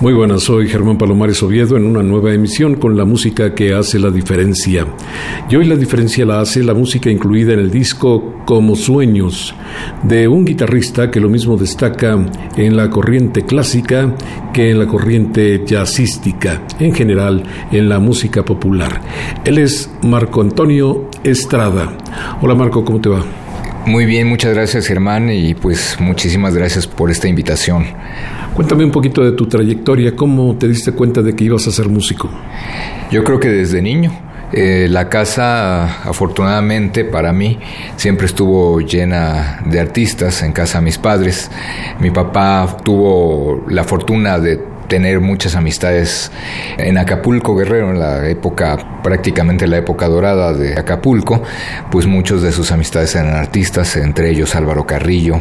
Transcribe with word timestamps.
Muy 0.00 0.14
buenas, 0.14 0.44
soy 0.44 0.66
Germán 0.66 0.96
Palomares 0.96 1.42
Oviedo 1.42 1.76
en 1.76 1.84
una 1.84 2.02
nueva 2.02 2.32
emisión 2.32 2.76
con 2.76 2.96
la 2.96 3.04
música 3.04 3.54
que 3.54 3.74
hace 3.74 3.98
la 3.98 4.08
diferencia. 4.08 4.86
Y 5.50 5.56
hoy 5.56 5.66
la 5.66 5.76
diferencia 5.76 6.24
la 6.24 6.40
hace 6.40 6.62
la 6.62 6.72
música 6.72 7.10
incluida 7.10 7.52
en 7.52 7.58
el 7.58 7.70
disco 7.70 8.36
Como 8.46 8.76
Sueños, 8.76 9.54
de 10.02 10.26
un 10.26 10.46
guitarrista 10.46 11.10
que 11.10 11.20
lo 11.20 11.28
mismo 11.28 11.58
destaca 11.58 12.18
en 12.56 12.76
la 12.78 12.88
corriente 12.88 13.44
clásica 13.44 14.14
que 14.54 14.70
en 14.70 14.78
la 14.78 14.86
corriente 14.86 15.62
jazzística, 15.66 16.62
en 16.78 16.94
general 16.94 17.42
en 17.70 17.90
la 17.90 17.98
música 17.98 18.42
popular. 18.42 19.02
Él 19.44 19.58
es 19.58 19.92
Marco 20.02 20.40
Antonio 20.40 21.10
Estrada. 21.24 21.92
Hola 22.40 22.54
Marco, 22.54 22.86
¿cómo 22.86 23.02
te 23.02 23.10
va? 23.10 23.22
Muy 23.84 24.06
bien, 24.06 24.28
muchas 24.28 24.54
gracias 24.54 24.86
Germán 24.86 25.30
y 25.30 25.52
pues 25.52 25.98
muchísimas 26.00 26.54
gracias 26.54 26.86
por 26.86 27.10
esta 27.10 27.28
invitación. 27.28 27.84
Cuéntame 28.60 28.84
un 28.84 28.90
poquito 28.90 29.24
de 29.24 29.32
tu 29.32 29.46
trayectoria, 29.46 30.14
¿cómo 30.14 30.54
te 30.56 30.68
diste 30.68 30.92
cuenta 30.92 31.22
de 31.22 31.34
que 31.34 31.44
ibas 31.44 31.66
a 31.66 31.70
ser 31.70 31.88
músico? 31.88 32.28
Yo 33.10 33.24
creo 33.24 33.40
que 33.40 33.48
desde 33.48 33.80
niño. 33.80 34.12
Eh, 34.52 34.86
la 34.90 35.08
casa, 35.08 36.02
afortunadamente 36.02 37.06
para 37.06 37.32
mí, 37.32 37.58
siempre 37.96 38.26
estuvo 38.26 38.80
llena 38.80 39.62
de 39.64 39.80
artistas 39.80 40.42
en 40.42 40.52
casa 40.52 40.82
mis 40.82 40.98
padres. 40.98 41.50
Mi 42.00 42.10
papá 42.10 42.76
tuvo 42.84 43.64
la 43.70 43.82
fortuna 43.82 44.38
de 44.38 44.58
tener 44.90 45.20
muchas 45.20 45.54
amistades 45.54 46.32
en 46.76 46.98
Acapulco 46.98 47.54
Guerrero, 47.54 47.90
en 47.90 48.00
la 48.00 48.28
época, 48.28 49.00
prácticamente 49.04 49.68
la 49.68 49.78
época 49.78 50.08
dorada 50.08 50.52
de 50.52 50.76
Acapulco, 50.78 51.42
pues 51.92 52.06
muchos 52.06 52.42
de 52.42 52.50
sus 52.50 52.72
amistades 52.72 53.14
eran 53.14 53.36
artistas, 53.36 53.96
entre 53.96 54.30
ellos 54.30 54.56
Álvaro 54.56 54.84
Carrillo, 54.84 55.40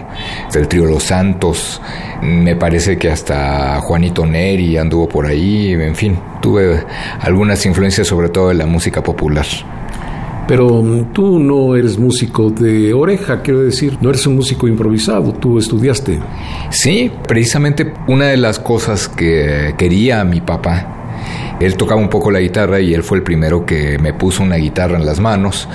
del 0.53 0.67
trío 0.67 0.85
Los 0.85 1.05
Santos, 1.05 1.81
me 2.21 2.55
parece 2.55 2.99
que 2.99 3.09
hasta 3.09 3.81
Juanito 3.81 4.23
Neri 4.27 4.77
anduvo 4.77 5.09
por 5.09 5.25
ahí, 5.25 5.73
en 5.73 5.95
fin, 5.95 6.19
tuve 6.41 6.85
algunas 7.19 7.65
influencias 7.65 8.05
sobre 8.05 8.29
todo 8.29 8.49
de 8.49 8.53
la 8.53 8.67
música 8.67 9.01
popular. 9.01 9.47
Pero 10.49 10.81
mm, 10.81 11.13
tú 11.13 11.39
no 11.39 11.75
eres 11.77 11.97
músico 11.97 12.49
de 12.49 12.91
oreja, 12.93 13.41
quiero 13.41 13.61
decir, 13.61 13.97
no 14.01 14.09
eres 14.09 14.27
un 14.27 14.35
músico 14.35 14.67
improvisado, 14.67 15.31
tú 15.31 15.57
estudiaste. 15.59 16.19
Sí, 16.71 17.09
precisamente 17.27 17.93
una 18.07 18.25
de 18.25 18.37
las 18.37 18.59
cosas 18.59 19.07
que 19.07 19.75
quería 19.77 20.25
mi 20.25 20.41
papá 20.41 20.95
él 21.59 21.75
tocaba 21.75 21.99
un 21.99 22.09
poco 22.09 22.31
la 22.31 22.39
guitarra 22.39 22.79
y 22.79 22.93
él 22.93 23.03
fue 23.03 23.17
el 23.17 23.23
primero 23.23 23.65
que 23.65 23.97
me 23.99 24.13
puso 24.13 24.43
una 24.43 24.55
guitarra 24.55 24.97
en 24.97 25.05
las 25.05 25.19
manos 25.19 25.67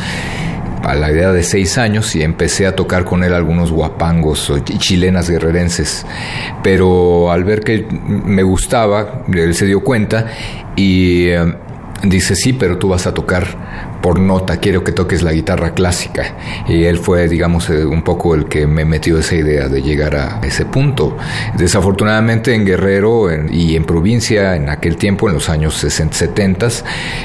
a 0.82 0.94
la 0.94 1.10
edad 1.10 1.32
de 1.32 1.42
seis 1.42 1.78
años 1.78 2.14
y 2.14 2.22
empecé 2.22 2.66
a 2.66 2.76
tocar 2.76 3.04
con 3.04 3.24
él 3.24 3.32
algunos 3.32 3.70
guapangos 3.70 4.52
chilenas 4.78 5.30
guerrerenses. 5.30 6.04
Pero 6.62 7.30
al 7.30 7.44
ver 7.44 7.60
que 7.60 7.86
me 7.90 8.42
gustaba, 8.42 9.24
él 9.32 9.54
se 9.54 9.66
dio 9.66 9.82
cuenta 9.82 10.26
y 10.76 11.28
eh, 11.28 11.54
dice, 12.02 12.34
sí, 12.34 12.52
pero 12.52 12.78
tú 12.78 12.88
vas 12.88 13.06
a 13.06 13.14
tocar 13.14 13.93
por 14.04 14.20
nota, 14.20 14.58
quiero 14.58 14.84
que 14.84 14.92
toques 14.92 15.22
la 15.22 15.32
guitarra 15.32 15.72
clásica. 15.72 16.36
Y 16.68 16.84
él 16.84 16.98
fue, 16.98 17.26
digamos, 17.26 17.70
eh, 17.70 17.86
un 17.86 18.02
poco 18.02 18.34
el 18.34 18.44
que 18.50 18.66
me 18.66 18.84
metió 18.84 19.18
esa 19.18 19.34
idea 19.34 19.66
de 19.70 19.80
llegar 19.80 20.14
a 20.14 20.40
ese 20.42 20.66
punto. 20.66 21.16
Desafortunadamente 21.56 22.54
en 22.54 22.66
Guerrero 22.66 23.30
y 23.50 23.74
en 23.74 23.84
provincia, 23.86 24.56
en 24.56 24.68
aquel 24.68 24.98
tiempo, 24.98 25.26
en 25.26 25.34
los 25.36 25.48
años 25.48 25.72
60, 25.76 26.14
70, 26.18 26.68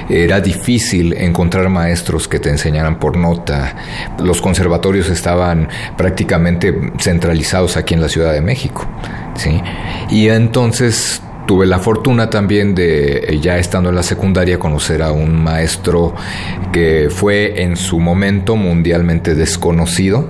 era 0.08 0.40
difícil 0.40 1.12
encontrar 1.18 1.68
maestros 1.68 2.30
que 2.30 2.40
te 2.40 2.50
enseñaran 2.50 2.98
por 2.98 3.18
nota. 3.18 3.76
Los 4.18 4.40
conservatorios 4.40 5.10
estaban 5.10 5.68
prácticamente 5.98 6.74
centralizados 6.98 7.76
aquí 7.76 7.94
en 7.94 8.00
la 8.00 8.08
Ciudad 8.08 8.32
de 8.32 8.40
México. 8.40 8.88
¿sí? 9.36 9.62
Y 10.10 10.30
entonces 10.30 11.22
tuve 11.50 11.66
la 11.66 11.80
fortuna 11.80 12.30
también 12.30 12.76
de, 12.76 13.18
eh, 13.18 13.40
ya 13.42 13.58
estando 13.58 13.90
en 13.90 13.96
la 13.96 14.04
secundaria, 14.04 14.60
conocer 14.60 15.02
a 15.02 15.12
un 15.12 15.44
maestro 15.44 16.14
que 16.72 17.08
fue 17.10 17.64
en 17.64 17.76
su 17.76 18.00
momento 18.00 18.56
mundialmente 18.56 19.34
desconocido, 19.34 20.30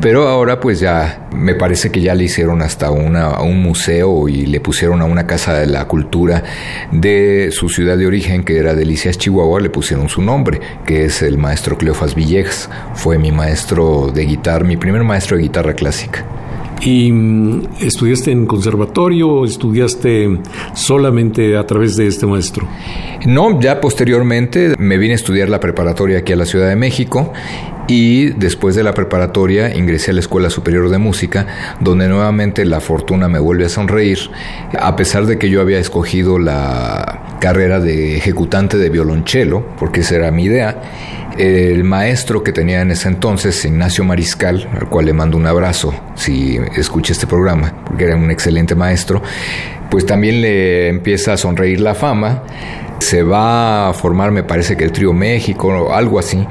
pero 0.00 0.28
ahora 0.28 0.60
pues 0.60 0.78
ya 0.78 1.28
me 1.34 1.56
parece 1.56 1.90
que 1.90 2.00
ya 2.00 2.14
le 2.14 2.22
hicieron 2.22 2.62
hasta 2.62 2.92
una, 2.92 3.40
un 3.40 3.60
museo 3.60 4.28
y 4.28 4.46
le 4.46 4.60
pusieron 4.60 5.02
a 5.02 5.06
una 5.06 5.26
casa 5.26 5.54
de 5.54 5.66
la 5.66 5.88
cultura 5.88 6.44
de 6.92 7.48
su 7.50 7.68
ciudad 7.68 7.98
de 7.98 8.06
origen, 8.06 8.44
que 8.44 8.56
era 8.56 8.72
Delicias, 8.72 9.18
Chihuahua, 9.18 9.58
le 9.58 9.70
pusieron 9.70 10.08
su 10.08 10.22
nombre, 10.22 10.60
que 10.86 11.04
es 11.04 11.20
el 11.22 11.36
maestro 11.36 11.76
Cleofas 11.78 12.14
Villegas. 12.14 12.70
Fue 12.94 13.18
mi 13.18 13.32
maestro 13.32 14.12
de 14.14 14.24
guitarra, 14.24 14.64
mi 14.64 14.76
primer 14.76 15.02
maestro 15.02 15.36
de 15.36 15.42
guitarra 15.42 15.74
clásica. 15.74 16.24
¿Y 16.80 17.12
mm, 17.12 17.68
estudiaste 17.80 18.30
en 18.30 18.46
conservatorio 18.46 19.28
o 19.28 19.44
estudiaste 19.44 20.40
solamente 20.74 21.56
a 21.56 21.66
través 21.66 21.96
de 21.96 22.06
este 22.06 22.26
maestro? 22.26 22.66
No, 23.26 23.60
ya 23.60 23.80
posteriormente 23.80 24.74
me 24.78 24.96
vine 24.96 25.12
a 25.12 25.16
estudiar 25.16 25.50
la 25.50 25.60
preparatoria 25.60 26.18
aquí 26.18 26.32
a 26.32 26.36
la 26.36 26.46
Ciudad 26.46 26.68
de 26.68 26.76
México 26.76 27.32
y 27.86 28.30
después 28.30 28.76
de 28.76 28.82
la 28.82 28.94
preparatoria 28.94 29.76
ingresé 29.76 30.12
a 30.12 30.14
la 30.14 30.20
Escuela 30.20 30.48
Superior 30.48 30.88
de 30.88 30.98
Música, 30.98 31.46
donde 31.80 32.08
nuevamente 32.08 32.64
la 32.64 32.80
fortuna 32.80 33.28
me 33.28 33.40
vuelve 33.40 33.66
a 33.66 33.68
sonreír, 33.68 34.18
a 34.78 34.96
pesar 34.96 35.26
de 35.26 35.38
que 35.38 35.50
yo 35.50 35.60
había 35.60 35.78
escogido 35.78 36.38
la 36.38 37.36
carrera 37.40 37.80
de 37.80 38.16
ejecutante 38.16 38.78
de 38.78 38.90
violonchelo, 38.90 39.66
porque 39.78 40.00
esa 40.00 40.16
era 40.16 40.30
mi 40.30 40.44
idea 40.44 40.80
el 41.38 41.84
maestro 41.84 42.42
que 42.42 42.52
tenía 42.52 42.80
en 42.82 42.90
ese 42.90 43.08
entonces, 43.08 43.64
Ignacio 43.64 44.04
Mariscal, 44.04 44.68
al 44.78 44.88
cual 44.88 45.06
le 45.06 45.12
mando 45.12 45.36
un 45.36 45.46
abrazo 45.46 45.94
si 46.14 46.58
escucha 46.76 47.12
este 47.12 47.26
programa, 47.26 47.84
porque 47.86 48.04
era 48.04 48.16
un 48.16 48.30
excelente 48.30 48.74
maestro, 48.74 49.22
pues 49.90 50.06
también 50.06 50.40
le 50.40 50.88
empieza 50.88 51.32
a 51.32 51.36
sonreír 51.36 51.80
la 51.80 51.94
fama. 51.94 52.42
Se 52.98 53.22
va 53.22 53.88
a 53.88 53.92
formar, 53.94 54.30
me 54.30 54.42
parece 54.42 54.76
que 54.76 54.84
el 54.84 54.92
Trío 54.92 55.12
México 55.12 55.68
o 55.68 55.94
algo 55.94 56.18
así, 56.18 56.46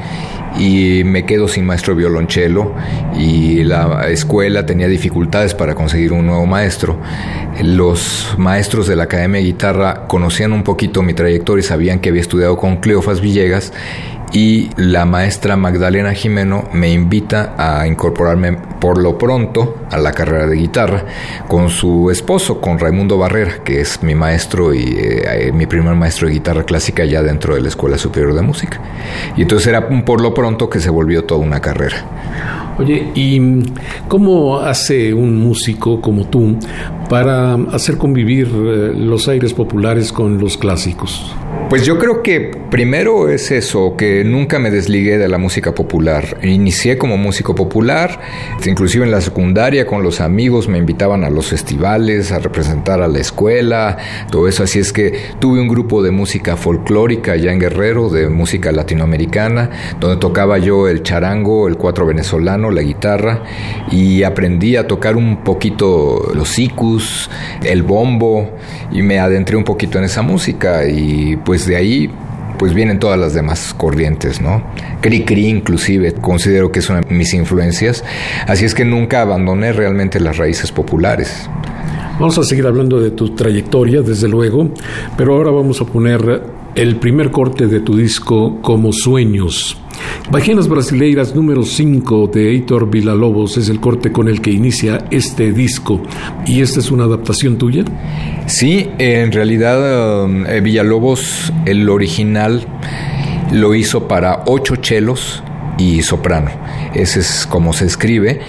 y 0.57 1.03
me 1.05 1.25
quedo 1.25 1.47
sin 1.47 1.65
maestro 1.65 1.93
de 1.93 1.99
violonchelo 1.99 2.73
y 3.15 3.63
la 3.63 4.09
escuela 4.09 4.65
tenía 4.65 4.87
dificultades 4.87 5.53
para 5.53 5.75
conseguir 5.75 6.11
un 6.11 6.25
nuevo 6.25 6.45
maestro. 6.45 6.99
Los 7.61 8.35
maestros 8.37 8.87
de 8.87 8.95
la 8.95 9.03
Academia 9.03 9.39
de 9.39 9.45
Guitarra 9.45 10.07
conocían 10.07 10.51
un 10.53 10.63
poquito 10.63 11.03
mi 11.03 11.13
trayectoria 11.13 11.61
y 11.61 11.63
sabían 11.63 11.99
que 11.99 12.09
había 12.09 12.21
estudiado 12.21 12.57
con 12.57 12.77
Cleofas 12.77 13.21
Villegas 13.21 13.73
y 14.31 14.69
la 14.77 15.05
maestra 15.05 15.55
Magdalena 15.55 16.13
Jimeno 16.13 16.65
me 16.73 16.91
invita 16.91 17.55
a 17.57 17.87
incorporarme 17.87 18.53
por 18.53 19.01
lo 19.01 19.17
pronto 19.17 19.77
a 19.91 19.97
la 19.97 20.11
carrera 20.11 20.47
de 20.47 20.55
guitarra 20.55 21.05
con 21.47 21.69
su 21.69 22.09
esposo, 22.11 22.61
con 22.61 22.79
Raimundo 22.79 23.17
Barrera, 23.17 23.63
que 23.63 23.81
es 23.81 24.03
mi 24.03 24.15
maestro 24.15 24.73
y 24.73 24.95
eh, 24.97 25.51
mi 25.53 25.65
primer 25.65 25.95
maestro 25.95 26.27
de 26.27 26.33
guitarra 26.33 26.63
clásica 26.63 27.05
ya 27.05 27.21
dentro 27.21 27.55
de 27.55 27.61
la 27.61 27.69
Escuela 27.69 27.97
Superior 27.97 28.33
de 28.33 28.41
Música. 28.41 28.79
Y 29.35 29.41
entonces 29.41 29.67
era 29.67 29.87
por 30.05 30.21
lo 30.21 30.33
pronto 30.33 30.69
que 30.69 30.79
se 30.79 30.89
volvió 30.89 31.25
toda 31.25 31.41
una 31.41 31.59
carrera. 31.59 32.05
Oye, 32.77 33.11
¿y 33.13 33.61
cómo 34.07 34.59
hace 34.59 35.13
un 35.13 35.35
músico 35.37 35.99
como 35.99 36.27
tú 36.27 36.57
para 37.09 37.55
hacer 37.73 37.97
convivir 37.97 38.47
eh, 38.47 38.93
los 38.95 39.27
aires 39.27 39.53
populares 39.53 40.13
con 40.13 40.37
los 40.37 40.57
clásicos? 40.57 41.35
Pues 41.69 41.85
yo 41.85 41.99
creo 41.99 42.23
que 42.23 42.51
primero 42.71 43.29
es 43.29 43.51
eso, 43.51 43.95
que 43.95 44.23
nunca 44.23 44.57
me 44.57 44.71
desligué 44.71 45.19
de 45.19 45.27
la 45.27 45.37
música 45.37 45.75
popular. 45.75 46.39
Inicié 46.41 46.97
como 46.97 47.15
músico 47.15 47.53
popular, 47.53 48.19
inclusive 48.65 49.05
en 49.05 49.11
la 49.11 49.21
secundaria 49.21 49.85
con 49.85 50.01
los 50.01 50.19
amigos 50.19 50.67
me 50.67 50.79
invitaban 50.79 51.23
a 51.23 51.29
los 51.29 51.47
festivales, 51.47 52.31
a 52.31 52.39
representar 52.39 53.01
a 53.01 53.07
la 53.07 53.19
escuela, 53.19 53.97
todo 54.31 54.47
eso. 54.47 54.63
Así 54.63 54.79
es 54.79 54.91
que 54.91 55.13
tuve 55.39 55.61
un 55.61 55.67
grupo 55.67 56.01
de 56.01 56.09
música 56.09 56.57
folclórica 56.57 57.33
allá 57.33 57.51
en 57.51 57.59
Guerrero, 57.59 58.09
de 58.09 58.29
música 58.29 58.71
latinoamericana, 58.71 59.69
donde 59.99 60.17
tocaba 60.17 60.57
yo 60.57 60.87
el 60.87 61.03
charango, 61.03 61.67
el 61.67 61.77
cuatro 61.77 62.07
venezolano, 62.07 62.71
la 62.71 62.81
guitarra, 62.81 63.43
y 63.91 64.23
aprendí 64.23 64.75
a 64.75 64.87
tocar 64.87 65.15
un 65.15 65.43
poquito 65.43 66.31
los 66.33 66.57
el 67.63 67.83
bombo, 67.83 68.49
y 68.91 69.01
me 69.01 69.19
adentré 69.19 69.55
un 69.55 69.63
poquito 69.63 69.97
en 69.97 70.05
esa 70.05 70.21
música 70.21 70.87
y 70.87 71.37
pues 71.37 71.65
de 71.65 71.75
ahí 71.75 72.09
pues 72.57 72.73
vienen 72.73 72.99
todas 72.99 73.17
las 73.17 73.33
demás 73.33 73.73
corrientes, 73.75 74.41
¿no? 74.41 74.61
Cri 75.01 75.23
Cri 75.23 75.47
inclusive 75.47 76.13
considero 76.13 76.71
que 76.71 76.79
es 76.79 76.89
una 76.89 77.01
de 77.01 77.15
mis 77.15 77.33
influencias, 77.33 78.03
así 78.47 78.65
es 78.65 78.75
que 78.75 78.83
nunca 78.83 79.21
abandoné 79.21 79.71
realmente 79.71 80.19
las 80.19 80.37
raíces 80.37 80.71
populares. 80.71 81.49
Vamos 82.19 82.37
a 82.37 82.43
seguir 82.43 82.67
hablando 82.67 82.99
de 82.99 83.11
tu 83.11 83.33
trayectoria, 83.33 84.01
desde 84.01 84.27
luego, 84.27 84.69
pero 85.15 85.35
ahora 85.35 85.51
vamos 85.51 85.79
a 85.79 85.85
poner 85.85 86.43
el 86.75 86.97
primer 86.97 87.31
corte 87.31 87.67
de 87.67 87.79
tu 87.79 87.95
disco 87.95 88.61
como 88.61 88.91
Sueños. 88.91 89.77
Bajianas 90.31 90.67
Brasileiras 90.67 91.33
número 91.33 91.63
5 91.63 92.29
de 92.33 92.51
Heitor 92.51 92.89
Villalobos 92.89 93.57
es 93.57 93.69
el 93.69 93.79
corte 93.79 94.11
con 94.11 94.27
el 94.27 94.41
que 94.41 94.51
inicia 94.51 95.05
este 95.09 95.51
disco. 95.51 96.01
¿Y 96.45 96.61
esta 96.61 96.79
es 96.79 96.91
una 96.91 97.05
adaptación 97.05 97.57
tuya? 97.57 97.83
Sí, 98.45 98.89
en 98.99 99.31
realidad 99.31 100.23
um, 100.25 100.45
eh, 100.45 100.61
Villalobos, 100.61 101.51
el 101.65 101.89
original, 101.89 102.65
lo 103.51 103.73
hizo 103.73 104.07
para 104.07 104.43
ocho 104.45 104.75
chelos 104.75 105.41
y 105.79 106.03
soprano. 106.03 106.51
Ese 106.93 107.21
es 107.21 107.47
como 107.47 107.73
se 107.73 107.85
escribe. 107.85 108.39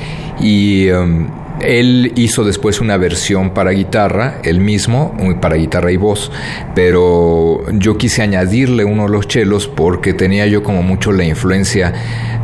Y 0.41 0.91
um, 0.91 1.29
él 1.61 2.13
hizo 2.17 2.45
después 2.45 2.81
una 2.81 2.97
versión 2.97 3.51
para 3.51 3.71
guitarra, 3.71 4.41
él 4.43 4.61
mismo, 4.61 5.17
para 5.41 5.57
guitarra 5.57 5.93
y 5.93 5.97
voz, 5.97 6.31
pero 6.75 7.65
yo 7.73 7.99
quise 7.99 8.23
añadirle 8.23 8.85
uno 8.85 9.05
de 9.05 9.11
los 9.11 9.29
chelos 9.29 9.69
porque 9.69 10.15
tenía 10.15 10.47
yo 10.47 10.63
como 10.63 10.83
mucho 10.83 11.13
la 11.13 11.25
influencia 11.25 11.93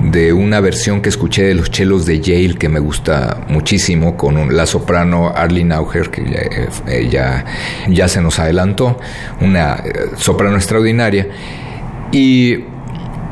de 0.03 0.33
una 0.33 0.61
versión 0.61 1.01
que 1.01 1.09
escuché 1.09 1.45
de 1.45 1.55
los 1.55 1.71
chelos 1.71 2.07
de 2.07 2.21
Yale 2.21 2.55
que 2.55 2.69
me 2.69 2.81
gusta 2.81 3.45
muchísimo 3.49 4.17
con 4.17 4.55
la 4.55 4.67
soprano 4.67 5.33
Arlene 5.35 5.75
Auger 5.75 6.11
que 6.11 6.25
ya, 7.11 7.45
eh, 7.45 7.45
ya 7.89 8.09
se 8.09 8.21
nos 8.21 8.39
adelantó, 8.39 8.99
una 9.41 9.77
eh, 9.77 10.11
soprano 10.17 10.57
extraordinaria. 10.57 11.29
Y 12.13 12.76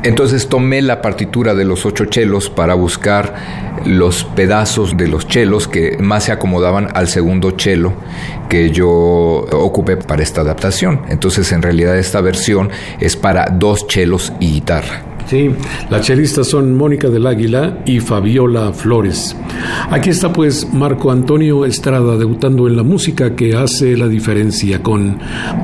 entonces 0.05 0.47
tomé 0.47 0.81
la 0.81 1.01
partitura 1.01 1.55
de 1.55 1.65
los 1.65 1.85
ocho 1.85 2.05
chelos 2.05 2.49
para 2.49 2.75
buscar 2.75 3.33
los 3.85 4.23
pedazos 4.23 4.95
de 4.95 5.07
los 5.07 5.27
chelos 5.27 5.67
que 5.67 5.97
más 5.99 6.25
se 6.25 6.31
acomodaban 6.31 6.89
al 6.93 7.07
segundo 7.07 7.51
chelo 7.51 7.93
que 8.47 8.69
yo 8.69 8.89
ocupé 8.89 9.97
para 9.97 10.21
esta 10.23 10.41
adaptación. 10.41 11.01
Entonces 11.09 11.51
en 11.51 11.61
realidad 11.61 11.97
esta 11.97 12.21
versión 12.21 12.69
es 12.99 13.15
para 13.15 13.47
dos 13.47 13.87
chelos 13.87 14.31
y 14.39 14.53
guitarra. 14.53 15.03
Sí, 15.27 15.49
las 15.89 16.05
chelistas 16.05 16.47
son 16.47 16.75
Mónica 16.75 17.09
del 17.09 17.25
Águila 17.25 17.79
y 17.85 17.99
Fabiola 17.99 18.71
Flores. 18.73 19.35
Aquí 19.89 20.11
está 20.11 20.31
pues 20.31 20.71
Marco 20.71 21.09
Antonio 21.09 21.65
Estrada 21.65 22.15
debutando 22.15 22.67
en 22.67 22.77
la 22.77 22.83
música 22.83 23.35
que 23.35 23.55
hace 23.55 23.97
la 23.97 24.07
diferencia 24.07 24.83
con 24.83 25.17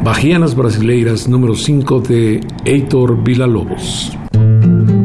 Bajianas 0.03 0.55
Brasileiras 0.55 1.27
número 1.27 1.55
5 1.55 1.99
de 1.99 2.41
Heitor 2.65 3.23
Villalobos. 4.71 5.00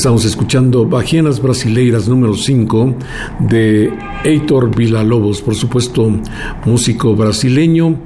Estamos 0.00 0.24
escuchando 0.24 0.86
Bajianas 0.86 1.42
Brasileiras 1.42 2.08
número 2.08 2.32
5 2.32 2.94
de 3.40 3.92
Heitor 4.24 4.74
Villalobos, 4.74 5.42
por 5.42 5.54
supuesto, 5.54 6.10
músico 6.64 7.14
brasileño 7.14 7.98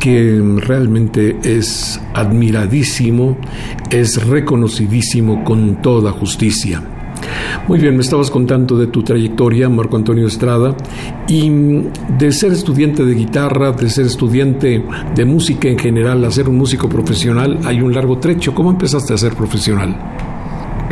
que 0.00 0.42
realmente 0.56 1.36
es 1.44 2.00
admiradísimo, 2.14 3.36
es 3.90 4.26
reconocidísimo 4.26 5.44
con 5.44 5.82
toda 5.82 6.12
justicia. 6.12 6.82
Muy 7.68 7.78
bien, 7.78 7.94
me 7.94 8.00
estabas 8.00 8.30
contando 8.30 8.78
de 8.78 8.86
tu 8.86 9.02
trayectoria, 9.02 9.68
Marco 9.68 9.98
Antonio 9.98 10.26
Estrada, 10.26 10.74
y 11.28 11.50
de 12.16 12.32
ser 12.32 12.52
estudiante 12.52 13.04
de 13.04 13.14
guitarra, 13.14 13.72
de 13.72 13.90
ser 13.90 14.06
estudiante 14.06 14.82
de 15.14 15.24
música 15.26 15.68
en 15.68 15.78
general, 15.78 16.24
a 16.24 16.30
ser 16.30 16.48
un 16.48 16.56
músico 16.56 16.88
profesional, 16.88 17.58
hay 17.66 17.82
un 17.82 17.92
largo 17.92 18.16
trecho. 18.16 18.54
¿Cómo 18.54 18.70
empezaste 18.70 19.12
a 19.12 19.18
ser 19.18 19.34
profesional? 19.34 20.23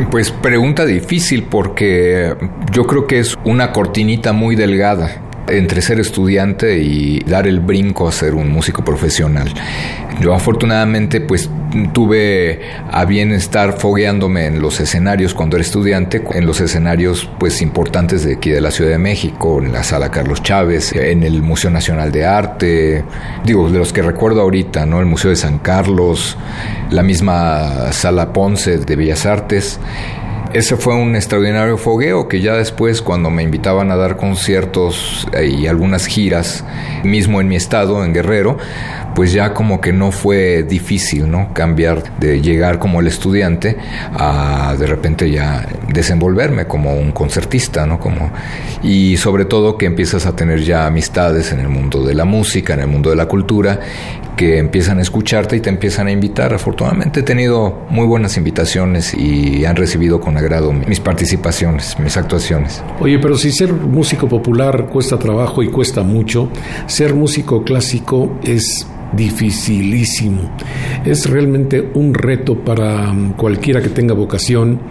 Pues 0.09 0.31
pregunta 0.31 0.85
difícil 0.85 1.43
porque 1.43 2.35
yo 2.71 2.85
creo 2.85 3.05
que 3.05 3.19
es 3.19 3.37
una 3.45 3.71
cortinita 3.71 4.33
muy 4.33 4.55
delgada 4.55 5.21
entre 5.47 5.81
ser 5.81 5.99
estudiante 5.99 6.79
y 6.79 7.19
dar 7.19 7.47
el 7.47 7.59
brinco 7.59 8.07
a 8.07 8.11
ser 8.11 8.33
un 8.33 8.49
músico 8.49 8.83
profesional. 8.83 9.53
Yo 10.21 10.33
afortunadamente 10.33 11.21
pues 11.21 11.49
tuve 11.91 12.61
a 12.91 13.05
bien 13.05 13.31
estar 13.31 13.79
fogueándome 13.79 14.45
en 14.45 14.61
los 14.61 14.79
escenarios 14.79 15.33
cuando 15.33 15.57
era 15.57 15.65
estudiante, 15.65 16.23
en 16.33 16.45
los 16.45 16.61
escenarios 16.61 17.29
pues 17.39 17.61
importantes 17.61 18.23
de 18.23 18.35
aquí 18.35 18.51
de 18.51 18.61
la 18.61 18.71
Ciudad 18.71 18.91
de 18.91 18.99
México, 18.99 19.59
en 19.61 19.71
la 19.71 19.83
Sala 19.83 20.11
Carlos 20.11 20.43
Chávez, 20.43 20.93
en 20.93 21.23
el 21.23 21.41
Museo 21.41 21.71
Nacional 21.71 22.11
de 22.11 22.25
Arte, 22.25 23.03
digo, 23.43 23.69
de 23.69 23.79
los 23.79 23.91
que 23.91 24.01
recuerdo 24.01 24.41
ahorita, 24.41 24.85
¿no? 24.85 24.99
El 24.99 25.07
Museo 25.07 25.31
de 25.31 25.35
San 25.35 25.59
Carlos, 25.59 26.37
la 26.91 27.03
misma 27.03 27.91
Sala 27.91 28.31
Ponce 28.33 28.77
de 28.77 28.95
Bellas 28.95 29.25
Artes 29.25 29.79
ese 30.53 30.77
fue 30.77 30.95
un 30.95 31.15
extraordinario 31.15 31.77
fogueo 31.77 32.27
que 32.27 32.39
ya 32.39 32.53
después 32.53 33.01
cuando 33.01 33.29
me 33.29 33.43
invitaban 33.43 33.91
a 33.91 33.95
dar 33.95 34.17
conciertos 34.17 35.27
eh, 35.33 35.47
y 35.47 35.67
algunas 35.67 36.05
giras, 36.05 36.63
mismo 37.03 37.41
en 37.41 37.47
mi 37.47 37.55
estado, 37.55 38.05
en 38.05 38.13
Guerrero, 38.13 38.57
pues 39.15 39.31
ya 39.33 39.53
como 39.53 39.81
que 39.81 39.93
no 39.93 40.11
fue 40.11 40.63
difícil, 40.63 41.29
¿no? 41.29 41.53
Cambiar 41.53 42.17
de 42.19 42.41
llegar 42.41 42.79
como 42.79 42.99
el 42.99 43.07
estudiante 43.07 43.77
a 44.13 44.75
de 44.77 44.87
repente 44.87 45.29
ya 45.29 45.67
desenvolverme 45.91 46.65
como 46.65 46.93
un 46.93 47.11
concertista, 47.11 47.85
¿no? 47.85 47.99
Como, 47.99 48.31
y 48.81 49.17
sobre 49.17 49.45
todo 49.45 49.77
que 49.77 49.85
empiezas 49.85 50.25
a 50.25 50.35
tener 50.35 50.61
ya 50.61 50.85
amistades 50.85 51.51
en 51.51 51.59
el 51.59 51.69
mundo 51.69 52.03
de 52.03 52.13
la 52.13 52.25
música, 52.25 52.73
en 52.73 52.81
el 52.81 52.87
mundo 52.87 53.09
de 53.09 53.15
la 53.15 53.27
cultura, 53.27 53.79
que 54.35 54.57
empiezan 54.57 54.99
a 54.99 55.01
escucharte 55.01 55.55
y 55.55 55.59
te 55.59 55.69
empiezan 55.69 56.07
a 56.07 56.11
invitar. 56.11 56.53
Afortunadamente 56.53 57.21
he 57.21 57.23
tenido 57.23 57.85
muy 57.89 58.05
buenas 58.05 58.37
invitaciones 58.37 59.13
y 59.13 59.65
han 59.65 59.75
recibido 59.75 60.19
con 60.19 60.37
agrado 60.37 60.73
mis 60.73 60.99
participaciones, 60.99 61.97
mis 61.99 62.17
actuaciones. 62.17 62.83
Oye, 62.99 63.19
pero 63.19 63.37
si 63.37 63.51
ser 63.51 63.73
músico 63.73 64.27
popular 64.27 64.87
cuesta 64.87 65.17
trabajo 65.17 65.63
y 65.63 65.67
cuesta 65.67 66.03
mucho, 66.03 66.49
ser 66.87 67.13
músico 67.13 67.63
clásico 67.63 68.37
es 68.43 68.87
dificilísimo. 69.15 70.51
Es 71.05 71.29
realmente 71.29 71.91
un 71.93 72.13
reto 72.13 72.55
para 72.55 73.11
um, 73.11 73.33
cualquiera 73.33 73.81
que 73.81 73.89
tenga 73.89 74.13
vocación 74.13 74.81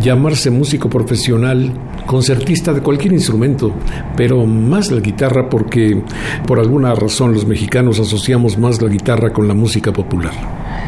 llamarse 0.00 0.50
músico 0.50 0.88
profesional, 0.88 1.72
concertista 2.06 2.72
de 2.72 2.80
cualquier 2.80 3.12
instrumento, 3.12 3.72
pero 4.16 4.46
más 4.46 4.90
la 4.90 5.00
guitarra 5.00 5.48
porque 5.48 6.02
por 6.46 6.58
alguna 6.58 6.94
razón 6.94 7.32
los 7.32 7.46
mexicanos 7.46 8.00
asociamos 8.00 8.58
más 8.58 8.80
la 8.80 8.88
guitarra 8.88 9.32
con 9.32 9.48
la 9.48 9.54
música 9.54 9.92
popular. 9.92 10.32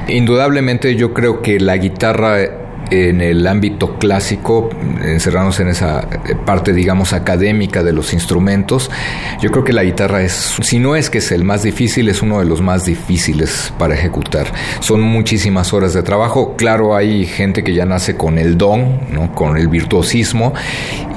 Indudablemente 0.09 0.97
yo 0.97 1.12
creo 1.12 1.42
que 1.42 1.61
la 1.61 1.76
guitarra 1.76 2.67
en 2.90 3.21
el 3.21 3.47
ámbito 3.47 3.99
clásico, 3.99 4.71
encerrarnos 5.02 5.61
en 5.61 5.68
esa 5.68 6.09
parte, 6.45 6.73
digamos, 6.73 7.12
académica 7.12 7.83
de 7.83 7.92
los 7.92 8.12
instrumentos, 8.12 8.90
yo 9.40 9.50
creo 9.50 9.64
que 9.64 9.73
la 9.73 9.85
guitarra 9.85 10.23
es, 10.23 10.57
si 10.62 10.78
no 10.78 10.97
es 10.97 11.11
que 11.11 11.18
es 11.18 11.33
el 11.33 11.45
más 11.45 11.62
difícil, 11.62 12.09
es 12.09 12.23
uno 12.23 12.38
de 12.38 12.45
los 12.45 12.61
más 12.61 12.85
difíciles 12.85 13.73
para 13.78 13.95
ejecutar. 13.95 14.47
Son 14.80 15.00
muchísimas 15.00 15.73
horas 15.73 15.95
de 15.95 16.02
trabajo. 16.02 16.54
Claro, 16.57 16.97
hay 16.97 17.26
gente 17.26 17.62
que 17.62 17.75
ya 17.75 17.85
nace 17.85 18.16
con 18.16 18.38
el 18.38 18.57
don, 18.57 19.00
¿no? 19.12 19.35
con 19.35 19.57
el 19.57 19.68
virtuosismo. 19.68 20.54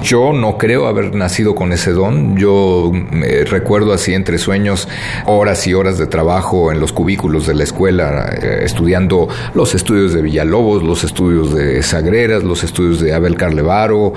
Yo 0.01 0.33
no 0.33 0.57
creo 0.57 0.87
haber 0.87 1.13
nacido 1.13 1.53
con 1.53 1.71
ese 1.73 1.91
don. 1.91 2.35
Yo 2.35 2.91
me 2.91 3.43
recuerdo 3.45 3.93
así 3.93 4.13
entre 4.13 4.39
sueños 4.39 4.87
horas 5.27 5.67
y 5.67 5.75
horas 5.75 5.99
de 5.99 6.07
trabajo 6.07 6.71
en 6.71 6.79
los 6.79 6.91
cubículos 6.91 7.45
de 7.45 7.53
la 7.53 7.63
escuela, 7.63 8.29
eh, 8.41 8.61
estudiando 8.63 9.29
los 9.53 9.75
estudios 9.75 10.13
de 10.13 10.23
Villalobos, 10.23 10.81
los 10.81 11.03
estudios 11.03 11.53
de 11.53 11.83
Sagreras, 11.83 12.43
los 12.43 12.63
estudios 12.63 12.99
de 12.99 13.13
Abel 13.13 13.35
Carlevaro 13.35 14.13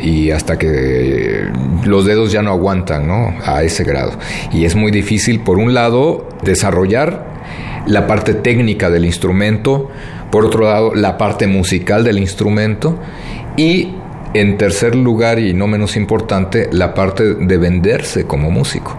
y 0.00 0.30
hasta 0.30 0.58
que 0.58 1.50
los 1.84 2.06
dedos 2.06 2.32
ya 2.32 2.40
no 2.40 2.50
aguantan 2.50 3.06
¿no? 3.06 3.34
a 3.44 3.62
ese 3.62 3.84
grado. 3.84 4.12
Y 4.52 4.64
es 4.64 4.74
muy 4.74 4.90
difícil, 4.90 5.40
por 5.40 5.58
un 5.58 5.74
lado, 5.74 6.28
desarrollar 6.44 7.36
la 7.86 8.06
parte 8.06 8.32
técnica 8.32 8.88
del 8.88 9.04
instrumento, 9.04 9.90
por 10.30 10.46
otro 10.46 10.64
lado, 10.64 10.94
la 10.94 11.18
parte 11.18 11.46
musical 11.46 12.04
del 12.04 12.18
instrumento 12.18 12.98
y 13.56 13.92
en 14.40 14.58
tercer 14.58 14.94
lugar, 14.94 15.38
y 15.38 15.54
no 15.54 15.66
menos 15.66 15.96
importante, 15.96 16.68
la 16.72 16.94
parte 16.94 17.34
de 17.34 17.56
venderse 17.56 18.24
como 18.24 18.50
músico. 18.50 18.96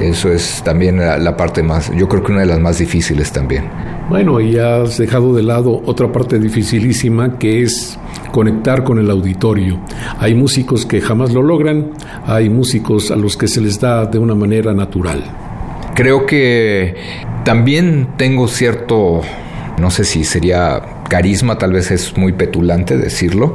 Eso 0.00 0.32
es 0.32 0.62
también 0.64 0.98
la, 0.98 1.36
parte 1.36 1.62
más, 1.62 1.92
yo 1.94 2.08
creo 2.08 2.22
que 2.22 2.32
una 2.32 2.40
de 2.40 2.46
las 2.46 2.58
más 2.58 2.78
difíciles 2.78 3.30
también. 3.30 3.64
Bueno, 4.08 4.40
y 4.40 4.58
has 4.58 4.98
dejado 4.98 5.34
de 5.34 5.42
lado 5.42 5.82
otra 5.84 6.10
parte 6.10 6.38
dificilísima 6.38 7.38
que 7.38 7.62
es 7.62 7.98
conectar 8.32 8.82
con 8.82 8.98
el 8.98 9.10
auditorio. 9.10 9.78
Hay 10.18 10.34
músicos 10.34 10.86
que 10.86 11.00
jamás 11.00 11.32
lo 11.32 11.42
logran, 11.42 11.90
hay 12.26 12.48
músicos 12.48 13.10
a 13.10 13.16
los 13.16 13.36
que 13.36 13.46
se 13.46 13.60
les 13.60 13.78
da 13.78 14.06
de 14.06 14.18
una 14.18 14.34
manera 14.34 14.74
natural. 14.74 15.22
Creo 15.94 16.26
que 16.26 16.96
también 17.44 18.08
tengo 18.16 18.48
cierto, 18.48 19.20
no 19.78 19.90
sé 19.90 20.04
si 20.04 20.24
sería 20.24 20.80
carisma, 21.08 21.58
tal 21.58 21.72
vez 21.72 21.90
es 21.90 22.16
muy 22.16 22.32
petulante 22.32 22.96
decirlo, 22.96 23.54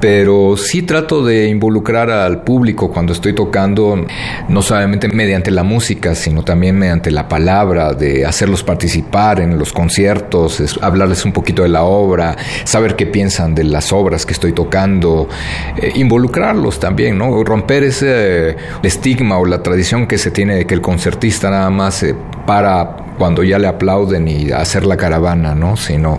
pero 0.00 0.56
sí 0.56 0.82
trato 0.82 1.24
de 1.24 1.48
involucrar 1.48 2.10
al 2.10 2.42
público 2.42 2.90
cuando 2.90 3.12
estoy 3.12 3.34
tocando, 3.34 4.04
no 4.48 4.62
solamente 4.62 5.08
mediante 5.08 5.50
la 5.50 5.62
música, 5.62 6.14
sino 6.14 6.42
también 6.42 6.78
mediante 6.78 7.10
la 7.10 7.28
palabra, 7.28 7.94
de 7.94 8.26
hacerlos 8.26 8.62
participar 8.62 9.40
en 9.40 9.58
los 9.58 9.72
conciertos, 9.72 10.78
hablarles 10.82 11.24
un 11.24 11.32
poquito 11.32 11.62
de 11.62 11.68
la 11.68 11.84
obra, 11.84 12.36
saber 12.64 12.96
qué 12.96 13.06
piensan 13.06 13.54
de 13.54 13.64
las 13.64 13.92
obras 13.92 14.26
que 14.26 14.32
estoy 14.32 14.52
tocando, 14.52 15.28
eh, 15.76 15.92
involucrarlos 15.94 16.78
también, 16.78 17.18
¿no? 17.18 17.42
Romper 17.44 17.84
ese 17.84 18.56
estigma 18.82 19.38
o 19.38 19.44
la 19.44 19.62
tradición 19.62 20.06
que 20.06 20.18
se 20.18 20.30
tiene 20.30 20.56
de 20.56 20.66
que 20.66 20.74
el 20.74 20.80
concertista 20.80 21.50
nada 21.50 21.70
más 21.70 22.04
para 22.46 23.05
cuando 23.18 23.42
ya 23.42 23.58
le 23.58 23.66
aplauden 23.66 24.28
y 24.28 24.50
hacer 24.50 24.84
la 24.86 24.96
caravana, 24.96 25.54
¿no? 25.54 25.76
Sino 25.76 26.18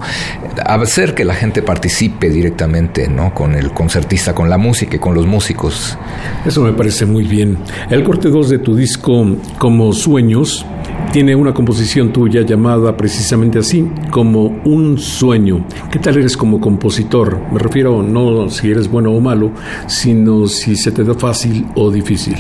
hacer 0.66 1.14
que 1.14 1.26
la 1.26 1.34
gente 1.34 1.62
participe 1.62 2.30
directamente, 2.30 3.08
¿no? 3.08 3.34
Con 3.34 3.56
el 3.56 3.72
concertista, 3.72 4.34
con 4.34 4.50
la 4.50 4.58
música 4.58 4.96
y 4.96 5.00
con 5.00 5.14
los 5.14 5.26
músicos. 5.26 5.98
Eso 6.46 6.62
me 6.62 6.74
parece 6.74 7.06
muy 7.06 7.24
bien. 7.24 7.58
El 7.90 8.04
corte 8.04 8.30
2 8.30 8.50
de 8.50 8.60
tu 8.60 8.76
disco, 8.76 9.26
Como 9.58 9.94
Sueños, 9.94 10.66
tiene 11.12 11.36
una 11.36 11.54
composición 11.54 12.12
tuya 12.12 12.42
llamada 12.42 12.96
precisamente 12.98 13.60
así, 13.60 13.90
como 14.12 14.60
un 14.66 14.98
sueño. 14.98 15.66
¿Qué 15.92 16.00
tal 16.00 16.18
eres 16.18 16.36
como 16.36 16.60
compositor? 16.60 17.40
Me 17.52 17.60
refiero 17.60 18.04
no 18.04 18.50
si 18.50 18.70
eres 18.70 18.90
bueno 18.90 19.12
o 19.12 19.22
malo, 19.22 19.52
sino 19.88 20.48
si 20.48 20.76
se 20.76 20.92
te 20.92 21.04
da 21.04 21.14
fácil 21.14 21.66
o 21.76 21.90
difícil. 21.90 22.38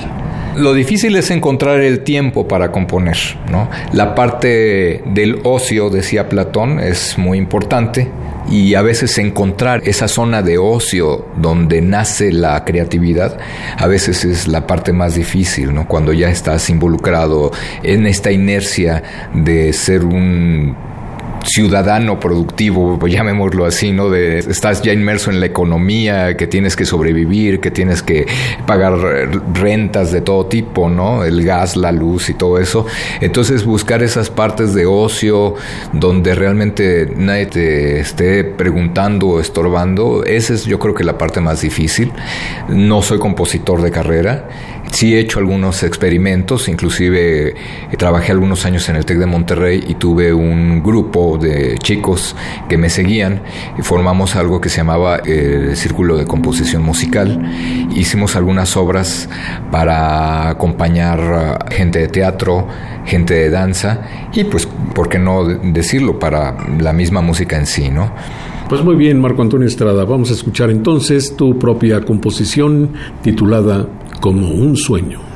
Lo 0.57 0.73
difícil 0.73 1.15
es 1.15 1.29
encontrar 1.29 1.81
el 1.81 1.99
tiempo 1.99 2.47
para 2.47 2.71
componer, 2.71 3.17
¿no? 3.51 3.69
La 3.93 4.15
parte 4.15 5.03
del 5.05 5.39
ocio, 5.43 5.91
decía 5.91 6.29
Platón, 6.29 6.79
es 6.79 7.15
muy 7.19 7.37
importante 7.37 8.09
y 8.49 8.73
a 8.73 8.81
veces 8.81 9.17
encontrar 9.19 9.81
esa 9.85 10.07
zona 10.07 10.41
de 10.41 10.57
ocio 10.57 11.27
donde 11.35 11.81
nace 11.81 12.31
la 12.31 12.65
creatividad, 12.65 13.37
a 13.77 13.85
veces 13.85 14.25
es 14.25 14.47
la 14.47 14.65
parte 14.65 14.93
más 14.93 15.13
difícil, 15.13 15.75
¿no? 15.75 15.87
Cuando 15.87 16.11
ya 16.11 16.29
estás 16.29 16.71
involucrado 16.71 17.51
en 17.83 18.07
esta 18.07 18.31
inercia 18.31 19.03
de 19.35 19.73
ser 19.73 20.05
un 20.05 20.75
ciudadano 21.43 22.19
productivo, 22.19 22.97
pues 22.99 23.13
llamémoslo 23.13 23.65
así, 23.65 23.91
¿no? 23.91 24.09
De 24.09 24.39
estás 24.39 24.81
ya 24.81 24.93
inmerso 24.93 25.31
en 25.31 25.39
la 25.39 25.45
economía, 25.45 26.35
que 26.37 26.47
tienes 26.47 26.75
que 26.75 26.85
sobrevivir, 26.85 27.59
que 27.59 27.71
tienes 27.71 28.01
que 28.03 28.25
pagar 28.65 28.97
rentas 29.53 30.11
de 30.11 30.21
todo 30.21 30.45
tipo, 30.45 30.89
¿no? 30.89 31.23
El 31.23 31.43
gas, 31.43 31.75
la 31.75 31.91
luz 31.91 32.29
y 32.29 32.33
todo 32.33 32.59
eso. 32.59 32.85
Entonces 33.21 33.65
buscar 33.65 34.03
esas 34.03 34.29
partes 34.29 34.73
de 34.73 34.85
ocio 34.85 35.55
donde 35.93 36.35
realmente 36.35 37.11
nadie 37.15 37.45
te 37.47 37.99
esté 37.99 38.43
preguntando 38.43 39.27
o 39.27 39.39
estorbando, 39.39 40.23
esa 40.23 40.53
es 40.53 40.65
yo 40.65 40.79
creo 40.79 40.93
que 40.93 41.03
la 41.03 41.17
parte 41.17 41.39
más 41.39 41.61
difícil. 41.61 42.11
No 42.69 43.01
soy 43.01 43.19
compositor 43.19 43.81
de 43.81 43.91
carrera 43.91 44.47
Sí 44.91 45.15
he 45.15 45.19
hecho 45.19 45.39
algunos 45.39 45.83
experimentos, 45.83 46.67
inclusive 46.67 47.49
eh, 47.49 47.53
trabajé 47.97 48.31
algunos 48.31 48.65
años 48.65 48.87
en 48.89 48.95
el 48.95 49.05
TEC 49.05 49.17
de 49.17 49.25
Monterrey 49.25 49.83
y 49.87 49.95
tuve 49.95 50.33
un 50.33 50.81
grupo, 50.81 51.37
de 51.37 51.77
chicos 51.79 52.35
que 52.69 52.77
me 52.77 52.89
seguían 52.89 53.41
formamos 53.81 54.35
algo 54.35 54.59
que 54.61 54.69
se 54.69 54.77
llamaba 54.77 55.17
el 55.17 55.75
Círculo 55.75 56.17
de 56.17 56.25
Composición 56.25 56.83
Musical. 56.83 57.87
Hicimos 57.95 58.35
algunas 58.35 58.75
obras 58.77 59.29
para 59.71 60.49
acompañar 60.49 61.67
gente 61.71 61.99
de 61.99 62.07
teatro, 62.07 62.67
gente 63.05 63.33
de 63.33 63.49
danza 63.49 64.01
y 64.33 64.43
pues, 64.43 64.67
¿por 64.93 65.09
qué 65.09 65.19
no 65.19 65.45
decirlo? 65.45 66.19
Para 66.19 66.57
la 66.79 66.93
misma 66.93 67.21
música 67.21 67.57
en 67.57 67.65
sí, 67.65 67.89
¿no? 67.89 68.11
Pues 68.69 68.83
muy 68.83 68.95
bien, 68.95 69.21
Marco 69.21 69.41
Antonio 69.41 69.65
Estrada, 69.65 70.03
vamos 70.03 70.29
a 70.29 70.33
escuchar 70.33 70.69
entonces 70.69 71.37
tu 71.37 71.57
propia 71.57 72.01
composición 72.01 72.91
titulada 73.21 73.87
Como 74.19 74.49
un 74.49 74.75
sueño. 74.75 75.26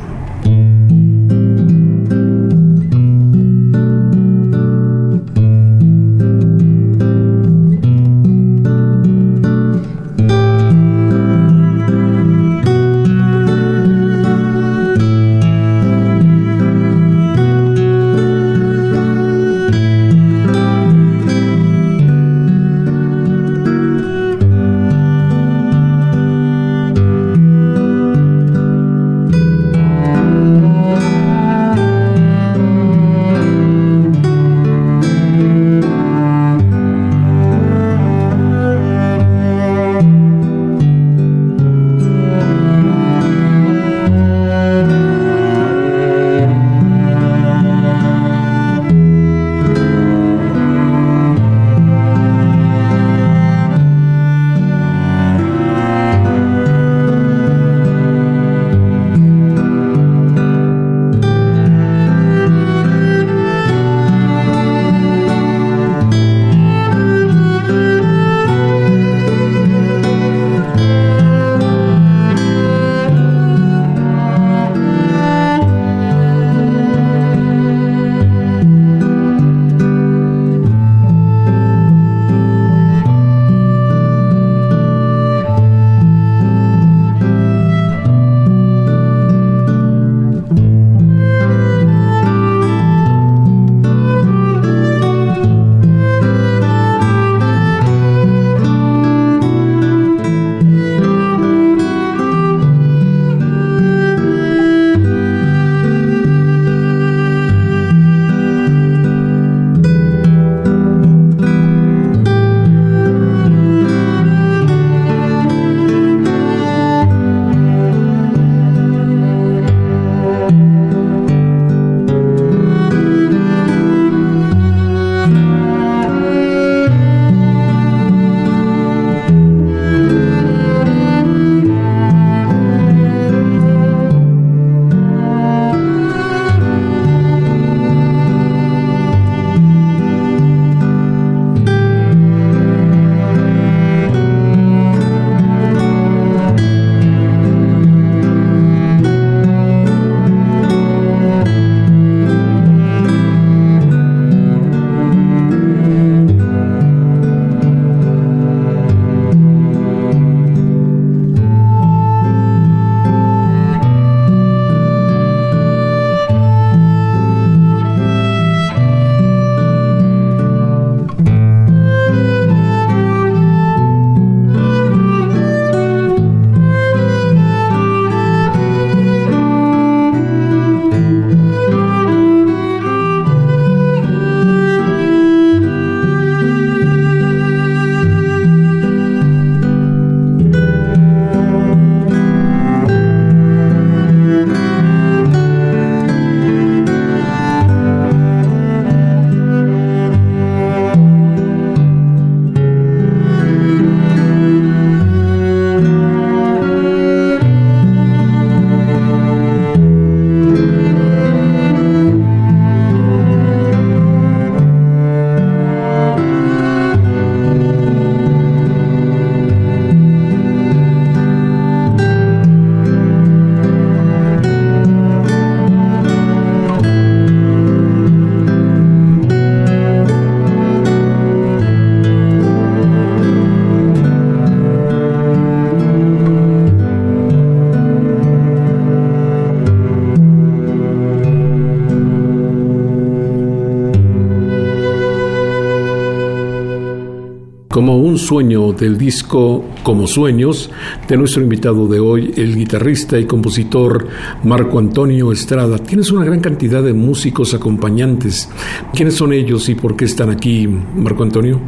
Un 247.96 248.18
sueño 248.18 248.74
del 248.74 248.98
disco 248.98 249.64
Como 249.84 250.08
Sueños 250.08 250.70
de 251.08 251.18
nuestro 251.18 251.42
invitado 251.42 251.88
de 251.88 252.00
hoy, 252.00 252.34
el 252.38 252.56
guitarrista 252.56 253.20
y 253.20 253.26
compositor 253.26 254.08
Marco 254.44 254.80
Antonio 254.80 255.32
Estrada. 255.32 255.78
Tienes 255.78 256.12
una 256.12 256.26
gran 256.26 256.40
cantidad 256.40 256.84
de 256.84 256.94
músicos 256.94 257.54
acompañantes. 257.54 258.50
¿Quiénes 258.94 259.16
son 259.16 259.34
ellos 259.34 259.70
y 259.70 259.76
por 259.76 259.96
qué 259.96 260.06
están 260.06 260.30
aquí, 260.30 260.68
Marco 260.68 261.24
Antonio? 261.24 261.60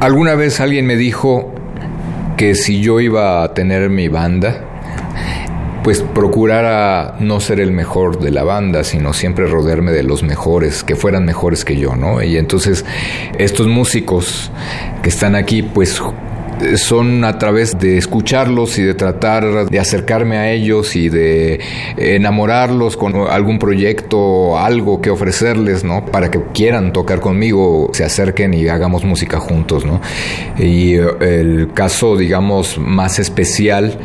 Alguna 0.00 0.34
vez 0.34 0.60
alguien 0.60 0.86
me 0.86 0.96
dijo 0.96 1.52
que 2.36 2.54
si 2.54 2.80
yo 2.80 3.00
iba 3.00 3.42
a 3.42 3.54
tener 3.54 3.90
mi 3.90 4.08
banda, 4.08 4.68
pues 5.82 6.02
procurara 6.02 7.16
no 7.20 7.40
ser 7.40 7.60
el 7.60 7.72
mejor 7.72 8.20
de 8.20 8.30
la 8.30 8.44
banda, 8.44 8.84
sino 8.84 9.12
siempre 9.12 9.46
rodearme 9.46 9.90
de 9.90 10.02
los 10.02 10.22
mejores, 10.22 10.84
que 10.84 10.96
fueran 10.96 11.24
mejores 11.24 11.64
que 11.64 11.76
yo, 11.76 11.96
¿no? 11.96 12.22
Y 12.22 12.36
entonces 12.36 12.84
estos 13.38 13.66
músicos 13.68 14.50
están 15.08 15.34
aquí, 15.34 15.62
pues 15.62 16.00
son 16.76 17.24
a 17.24 17.38
través 17.38 17.78
de 17.78 17.98
escucharlos 17.98 18.78
y 18.78 18.82
de 18.82 18.94
tratar 18.94 19.68
de 19.68 19.78
acercarme 19.78 20.38
a 20.38 20.50
ellos 20.50 20.96
y 20.96 21.08
de 21.08 21.60
enamorarlos 21.96 22.96
con 22.96 23.14
algún 23.28 23.58
proyecto, 23.58 24.58
algo 24.58 25.00
que 25.00 25.10
ofrecerles, 25.10 25.84
¿no? 25.84 26.04
Para 26.06 26.30
que 26.30 26.40
quieran 26.52 26.92
tocar 26.92 27.20
conmigo, 27.20 27.90
se 27.92 28.04
acerquen 28.04 28.54
y 28.54 28.66
hagamos 28.68 29.04
música 29.04 29.38
juntos, 29.38 29.84
¿no? 29.84 30.00
Y 30.58 30.94
el 30.94 31.70
caso, 31.74 32.16
digamos, 32.16 32.78
más 32.78 33.18
especial 33.18 33.96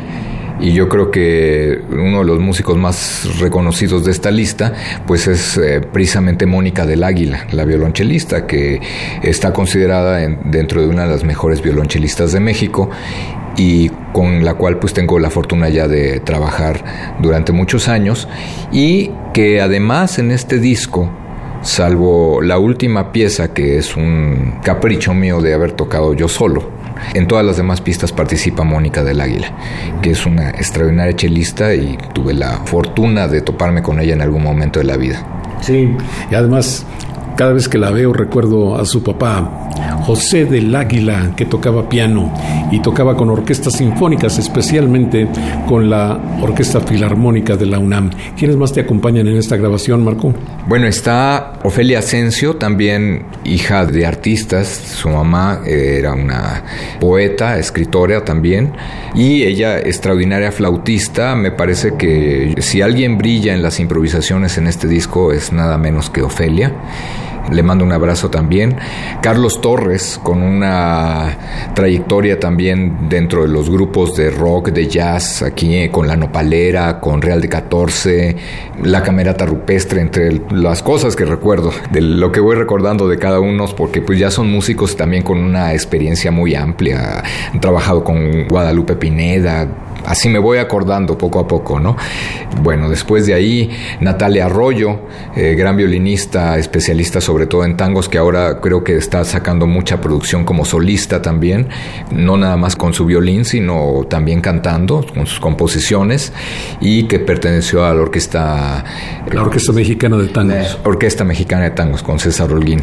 y 0.60 0.72
yo 0.72 0.88
creo 0.88 1.10
que 1.10 1.80
uno 1.90 2.20
de 2.20 2.24
los 2.24 2.38
músicos 2.38 2.76
más 2.76 3.38
reconocidos 3.40 4.04
de 4.04 4.12
esta 4.12 4.30
lista 4.30 4.72
pues 5.06 5.26
es 5.26 5.56
eh, 5.56 5.80
precisamente 5.80 6.46
Mónica 6.46 6.86
del 6.86 7.02
Águila, 7.02 7.46
la 7.50 7.64
violonchelista 7.64 8.46
que 8.46 8.80
está 9.22 9.52
considerada 9.52 10.18
dentro 10.44 10.80
de 10.80 10.88
una 10.88 11.02
de 11.02 11.08
las 11.08 11.24
mejores 11.24 11.60
violonchelistas 11.60 12.32
de 12.32 12.40
México 12.40 12.90
y 13.56 13.88
con 14.12 14.44
la 14.44 14.54
cual 14.54 14.78
pues 14.78 14.94
tengo 14.94 15.18
la 15.18 15.30
fortuna 15.30 15.68
ya 15.68 15.88
de 15.88 16.20
trabajar 16.20 17.16
durante 17.20 17.52
muchos 17.52 17.88
años 17.88 18.28
y 18.72 19.10
que 19.32 19.60
además 19.60 20.18
en 20.18 20.30
este 20.30 20.58
disco 20.58 21.10
salvo 21.62 22.40
la 22.42 22.58
última 22.58 23.12
pieza 23.12 23.52
que 23.52 23.78
es 23.78 23.96
un 23.96 24.60
capricho 24.62 25.14
mío 25.14 25.40
de 25.40 25.54
haber 25.54 25.72
tocado 25.72 26.14
yo 26.14 26.28
solo 26.28 26.83
en 27.14 27.26
todas 27.26 27.44
las 27.44 27.56
demás 27.56 27.80
pistas 27.80 28.12
participa 28.12 28.64
Mónica 28.64 29.04
del 29.04 29.20
Águila, 29.20 29.52
que 30.02 30.10
es 30.10 30.26
una 30.26 30.50
extraordinaria 30.50 31.14
chelista 31.14 31.74
y 31.74 31.98
tuve 32.12 32.34
la 32.34 32.58
fortuna 32.64 33.28
de 33.28 33.40
toparme 33.40 33.82
con 33.82 34.00
ella 34.00 34.14
en 34.14 34.22
algún 34.22 34.42
momento 34.42 34.78
de 34.78 34.84
la 34.84 34.96
vida. 34.96 35.24
Sí, 35.60 35.96
y 36.30 36.34
además 36.34 36.86
cada 37.36 37.52
vez 37.52 37.68
que 37.68 37.78
la 37.78 37.90
veo 37.90 38.12
recuerdo 38.12 38.76
a 38.76 38.84
su 38.84 39.02
papá, 39.02 39.70
José 40.02 40.44
del 40.44 40.74
Águila, 40.74 41.32
que 41.36 41.46
tocaba 41.46 41.88
piano 41.88 42.32
y 42.70 42.80
tocaba 42.80 43.16
con 43.16 43.30
orquestas 43.30 43.74
sinfónicas, 43.74 44.38
especialmente 44.38 45.26
con 45.66 45.88
la 45.88 46.20
Orquesta 46.40 46.80
Filarmónica 46.80 47.56
de 47.56 47.66
la 47.66 47.78
UNAM. 47.78 48.10
¿Quiénes 48.36 48.56
más 48.56 48.72
te 48.72 48.80
acompañan 48.80 49.26
en 49.28 49.36
esta 49.36 49.56
grabación, 49.56 50.04
Marco? 50.04 50.34
Bueno, 50.68 50.86
está 50.86 51.54
Ofelia 51.62 52.00
Asensio, 52.00 52.56
también 52.56 53.24
hija 53.44 53.86
de 53.86 54.06
artistas. 54.06 54.68
Su 54.68 55.08
mamá 55.08 55.60
era 55.66 56.12
una 56.12 56.64
poeta, 57.00 57.58
escritora 57.58 58.24
también, 58.24 58.72
y 59.14 59.42
ella 59.42 59.78
extraordinaria 59.78 60.52
flautista. 60.52 61.34
Me 61.34 61.50
parece 61.50 61.94
que 61.96 62.54
si 62.58 62.82
alguien 62.82 63.18
brilla 63.18 63.54
en 63.54 63.62
las 63.62 63.80
improvisaciones 63.80 64.58
en 64.58 64.66
este 64.66 64.86
disco 64.86 65.32
es 65.32 65.52
nada 65.52 65.78
menos 65.78 66.10
que 66.10 66.22
Ofelia 66.22 66.72
le 67.50 67.62
mando 67.62 67.84
un 67.84 67.92
abrazo 67.92 68.30
también. 68.30 68.76
Carlos 69.20 69.60
Torres, 69.60 70.20
con 70.22 70.42
una 70.42 71.36
trayectoria 71.74 72.38
también 72.40 73.08
dentro 73.08 73.42
de 73.42 73.48
los 73.48 73.70
grupos 73.70 74.16
de 74.16 74.30
rock, 74.30 74.70
de 74.70 74.88
jazz, 74.88 75.42
aquí 75.42 75.76
eh, 75.76 75.90
con 75.90 76.06
La 76.06 76.16
Nopalera, 76.16 77.00
con 77.00 77.20
Real 77.22 77.40
de 77.40 77.48
14, 77.48 78.36
La 78.82 79.02
Camerata 79.02 79.46
Rupestre, 79.46 80.00
entre 80.00 80.40
las 80.50 80.82
cosas 80.82 81.16
que 81.16 81.24
recuerdo, 81.24 81.72
de 81.90 82.00
lo 82.00 82.32
que 82.32 82.40
voy 82.40 82.56
recordando 82.56 83.08
de 83.08 83.18
cada 83.18 83.40
uno, 83.40 83.66
porque 83.76 84.00
pues 84.00 84.18
ya 84.18 84.30
son 84.30 84.50
músicos 84.50 84.96
también 84.96 85.22
con 85.22 85.38
una 85.38 85.72
experiencia 85.72 86.30
muy 86.30 86.54
amplia. 86.54 87.22
Han 87.52 87.60
trabajado 87.60 88.04
con 88.04 88.48
Guadalupe 88.48 88.96
Pineda, 88.96 89.68
así 90.04 90.28
me 90.28 90.38
voy 90.38 90.58
acordando 90.58 91.16
poco 91.18 91.40
a 91.40 91.48
poco, 91.48 91.80
¿no? 91.80 91.96
Bueno, 92.62 92.88
después 92.88 93.26
de 93.26 93.34
ahí, 93.34 93.70
Natalia 94.00 94.46
Arroyo, 94.46 95.00
eh, 95.36 95.54
gran 95.56 95.76
violinista, 95.76 96.58
especialista 96.58 97.20
sobre 97.20 97.46
todo 97.46 97.64
en 97.64 97.76
tangos, 97.76 98.08
que 98.08 98.18
ahora 98.18 98.60
creo 98.60 98.84
que 98.84 98.96
está 98.96 99.24
sacando 99.24 99.66
mucha 99.66 100.00
producción 100.00 100.44
como 100.44 100.64
solista 100.64 101.22
también, 101.22 101.68
no 102.12 102.36
nada 102.36 102.56
más 102.56 102.76
con 102.76 102.94
su 102.94 103.06
violín, 103.06 103.44
sino 103.44 104.06
también 104.08 104.40
cantando 104.40 105.04
con 105.14 105.26
sus 105.26 105.40
composiciones, 105.40 106.32
y 106.80 107.04
que 107.04 107.18
perteneció 107.18 107.84
a 107.84 107.94
la 107.94 108.02
orquesta... 108.02 108.84
La 109.32 109.42
Orquesta 109.42 109.72
Mexicana 109.72 110.16
de 110.16 110.28
Tangos. 110.28 110.78
orquesta 110.84 111.24
Mexicana 111.24 111.64
de 111.64 111.70
Tangos, 111.70 112.02
con 112.02 112.18
César 112.18 112.52
Holguín. 112.52 112.82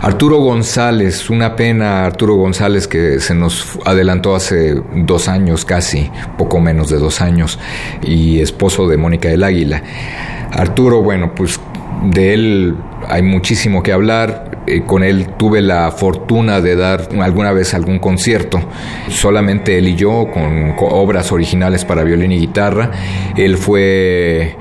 Arturo 0.00 0.38
González, 0.38 1.30
una 1.30 1.56
pena, 1.56 2.04
Arturo 2.04 2.34
González, 2.34 2.86
que 2.86 3.20
se 3.20 3.34
nos 3.34 3.78
adelantó 3.84 4.34
hace 4.34 4.74
dos 4.94 5.28
años 5.28 5.64
casi, 5.64 6.10
poco 6.36 6.57
menos 6.60 6.88
de 6.90 6.98
dos 6.98 7.20
años 7.20 7.58
y 8.02 8.40
esposo 8.40 8.88
de 8.88 8.96
Mónica 8.96 9.28
del 9.28 9.44
Águila. 9.44 9.82
Arturo, 10.50 11.02
bueno, 11.02 11.34
pues 11.34 11.60
de 12.02 12.34
él 12.34 12.76
hay 13.08 13.22
muchísimo 13.22 13.82
que 13.82 13.92
hablar. 13.92 14.62
Eh, 14.66 14.82
con 14.86 15.02
él 15.02 15.28
tuve 15.38 15.62
la 15.62 15.90
fortuna 15.90 16.60
de 16.60 16.76
dar 16.76 17.08
alguna 17.20 17.52
vez 17.52 17.72
algún 17.72 17.98
concierto, 17.98 18.60
solamente 19.08 19.78
él 19.78 19.88
y 19.88 19.94
yo, 19.94 20.28
con 20.32 20.74
obras 20.78 21.32
originales 21.32 21.84
para 21.84 22.02
violín 22.02 22.32
y 22.32 22.38
guitarra. 22.38 22.90
Él 23.36 23.56
fue 23.56 24.56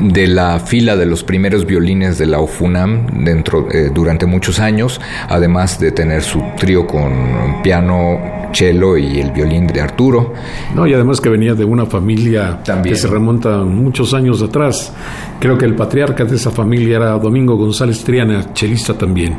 de 0.00 0.26
la 0.26 0.58
fila 0.58 0.96
de 0.96 1.06
los 1.06 1.22
primeros 1.22 1.66
violines 1.66 2.18
de 2.18 2.26
la 2.26 2.40
UFUNAM 2.40 3.24
dentro, 3.24 3.68
eh, 3.70 3.90
durante 3.92 4.26
muchos 4.26 4.58
años, 4.58 5.00
además 5.28 5.78
de 5.78 5.92
tener 5.92 6.22
su 6.22 6.42
trío 6.56 6.86
con 6.86 7.62
piano, 7.62 8.41
cello 8.52 8.96
y 8.96 9.20
el 9.20 9.32
violín 9.32 9.66
de 9.66 9.80
Arturo. 9.80 10.32
No, 10.74 10.86
y 10.86 10.94
además 10.94 11.20
que 11.20 11.28
venía 11.28 11.54
de 11.54 11.64
una 11.64 11.86
familia 11.86 12.60
que 12.82 12.94
se 12.94 13.08
remonta 13.08 13.58
muchos 13.58 14.14
años 14.14 14.42
atrás. 14.42 14.92
Creo 15.40 15.58
que 15.58 15.64
el 15.64 15.74
patriarca 15.74 16.24
de 16.24 16.36
esa 16.36 16.50
familia 16.50 16.96
era 16.96 17.18
Domingo 17.18 17.56
González 17.56 18.04
Triana, 18.04 18.52
chelista 18.52 18.94
también. 18.94 19.36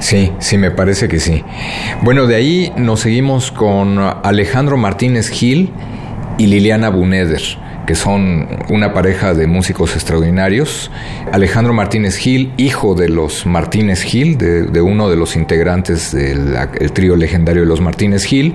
Sí, 0.00 0.30
sí, 0.38 0.56
me 0.56 0.70
parece 0.70 1.08
que 1.08 1.20
sí. 1.20 1.42
Bueno, 2.02 2.26
de 2.26 2.34
ahí 2.34 2.72
nos 2.76 3.00
seguimos 3.00 3.50
con 3.50 3.98
Alejandro 3.98 4.76
Martínez 4.76 5.28
Gil 5.28 5.70
y 6.38 6.46
Liliana 6.46 6.88
Buneder 6.88 7.40
que 7.90 7.96
son 7.96 8.46
una 8.68 8.94
pareja 8.94 9.34
de 9.34 9.48
músicos 9.48 9.96
extraordinarios. 9.96 10.92
Alejandro 11.32 11.72
Martínez 11.72 12.16
Gil, 12.18 12.52
hijo 12.56 12.94
de 12.94 13.08
los 13.08 13.46
Martínez 13.46 14.02
Gil, 14.02 14.38
de, 14.38 14.80
uno 14.80 15.10
de 15.10 15.16
los 15.16 15.34
integrantes 15.34 16.12
del 16.12 16.92
trío 16.92 17.16
legendario 17.16 17.62
de 17.62 17.66
los 17.66 17.80
Martínez 17.80 18.22
Gil. 18.22 18.54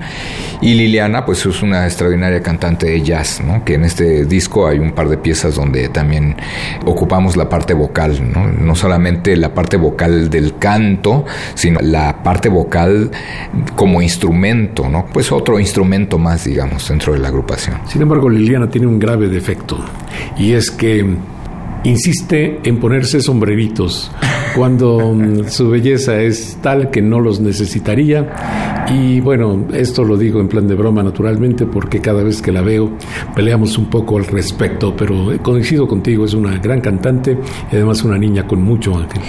Y 0.62 0.76
Liliana, 0.76 1.26
pues 1.26 1.46
es 1.46 1.62
una 1.62 1.84
extraordinaria 1.84 2.42
cantante 2.42 2.86
de 2.86 3.02
jazz, 3.02 3.42
¿no? 3.46 3.66
que 3.66 3.74
en 3.74 3.84
este 3.84 4.24
disco 4.24 4.68
hay 4.68 4.80
un 4.80 4.94
par 4.94 5.10
de 5.10 5.18
piezas 5.18 5.56
donde 5.56 5.90
también 5.90 6.38
ocupamos 6.86 7.36
la 7.36 7.50
parte 7.50 7.74
vocal, 7.74 8.32
no, 8.32 8.48
no 8.48 8.74
solamente 8.74 9.36
la 9.36 9.54
parte 9.54 9.76
vocal 9.76 10.30
del 10.30 10.58
canto, 10.60 11.26
sino 11.56 11.82
la 11.82 12.24
parte 12.24 12.48
vocal 12.48 13.12
como 13.76 14.02
instrumento, 14.02 14.88
¿no? 14.88 15.08
pues 15.12 15.30
otro 15.34 15.60
instrumento 15.60 16.18
más, 16.18 16.46
digamos, 16.46 16.88
dentro 16.88 17.12
de 17.12 17.20
la 17.20 17.28
agrupación. 17.28 17.80
Sin 17.86 18.02
embargo, 18.02 18.30
Liliana 18.30 18.70
tiene 18.70 18.88
un 18.88 18.98
grave 18.98 19.25
defecto 19.30 19.78
y 20.38 20.54
es 20.54 20.72
que 20.72 21.06
insiste 21.86 22.60
en 22.64 22.80
ponerse 22.80 23.22
sombreritos 23.22 24.12
cuando 24.56 25.14
mm, 25.14 25.48
su 25.50 25.70
belleza 25.70 26.20
es 26.22 26.58
tal 26.62 26.90
que 26.90 27.02
no 27.02 27.20
los 27.20 27.40
necesitaría. 27.40 28.86
Y 28.90 29.20
bueno, 29.20 29.68
esto 29.74 30.04
lo 30.04 30.16
digo 30.16 30.40
en 30.40 30.48
plan 30.48 30.68
de 30.68 30.76
broma 30.76 31.04
naturalmente 31.04 31.66
porque 31.66 32.00
cada 32.00 32.24
vez 32.24 32.42
que 32.42 32.52
la 32.52 32.62
veo 32.62 32.92
peleamos 33.36 33.78
un 33.78 33.90
poco 33.90 34.18
al 34.18 34.26
respecto, 34.26 34.96
pero 34.96 35.32
coincido 35.42 35.88
contigo, 35.88 36.26
es 36.26 36.34
una 36.34 36.58
gran 36.58 36.82
cantante 36.82 37.38
y 37.72 37.76
además 37.76 38.04
una 38.04 38.18
niña 38.18 38.48
con 38.48 38.62
mucho 38.62 38.96
ángel. 38.96 39.22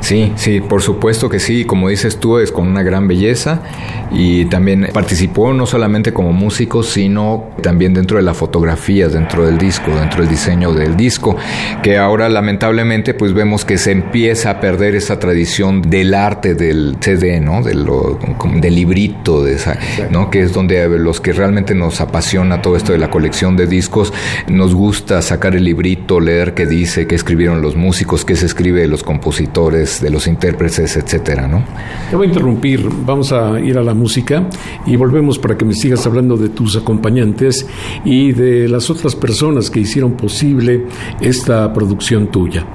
Sí, 0.00 0.32
sí, 0.36 0.60
por 0.60 0.82
supuesto 0.82 1.28
que 1.28 1.38
sí, 1.38 1.64
como 1.64 1.88
dices 1.88 2.18
tú, 2.18 2.38
es 2.38 2.50
con 2.50 2.66
una 2.66 2.82
gran 2.82 3.06
belleza 3.06 3.62
y 4.10 4.46
también 4.46 4.88
participó 4.92 5.52
no 5.52 5.66
solamente 5.66 6.12
como 6.12 6.32
músico, 6.32 6.82
sino 6.82 7.50
también 7.62 7.94
dentro 7.94 8.16
de 8.16 8.22
la 8.22 8.34
fotografía, 8.34 9.08
dentro 9.08 9.46
del 9.46 9.58
disco, 9.58 9.90
dentro 9.94 10.22
del 10.22 10.30
diseño 10.30 10.72
del 10.72 10.96
disco, 10.96 11.36
que 11.82 11.98
ahora 11.98 12.28
lamentablemente 12.28 13.14
pues 13.14 13.34
vemos 13.34 13.64
que 13.64 13.78
se 13.78 13.92
empieza 13.92 14.50
a 14.50 14.60
perder 14.60 14.94
esa 14.94 15.18
tradición 15.18 15.82
del 15.82 16.14
arte 16.14 16.54
del 16.54 16.96
CD, 17.00 17.40
¿no? 17.40 17.62
De 17.62 17.74
lo, 17.74 18.18
del 18.56 18.74
librito, 18.74 19.44
de 19.44 19.54
esa, 19.54 19.78
¿no? 20.10 20.30
Que 20.30 20.42
es 20.42 20.52
donde 20.52 20.88
los 20.88 21.20
que 21.20 21.32
realmente 21.32 21.74
nos 21.74 22.00
apasiona 22.00 22.62
todo 22.62 22.76
esto 22.76 22.92
de 22.92 22.98
la 22.98 23.10
colección 23.10 23.56
de 23.56 23.66
discos, 23.66 24.12
nos 24.48 24.74
gusta 24.74 25.22
sacar 25.22 25.54
el 25.54 25.64
librito, 25.64 26.20
leer 26.20 26.54
qué 26.54 26.66
dice, 26.66 27.06
qué 27.06 27.14
escribieron 27.14 27.62
los 27.62 27.76
músicos, 27.76 28.24
qué 28.24 28.34
se 28.34 28.46
escribe 28.46 28.80
de 28.80 28.88
los 28.88 29.02
compositores, 29.02 29.89
de 29.98 30.10
los 30.10 30.26
intérpretes, 30.26 30.96
etcétera, 30.96 31.48
¿no? 31.48 31.64
Te 32.08 32.16
voy 32.16 32.26
a 32.26 32.28
interrumpir, 32.28 32.88
vamos 33.04 33.32
a 33.32 33.58
ir 33.58 33.76
a 33.78 33.82
la 33.82 33.94
música 33.94 34.48
y 34.86 34.96
volvemos 34.96 35.38
para 35.38 35.56
que 35.56 35.64
me 35.64 35.74
sigas 35.74 36.06
hablando 36.06 36.36
de 36.36 36.50
tus 36.50 36.76
acompañantes 36.76 37.66
y 38.04 38.32
de 38.32 38.68
las 38.68 38.90
otras 38.90 39.16
personas 39.16 39.70
que 39.70 39.80
hicieron 39.80 40.12
posible 40.12 40.86
esta 41.20 41.72
producción 41.72 42.30
tuya. 42.30 42.66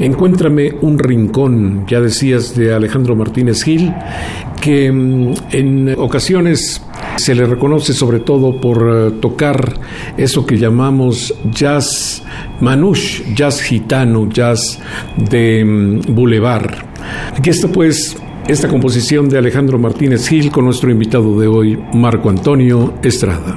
Encuéntrame 0.00 0.74
un 0.80 0.98
rincón, 0.98 1.86
ya 1.86 2.00
decías, 2.00 2.56
de 2.56 2.74
Alejandro 2.74 3.14
Martínez 3.14 3.62
Gil, 3.62 3.92
que 4.60 4.90
mm, 4.90 5.34
en 5.52 5.94
ocasiones 5.98 6.82
Se 7.16 7.34
le 7.34 7.46
reconoce 7.46 7.92
sobre 7.92 8.20
todo 8.20 8.60
por 8.60 8.78
eh, 8.90 9.10
tocar 9.20 9.74
eso 10.16 10.46
que 10.46 10.58
llamamos 10.58 11.34
jazz 11.50 12.22
manouche, 12.60 13.24
jazz 13.34 13.60
gitano, 13.62 14.28
jazz 14.28 14.78
de 15.16 15.64
mm, 15.64 16.14
boulevard. 16.14 16.74
Aquí 17.36 17.50
está 17.50 17.68
pues 17.68 18.16
esta 18.48 18.68
composición 18.68 19.28
de 19.28 19.38
Alejandro 19.38 19.78
Martínez 19.78 20.28
Gil 20.28 20.50
con 20.50 20.66
nuestro 20.66 20.90
invitado 20.90 21.38
de 21.38 21.48
hoy, 21.48 21.78
Marco 21.94 22.30
Antonio 22.30 22.94
Estrada. 23.02 23.56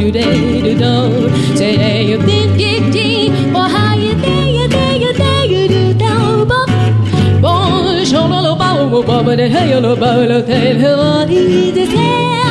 do 0.00 0.10
day 0.12 0.60
do 0.66 0.72
do 0.82 0.92
say 1.58 1.76
day 1.76 2.02
you 2.10 2.18
did 2.28 2.56
gig 2.60 2.92
gee 2.94 3.28
or 3.60 3.66
how 3.76 3.94
you 3.94 4.14
day 4.26 4.44
you 4.58 4.66
day 4.68 4.92
you 5.04 5.12
day 5.22 5.40
you 5.52 5.62
do 5.74 5.82
do 6.02 6.44
bop 6.50 6.70
bon 7.42 8.04
shono 8.10 8.38
lo 8.46 8.52
ba 8.60 8.68
wo 8.92 9.00
ba 9.08 9.16
ba 9.26 9.32
de 9.40 9.46
hey 9.54 9.70
lo 9.86 9.92
ba 10.02 10.10
lo 10.30 10.38
de 10.50 12.47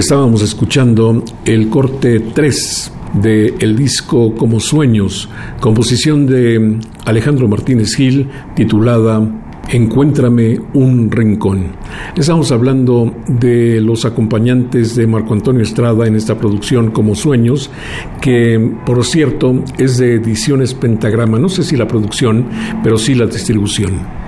Estábamos 0.00 0.40
escuchando 0.40 1.22
el 1.44 1.68
corte 1.68 2.20
3 2.20 2.92
del 3.20 3.54
el 3.60 3.76
disco 3.76 4.34
Como 4.34 4.58
Sueños, 4.58 5.28
composición 5.60 6.26
de 6.26 6.78
Alejandro 7.04 7.46
Martínez 7.48 7.94
Gil, 7.96 8.26
titulada 8.56 9.20
Encuéntrame 9.68 10.58
un 10.72 11.10
rincón. 11.10 11.76
Estamos 12.16 12.50
hablando 12.50 13.14
de 13.28 13.82
los 13.82 14.06
acompañantes 14.06 14.96
de 14.96 15.06
Marco 15.06 15.34
Antonio 15.34 15.62
Estrada 15.62 16.06
en 16.06 16.16
esta 16.16 16.38
producción 16.38 16.92
como 16.92 17.14
Sueños, 17.14 17.70
que 18.22 18.72
por 18.86 19.04
cierto 19.04 19.62
es 19.76 19.98
de 19.98 20.14
ediciones 20.14 20.72
Pentagrama. 20.72 21.38
No 21.38 21.50
sé 21.50 21.62
si 21.62 21.76
la 21.76 21.86
producción, 21.86 22.46
pero 22.82 22.96
sí 22.96 23.14
la 23.14 23.26
distribución. 23.26 24.19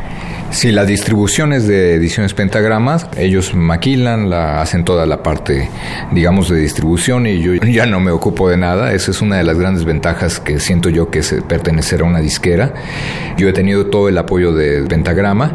Sí, 0.52 0.70
la 0.70 0.84
distribución 0.84 1.54
es 1.54 1.66
de 1.66 1.94
Ediciones 1.94 2.34
Pentagramas. 2.34 3.08
Ellos 3.16 3.54
maquilan, 3.54 4.28
la, 4.28 4.60
hacen 4.60 4.84
toda 4.84 5.06
la 5.06 5.22
parte, 5.22 5.70
digamos, 6.12 6.50
de 6.50 6.58
distribución 6.58 7.26
y 7.26 7.40
yo 7.40 7.54
ya 7.54 7.86
no 7.86 8.00
me 8.00 8.10
ocupo 8.10 8.50
de 8.50 8.58
nada. 8.58 8.92
Esa 8.92 9.12
es 9.12 9.22
una 9.22 9.38
de 9.38 9.44
las 9.44 9.58
grandes 9.58 9.86
ventajas 9.86 10.40
que 10.40 10.60
siento 10.60 10.90
yo 10.90 11.10
que 11.10 11.20
es 11.20 11.34
pertenecer 11.48 12.02
a 12.02 12.04
una 12.04 12.20
disquera. 12.20 12.74
Yo 13.38 13.48
he 13.48 13.52
tenido 13.54 13.86
todo 13.86 14.10
el 14.10 14.18
apoyo 14.18 14.52
de 14.52 14.82
Pentagrama 14.82 15.54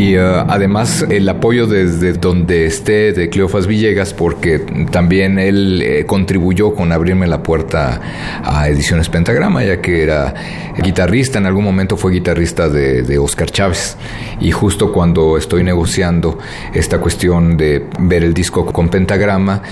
y 0.00 0.16
uh, 0.16 0.46
además 0.48 1.04
el 1.10 1.28
apoyo 1.28 1.66
desde 1.66 2.14
donde 2.14 2.64
esté 2.64 3.12
de 3.12 3.28
Cleofas 3.28 3.66
Villegas 3.66 4.14
porque 4.14 4.58
también 4.90 5.38
él 5.38 5.82
eh, 5.82 6.06
contribuyó 6.06 6.74
con 6.74 6.90
abrirme 6.90 7.26
la 7.26 7.42
puerta 7.42 8.00
a 8.42 8.66
Ediciones 8.68 9.10
Pentagrama 9.10 9.62
ya 9.62 9.82
que 9.82 10.02
era 10.02 10.34
guitarrista, 10.82 11.38
en 11.38 11.44
algún 11.44 11.64
momento 11.64 11.98
fue 11.98 12.12
guitarrista 12.12 12.70
de, 12.70 13.02
de 13.02 13.18
Oscar 13.18 13.50
Chávez 13.50 13.98
y 14.40 14.50
justo 14.50 14.92
cuando 14.92 15.36
estoy 15.36 15.62
negociando 15.62 16.38
esta 16.72 16.98
cuestión 16.98 17.56
de 17.56 17.86
ver 17.98 18.24
el 18.24 18.34
disco 18.34 18.66
con 18.66 18.88
Pentagrama 18.88 19.62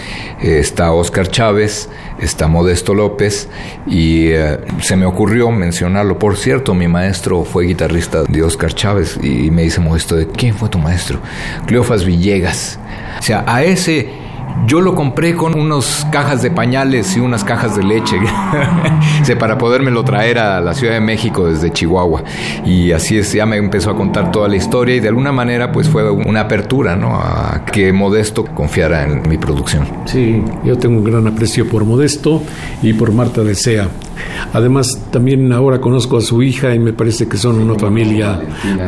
eh, 0.41 0.59
está 0.59 0.93
Oscar 0.93 1.29
Chávez, 1.29 1.89
está 2.21 2.49
Modesto 2.49 2.95
López 2.95 3.49
y 3.87 4.33
uh, 4.33 4.59
se 4.81 4.97
me 4.97 5.07
ocurrió 5.07 5.51
mencionarlo, 5.51 6.19
por 6.19 6.37
cierto 6.37 6.75
mi 6.75 6.89
maestro 6.89 7.45
fue 7.45 7.65
guitarrista 7.65 8.25
de 8.25 8.43
Oscar 8.43 8.75
Chávez 8.75 9.19
y 9.23 9.51
me 9.51 9.63
dice 9.63 9.81
Modesto 9.81 10.17
de 10.17 10.27
quién 10.27 10.55
fue 10.55 10.69
tu 10.69 10.79
maestro. 10.79 11.21
Cleofas 11.67 12.05
Villegas. 12.05 12.79
O 13.19 13.23
sea, 13.23 13.45
a 13.47 13.63
ese 13.65 14.28
yo 14.67 14.81
lo 14.81 14.95
compré 14.95 15.35
con 15.35 15.59
unas 15.59 16.07
cajas 16.11 16.43
de 16.43 16.51
pañales 16.51 17.17
y 17.17 17.21
unas 17.21 17.45
cajas 17.45 17.77
de 17.77 17.83
leche 17.83 18.17
para 19.39 19.59
podérmelo 19.59 20.05
traer 20.05 20.39
a 20.39 20.61
la 20.61 20.75
Ciudad 20.75 20.95
de 20.95 21.01
México 21.01 21.47
desde 21.47 21.73
Chihuahua. 21.73 22.23
Y 22.65 22.93
así 22.93 23.19
es, 23.19 23.33
ya 23.33 23.47
me 23.47 23.57
empezó 23.57 23.91
a 23.91 23.97
contar 23.97 24.31
toda 24.31 24.49
la 24.49 24.57
historia 24.57 24.97
y 24.97 25.01
de 25.01 25.09
alguna 25.09 25.33
manera 25.33 25.73
pues 25.73 25.89
fue 25.89 26.11
una 26.11 26.43
apertura, 26.43 26.97
¿no? 26.97 27.15
A 27.15 27.65
que 27.71 27.93
Modesto 27.93 28.45
confiara 28.45 29.05
en 29.05 29.29
mi 29.29 29.39
producción. 29.39 29.87
Sí, 30.07 30.43
yo 30.65 30.77
tengo 30.77 30.99
un 30.99 31.05
gran 31.05 31.27
aprecio 31.27 31.69
por 31.69 31.85
Modesto 31.85 32.43
y 32.83 32.93
por 32.93 33.13
Marta 33.13 33.43
Desea. 33.43 33.89
Además, 34.53 35.01
también 35.11 35.53
ahora 35.53 35.81
conozco 35.81 36.17
a 36.17 36.21
su 36.21 36.43
hija 36.43 36.75
y 36.75 36.79
me 36.79 36.93
parece 36.93 37.29
que 37.29 37.37
son 37.37 37.61
una 37.61 37.79
familia 37.79 38.41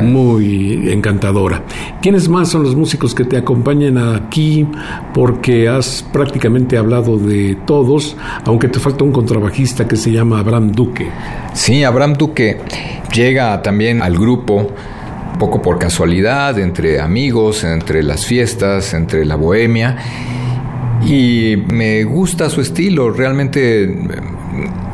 muy 0.03 0.91
encantadora. 0.91 1.63
¿Quiénes 2.01 2.29
más 2.29 2.49
son 2.49 2.63
los 2.63 2.75
músicos 2.75 3.15
que 3.15 3.25
te 3.25 3.37
acompañan 3.37 3.99
aquí? 3.99 4.67
Porque 5.13 5.60
has 5.69 6.05
prácticamente 6.13 6.77
hablado 6.77 7.19
de 7.19 7.57
todos, 7.67 8.17
aunque 8.45 8.69
te 8.69 8.79
falta 8.79 9.05
un 9.05 9.13
contrabajista 9.13 9.87
que 9.87 9.97
se 9.97 10.13
llama 10.13 10.39
Abraham 10.39 10.73
Duque. 10.73 11.09
Sí, 11.55 11.85
Abraham 11.85 12.15
Duque 12.15 12.59
llega 13.13 13.61
también 13.63 14.03
al 14.03 14.19
grupo 14.19 14.71
poco 15.39 15.63
por 15.63 15.79
casualidad, 15.79 16.59
entre 16.59 17.01
amigos, 17.01 17.65
entre 17.65 18.03
las 18.03 18.27
fiestas, 18.27 18.95
entre 18.95 19.25
la 19.25 19.37
bohemia. 19.37 19.97
Y 21.07 21.57
me 21.73 22.05
gusta 22.05 22.51
su 22.51 22.61
estilo, 22.61 23.11
realmente 23.11 23.87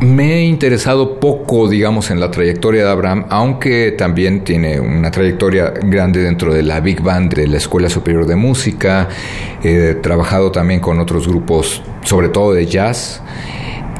me 0.00 0.34
he 0.34 0.42
interesado 0.44 1.18
poco, 1.20 1.68
digamos, 1.68 2.10
en 2.10 2.20
la 2.20 2.30
trayectoria 2.30 2.84
de 2.84 2.90
Abraham, 2.90 3.26
aunque 3.30 3.92
también 3.92 4.44
tiene 4.44 4.80
una 4.80 5.10
trayectoria 5.10 5.70
grande 5.70 6.22
dentro 6.22 6.52
de 6.52 6.62
la 6.62 6.80
Big 6.80 7.00
Band 7.00 7.34
de 7.34 7.46
la 7.46 7.56
Escuela 7.56 7.88
Superior 7.88 8.26
de 8.26 8.36
Música. 8.36 9.08
He 9.62 9.94
trabajado 9.94 10.52
también 10.52 10.80
con 10.80 11.00
otros 11.00 11.26
grupos, 11.26 11.82
sobre 12.02 12.28
todo 12.28 12.52
de 12.52 12.66
jazz. 12.66 13.22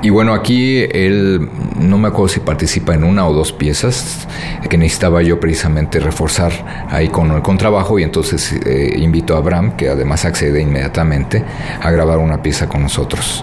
Y 0.02 0.10
bueno, 0.10 0.34
aquí 0.34 0.84
él, 0.90 1.48
no 1.80 1.98
me 1.98 2.08
acuerdo 2.08 2.28
si 2.28 2.40
participa 2.40 2.94
en 2.94 3.02
una 3.02 3.26
o 3.26 3.32
dos 3.32 3.52
piezas 3.52 4.28
que 4.68 4.76
necesitaba 4.76 5.22
yo 5.22 5.40
precisamente 5.40 5.98
reforzar 5.98 6.86
ahí 6.90 7.08
con 7.08 7.30
el 7.32 7.42
contrabajo 7.42 7.98
y 7.98 8.02
entonces 8.02 8.52
eh, 8.52 8.94
invito 8.98 9.34
a 9.34 9.38
Abraham, 9.38 9.76
que 9.76 9.88
además 9.88 10.24
accede 10.24 10.60
inmediatamente, 10.60 11.42
a 11.80 11.90
grabar 11.90 12.18
una 12.18 12.42
pieza 12.42 12.68
con 12.68 12.82
nosotros. 12.82 13.42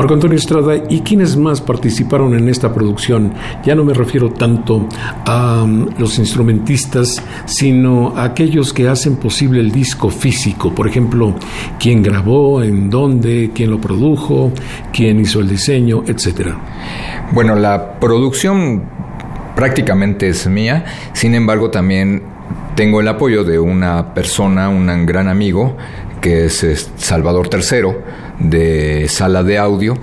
Marco 0.00 0.14
Antonio 0.14 0.38
Estrada, 0.38 0.82
¿y 0.88 1.02
quiénes 1.02 1.36
más 1.36 1.60
participaron 1.60 2.34
en 2.34 2.48
esta 2.48 2.72
producción? 2.72 3.34
Ya 3.62 3.74
no 3.74 3.84
me 3.84 3.92
refiero 3.92 4.30
tanto 4.30 4.88
a 5.26 5.62
um, 5.62 5.90
los 5.98 6.18
instrumentistas, 6.18 7.22
sino 7.44 8.16
a 8.16 8.24
aquellos 8.24 8.72
que 8.72 8.88
hacen 8.88 9.16
posible 9.16 9.60
el 9.60 9.70
disco 9.70 10.08
físico. 10.08 10.74
Por 10.74 10.88
ejemplo, 10.88 11.34
quién 11.78 12.02
grabó, 12.02 12.62
en 12.62 12.88
dónde, 12.88 13.50
quién 13.54 13.70
lo 13.70 13.78
produjo, 13.78 14.52
quién 14.90 15.20
hizo 15.20 15.40
el 15.40 15.50
diseño, 15.50 16.02
etcétera. 16.06 16.56
Bueno, 17.32 17.54
la 17.54 18.00
producción 18.00 18.82
prácticamente 19.54 20.28
es 20.28 20.46
mía, 20.46 20.82
sin 21.12 21.34
embargo 21.34 21.68
también 21.68 22.22
tengo 22.74 23.02
el 23.02 23.08
apoyo 23.08 23.44
de 23.44 23.58
una 23.58 24.14
persona, 24.14 24.70
un 24.70 25.04
gran 25.04 25.28
amigo, 25.28 25.76
que 26.22 26.46
es 26.46 26.90
Salvador 26.96 27.50
III, 27.52 28.19
de 28.40 29.06
sala 29.08 29.44
de 29.44 29.58
audio, 29.58 29.96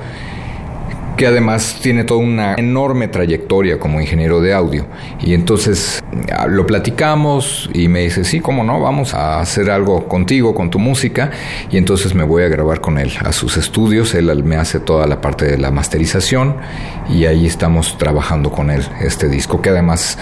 que 1.18 1.26
además 1.26 1.80
tiene 1.82 2.04
toda 2.04 2.22
una 2.22 2.54
enorme 2.54 3.08
trayectoria 3.08 3.80
como 3.80 4.00
ingeniero 4.00 4.40
de 4.40 4.54
audio. 4.54 4.86
Y 5.20 5.34
entonces 5.34 6.04
ah, 6.32 6.46
lo 6.48 6.66
platicamos 6.68 7.70
y 7.74 7.88
me 7.88 8.02
dice, 8.02 8.24
sí, 8.24 8.40
cómo 8.40 8.64
no, 8.64 8.80
vamos 8.80 9.16
a 9.16 9.40
hacer 9.40 9.72
algo 9.72 10.08
contigo, 10.08 10.54
con 10.54 10.70
tu 10.70 10.78
música. 10.78 11.32
Y 11.72 11.78
entonces 11.78 12.14
me 12.14 12.24
voy 12.24 12.44
a 12.44 12.48
grabar 12.48 12.82
con 12.82 13.00
él 13.00 13.12
a 13.26 13.32
sus 13.32 13.58
estudios. 13.58 14.14
Él 14.14 14.44
me 14.44 14.58
hace 14.58 14.80
toda 14.80 15.08
la 15.08 15.20
parte 15.20 15.46
de 15.46 15.58
la 15.58 15.72
masterización 15.72 16.58
y 17.10 17.26
ahí 17.26 17.48
estamos 17.48 17.98
trabajando 17.98 18.52
con 18.52 18.70
él 18.70 18.86
este 19.02 19.28
disco, 19.28 19.62
que 19.62 19.70
además 19.70 20.18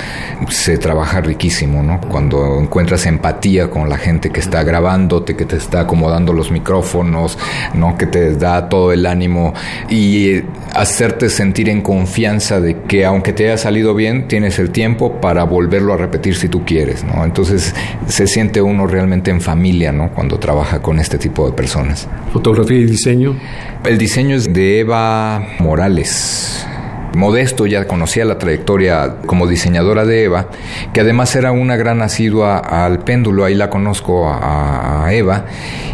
se 0.50 0.78
trabaja 0.78 1.20
riquísimo, 1.20 1.84
¿no? 1.84 2.00
Cuando 2.00 2.60
encuentras 2.60 3.06
empatía 3.06 3.70
con 3.70 3.90
la 3.90 3.98
gente 3.98 4.30
que 4.30 4.40
está 4.40 4.64
grabándote, 4.64 5.36
que 5.36 5.46
te 5.46 5.58
está 5.58 5.82
acomodando 5.82 6.32
los 6.32 6.52
micrófonos, 6.52 7.38
¿no? 7.74 7.98
Que 7.98 8.06
te 8.06 8.36
da 8.36 8.70
todo 8.70 8.94
el 8.94 9.06
ánimo 9.06 9.54
y 9.90 10.44
hacerte 10.86 11.30
sentir 11.30 11.68
en 11.68 11.82
confianza 11.82 12.62
de 12.62 12.84
que 12.84 13.06
aunque 13.06 13.34
te 13.34 13.46
haya 13.46 13.58
salido 13.58 13.96
bien, 13.96 14.28
tienes 14.28 14.60
el 14.60 14.70
tiempo 14.70 15.20
para 15.20 15.44
volverlo 15.44 15.94
a 15.94 15.98
repetir 15.98 16.36
si 16.36 16.48
tú 16.48 16.64
quieres, 16.64 17.04
¿no? 17.04 17.26
Entonces 17.26 17.74
se 18.08 18.28
siente 18.28 18.62
uno 18.62 18.86
realmente 18.86 19.32
en 19.32 19.42
familia, 19.42 19.92
¿no? 19.92 20.12
Cuando 20.12 20.38
trabaja 20.38 20.84
con 20.84 21.00
este 21.00 21.18
tipo 21.18 21.50
de 21.50 21.54
personas. 21.54 22.08
¿Fotografía 22.32 22.78
y 22.78 22.86
diseño? 22.86 23.36
El 23.84 23.98
diseño 23.98 24.36
es 24.36 24.54
de 24.54 24.82
Eva 24.82 25.44
Morales. 25.58 26.68
Modesto 27.16 27.66
ya 27.66 27.88
conocía 27.88 28.26
la 28.26 28.38
trayectoria 28.38 29.18
como 29.26 29.48
diseñadora 29.48 30.06
de 30.06 30.26
Eva, 30.26 30.50
que 30.94 31.02
además 31.02 31.36
era 31.36 31.52
una 31.52 31.76
gran 31.78 32.02
asidua 32.02 32.58
al 32.58 33.00
péndulo, 33.00 33.46
ahí 33.46 33.56
la 33.56 33.70
conozco 33.70 34.30
a, 34.30 35.08
Eva, 35.12 35.46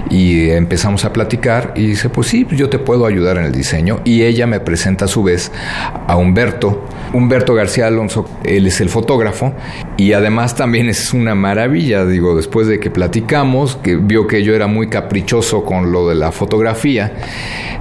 y 0.09 0.49
empezamos 0.49 1.05
a 1.05 1.13
platicar 1.13 1.73
y 1.75 1.85
dice, 1.85 2.09
pues 2.09 2.27
sí, 2.27 2.47
yo 2.51 2.69
te 2.69 2.79
puedo 2.79 3.05
ayudar 3.05 3.37
en 3.37 3.45
el 3.45 3.51
diseño, 3.51 3.99
y 4.03 4.23
ella 4.23 4.47
me 4.47 4.59
presenta 4.59 5.05
a 5.05 5.07
su 5.07 5.23
vez 5.23 5.51
a 6.07 6.15
Humberto, 6.15 6.85
Humberto 7.13 7.53
García 7.53 7.87
Alonso, 7.87 8.27
él 8.43 8.67
es 8.67 8.79
el 8.81 8.89
fotógrafo, 8.89 9.53
y 9.97 10.13
además 10.13 10.55
también 10.55 10.89
es 10.89 11.13
una 11.13 11.35
maravilla, 11.35 12.05
digo, 12.05 12.35
después 12.35 12.67
de 12.67 12.79
que 12.79 12.89
platicamos, 12.89 13.75
que 13.75 13.95
vio 13.95 14.27
que 14.27 14.43
yo 14.43 14.55
era 14.55 14.67
muy 14.67 14.87
caprichoso 14.87 15.63
con 15.63 15.91
lo 15.91 16.07
de 16.07 16.15
la 16.15 16.31
fotografía, 16.31 17.13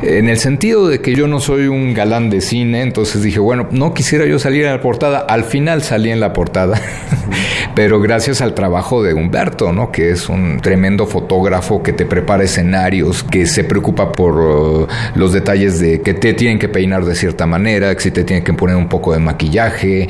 en 0.02 0.28
el 0.28 0.38
sentido 0.38 0.88
de 0.88 1.00
que 1.00 1.14
yo 1.14 1.26
no 1.26 1.40
soy 1.40 1.66
un 1.66 1.94
galán 1.94 2.30
de 2.30 2.40
cine, 2.40 2.82
entonces 2.82 3.22
dije, 3.22 3.38
bueno, 3.38 3.68
no 3.70 3.94
quisiera 3.94 4.26
yo 4.26 4.38
salir 4.38 4.64
en 4.64 4.72
la 4.72 4.80
portada, 4.80 5.20
al 5.20 5.44
final 5.44 5.82
salí 5.82 6.10
en 6.10 6.20
la 6.20 6.32
portada, 6.32 6.80
pero 7.74 8.00
gracias 8.00 8.40
al 8.40 8.54
trabajo 8.54 9.02
de 9.02 9.14
Humberto, 9.14 9.72
¿no? 9.72 9.90
Que 9.92 10.10
es 10.10 10.28
un 10.28 10.60
tremendo 10.60 11.06
fotógrafo 11.06 11.82
que 11.82 11.92
te 11.92 12.04
prepara 12.04 12.44
escenarios, 12.44 13.22
que 13.22 13.46
se 13.46 13.64
preocupa 13.64 14.12
por 14.12 14.38
uh, 14.38 14.86
los 15.14 15.32
detalles 15.32 15.78
de 15.80 16.00
que 16.02 16.14
te 16.14 16.34
tienen 16.34 16.58
que 16.58 16.68
peinar 16.68 17.04
de 17.04 17.14
cierta 17.14 17.46
manera, 17.46 17.94
que 17.94 18.00
si 18.00 18.10
te 18.10 18.24
tienen 18.24 18.44
que 18.44 18.52
poner 18.52 18.76
un 18.76 18.88
poco 18.88 19.12
de 19.12 19.18
maquillaje, 19.18 20.08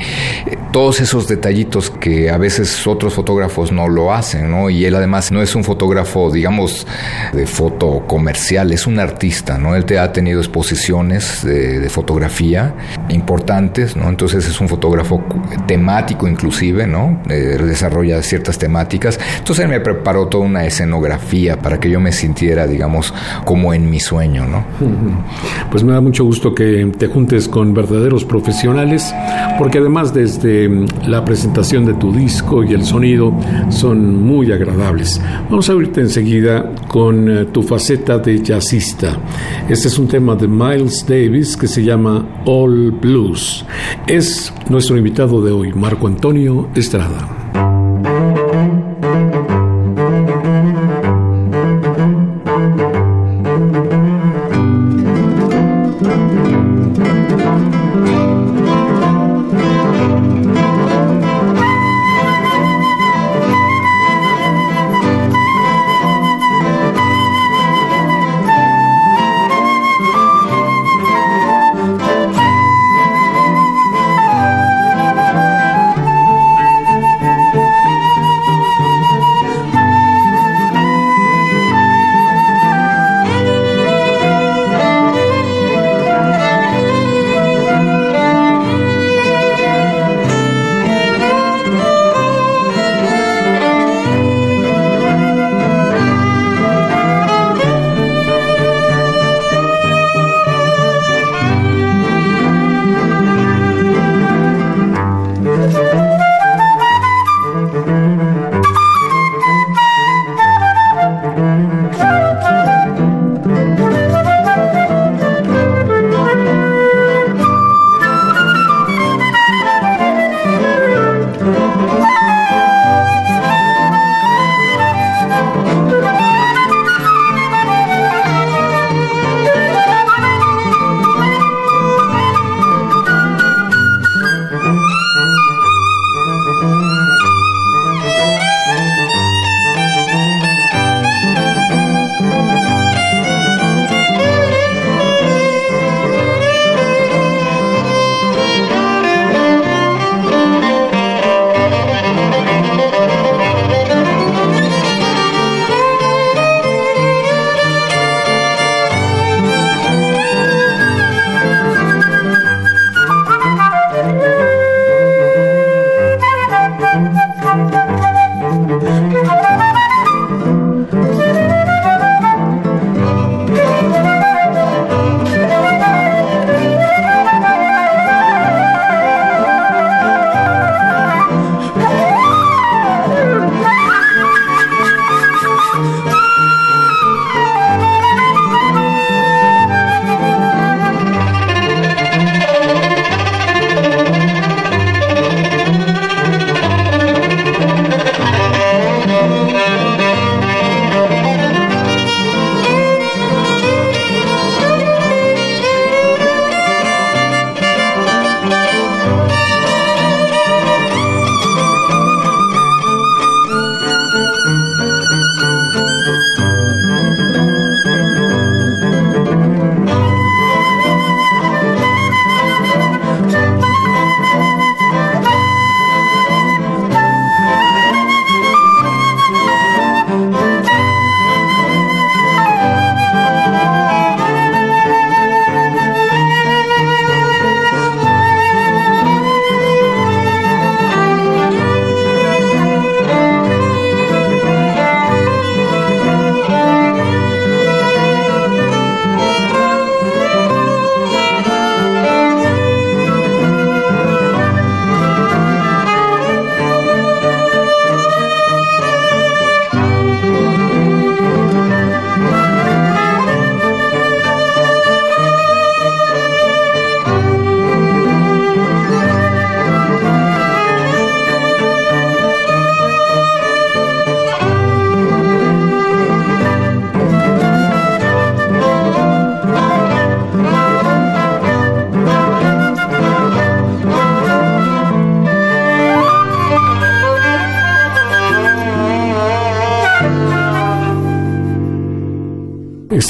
todos 0.71 1.01
esos 1.01 1.27
detallitos 1.27 1.89
que 1.89 2.29
a 2.29 2.37
veces 2.37 2.85
otros 2.87 3.13
fotógrafos 3.13 3.71
no 3.71 3.87
lo 3.87 4.13
hacen, 4.13 4.49
¿no? 4.49 4.69
Y 4.69 4.85
él 4.85 4.95
además 4.95 5.31
no 5.31 5.41
es 5.41 5.55
un 5.55 5.63
fotógrafo, 5.63 6.31
digamos, 6.31 6.87
de 7.33 7.45
foto 7.45 8.03
comercial, 8.07 8.71
es 8.71 8.87
un 8.87 8.99
artista, 8.99 9.57
¿no? 9.57 9.75
Él 9.75 9.85
te 9.85 9.99
ha 9.99 10.11
tenido 10.11 10.39
exposiciones 10.39 11.43
de, 11.43 11.79
de 11.79 11.89
fotografía 11.89 12.73
importantes, 13.09 13.95
¿no? 13.95 14.09
Entonces 14.09 14.47
es 14.47 14.59
un 14.59 14.67
fotógrafo 14.67 15.23
temático 15.67 16.27
inclusive, 16.27 16.87
¿no? 16.87 17.21
Eh, 17.29 17.50
desarrolla 17.57 18.21
ciertas 18.21 18.57
temáticas. 18.57 19.19
Entonces 19.37 19.65
él 19.65 19.71
me 19.71 19.79
preparó 19.79 20.27
toda 20.27 20.45
una 20.45 20.65
escenografía 20.65 21.57
para 21.57 21.79
que 21.79 21.89
yo 21.89 21.99
me 21.99 22.11
sintiera, 22.11 22.67
digamos, 22.67 23.13
como 23.45 23.73
en 23.73 23.89
mi 23.89 23.99
sueño, 23.99 24.45
¿no? 24.45 24.65
Pues 25.69 25.83
me 25.83 25.93
da 25.93 26.01
mucho 26.01 26.23
gusto 26.23 26.53
que 26.53 26.91
te 26.97 27.07
juntes 27.07 27.47
con 27.47 27.73
verdaderos 27.73 28.25
profesionales, 28.25 29.13
porque 29.57 29.79
además 29.79 30.13
desde 30.13 30.69
la 31.07 31.23
presentación 31.23 31.85
de 31.85 31.93
tu 31.93 32.11
disco 32.11 32.63
y 32.63 32.73
el 32.73 32.83
sonido 32.83 33.33
son 33.69 34.21
muy 34.23 34.51
agradables. 34.51 35.21
Vamos 35.49 35.69
a 35.69 35.73
abrirte 35.73 36.01
enseguida 36.01 36.71
con 36.87 37.29
eh, 37.29 37.45
tu 37.45 37.63
faceta 37.63 38.17
de 38.17 38.41
jazzista. 38.41 39.17
Este 39.69 39.87
es 39.87 39.97
un 39.97 40.07
tema 40.07 40.35
de 40.35 40.47
Miles 40.47 41.05
Davis 41.07 41.55
que 41.55 41.67
se 41.67 41.83
llama 41.83 42.25
All 42.45 42.91
Blues. 42.91 43.65
Es 44.07 44.53
nuestro 44.69 44.97
invitado 44.97 45.41
de 45.43 45.51
hoy, 45.51 45.73
Marco 45.73 46.07
Antonio 46.07 46.69
Estrada. 46.75 47.40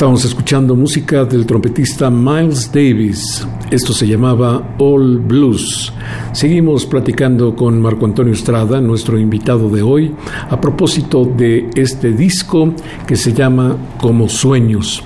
Estamos 0.01 0.25
escuchando 0.25 0.75
música 0.75 1.25
del 1.25 1.45
trompetista 1.45 2.09
Miles 2.09 2.71
Davis. 2.71 3.47
Esto 3.69 3.93
se 3.93 4.07
llamaba 4.07 4.73
All 4.79 5.19
Blues. 5.19 5.93
Seguimos 6.31 6.87
platicando 6.87 7.55
con 7.55 7.79
Marco 7.79 8.07
Antonio 8.07 8.33
Estrada, 8.33 8.81
nuestro 8.81 9.19
invitado 9.19 9.69
de 9.69 9.83
hoy, 9.83 10.11
a 10.49 10.59
propósito 10.59 11.23
de 11.23 11.69
este 11.75 12.13
disco 12.13 12.73
que 13.05 13.15
se 13.15 13.31
llama 13.31 13.77
Como 13.99 14.27
Sueños. 14.27 15.03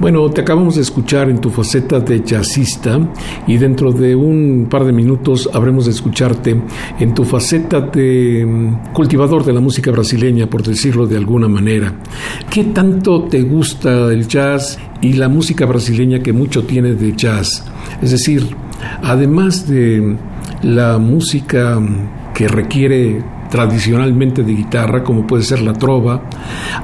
Bueno, 0.00 0.28
te 0.30 0.42
acabamos 0.42 0.76
de 0.76 0.82
escuchar 0.82 1.30
en 1.30 1.40
tu 1.40 1.50
faceta 1.50 2.00
de 2.00 2.22
jazzista 2.24 2.98
y 3.46 3.56
dentro 3.56 3.92
de 3.92 4.14
un 4.14 4.66
par 4.70 4.84
de 4.84 4.92
minutos 4.92 5.48
habremos 5.52 5.86
de 5.86 5.92
escucharte 5.92 6.60
en 6.98 7.14
tu 7.14 7.24
faceta 7.24 7.80
de 7.80 8.44
mm, 8.46 8.92
cultivador 8.92 9.44
de 9.44 9.52
la 9.52 9.60
música 9.60 9.90
brasileña, 9.90 10.48
por 10.48 10.62
decirlo 10.62 11.06
de 11.06 11.16
alguna 11.16 11.48
manera. 11.48 11.94
¿Qué 12.50 12.64
tanto 12.64 13.24
te 13.24 13.42
gusta 13.42 14.12
el 14.12 14.26
jazz 14.28 14.78
y 15.00 15.14
la 15.14 15.28
música 15.28 15.66
brasileña 15.66 16.20
que 16.20 16.32
mucho 16.32 16.64
tiene 16.64 16.94
de 16.94 17.14
jazz? 17.16 17.64
Es 18.02 18.10
decir, 18.10 18.46
además 19.02 19.68
de 19.68 20.16
la 20.62 20.98
música 20.98 21.80
que 22.34 22.48
requiere 22.48 23.22
tradicionalmente 23.56 24.42
de 24.42 24.52
guitarra, 24.52 25.02
como 25.02 25.26
puede 25.26 25.42
ser 25.42 25.62
la 25.62 25.72
trova. 25.72 26.20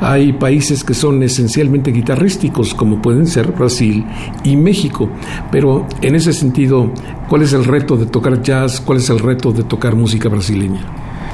Hay 0.01 0.33
países 0.33 0.83
que 0.85 0.95
son 0.95 1.23
esencialmente 1.23 1.93
guitarrísticos, 1.93 2.73
como 2.73 3.03
pueden 3.03 3.27
ser 3.27 3.53
Brasil 3.53 4.07
y 4.43 4.57
México. 4.57 5.11
Pero 5.51 5.87
en 6.01 6.15
ese 6.15 6.33
sentido, 6.33 6.91
¿cuál 7.29 7.43
es 7.43 7.53
el 7.53 7.67
reto 7.67 7.99
de 7.99 8.07
tocar 8.07 8.41
jazz? 8.41 8.81
¿Cuál 8.81 8.99
es 8.99 9.11
el 9.11 9.19
reto 9.19 9.53
de 9.53 9.65
tocar 9.65 9.95
música 9.95 10.31
brasileña? 10.31 10.81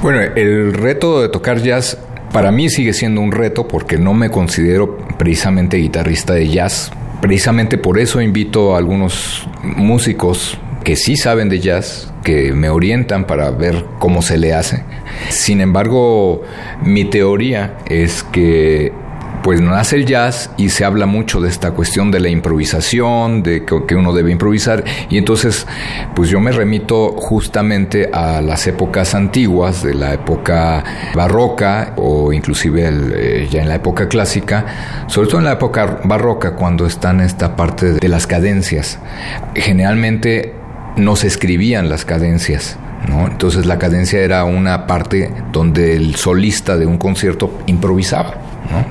Bueno, 0.01 0.19
el 0.35 0.73
reto 0.73 1.21
de 1.21 1.29
tocar 1.29 1.61
jazz 1.61 1.97
para 2.33 2.51
mí 2.51 2.67
sigue 2.69 2.91
siendo 2.91 3.21
un 3.21 3.31
reto 3.31 3.65
porque 3.65 3.97
no 3.97 4.13
me 4.13 4.29
considero 4.29 4.97
precisamente 5.17 5.77
guitarrista 5.77 6.33
de 6.33 6.49
jazz. 6.49 6.91
Precisamente 7.21 7.77
por 7.77 7.97
eso 7.97 8.19
invito 8.21 8.75
a 8.75 8.77
algunos 8.77 9.47
músicos 9.63 10.57
que 10.89 10.95
sí 10.95 11.17
saben 11.17 11.49
de 11.49 11.59
jazz, 11.59 12.11
que 12.23 12.51
me 12.51 12.67
orientan 12.71 13.27
para 13.27 13.51
ver 13.51 13.85
cómo 13.99 14.23
se 14.23 14.39
le 14.39 14.55
hace. 14.55 14.83
Sin 15.29 15.61
embargo, 15.61 16.41
mi 16.81 17.05
teoría 17.05 17.77
es 17.87 18.23
que 18.23 18.91
pues 19.43 19.61
nace 19.61 19.97
el 19.97 20.07
jazz 20.07 20.49
y 20.57 20.69
se 20.69 20.85
habla 20.85 21.05
mucho 21.05 21.41
de 21.41 21.47
esta 21.47 21.71
cuestión 21.71 22.09
de 22.09 22.19
la 22.19 22.29
improvisación, 22.29 23.43
de 23.43 23.65
que, 23.65 23.95
uno 23.95 24.13
debe 24.13 24.31
improvisar 24.31 24.83
y 25.11 25.19
entonces 25.19 25.67
pues 26.15 26.29
yo 26.29 26.39
me 26.39 26.51
remito 26.51 27.11
justamente 27.11 28.09
a 28.11 28.41
las 28.41 28.65
épocas 28.65 29.13
antiguas, 29.13 29.83
de 29.83 29.93
la 29.93 30.15
época 30.15 30.83
barroca 31.13 31.93
o 31.97 32.33
inclusive 32.33 32.89
eh, 32.89 33.47
ya 33.51 33.61
en 33.61 33.69
la 33.69 33.75
época 33.75 34.07
clásica, 34.07 35.05
sobre 35.05 35.27
todo 35.27 35.37
en 35.37 35.45
la 35.45 35.53
época 35.53 35.99
barroca 36.03 36.55
cuando 36.55 36.87
están 36.87 37.21
esta 37.21 37.55
parte 37.55 37.93
de 37.93 38.07
las 38.07 38.25
cadencias. 38.25 38.97
Generalmente 39.53 40.58
no 40.99 41.15
se 41.15 41.27
escribían 41.27 41.89
las 41.89 42.05
cadencias. 42.05 42.77
¿no? 43.07 43.27
Entonces 43.27 43.65
la 43.65 43.79
cadencia 43.79 44.19
era 44.19 44.43
una 44.43 44.85
parte 44.85 45.31
donde 45.51 45.95
el 45.95 46.15
solista 46.15 46.77
de 46.77 46.85
un 46.85 46.97
concierto 46.97 47.51
improvisaba. 47.65 48.35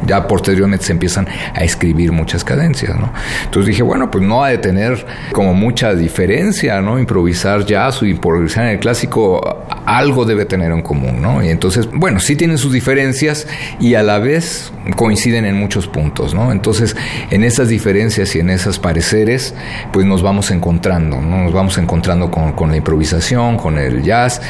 Ya 0.07 0.26
posteriormente 0.26 0.85
se 0.85 0.93
empiezan 0.93 1.26
a 1.55 1.64
escribir 1.64 2.12
muchas 2.12 2.45
cadencias, 2.45 2.99
¿no? 2.99 3.12
Entonces 3.45 3.68
dije, 3.68 3.83
bueno, 3.83 4.11
pues 4.11 4.24
no 4.24 4.45
ha 4.45 4.51
de 4.51 4.59
tener 4.59 5.07
como 5.33 5.55
mucha 5.55 5.95
diferencia, 5.95 6.81
¿no? 6.81 6.99
Improvisar 6.99 7.64
jazz 7.64 8.03
o 8.03 8.07
improvisar 8.07 8.64
en 8.64 8.70
el 8.70 8.79
clásico, 8.79 9.66
algo 9.87 10.24
debe 10.24 10.45
tener 10.45 10.72
en 10.72 10.83
común, 10.83 11.20
¿no? 11.20 11.43
Y 11.43 11.49
entonces, 11.49 11.89
bueno, 11.93 12.20
sí 12.20 12.37
tienen 12.37 12.59
sus 12.59 12.72
diferencias 12.72 13.47
y 13.81 13.95
a 13.95 14.03
la 14.03 14.18
vez 14.18 14.72
coinciden 14.97 15.45
en 15.45 15.57
muchos 15.57 15.87
puntos, 15.87 16.35
¿no? 16.35 16.53
Entonces, 16.53 16.97
en 17.31 17.45
esas 17.45 17.68
diferencias 17.68 18.35
y 18.37 18.41
en 18.41 18.51
esos 18.51 18.79
pareceres, 18.79 19.55
pues 19.93 20.07
nos 20.07 20.22
vamos 20.22 20.51
encontrando, 20.51 21.20
¿no? 21.20 21.45
Nos 21.45 21.53
vamos 21.53 21.79
encontrando 21.79 22.31
con, 22.31 22.53
con 22.53 22.70
la 22.70 22.76
improvisación, 22.76 23.57
con 23.57 23.79
el 23.79 24.03
jazz 24.03 24.41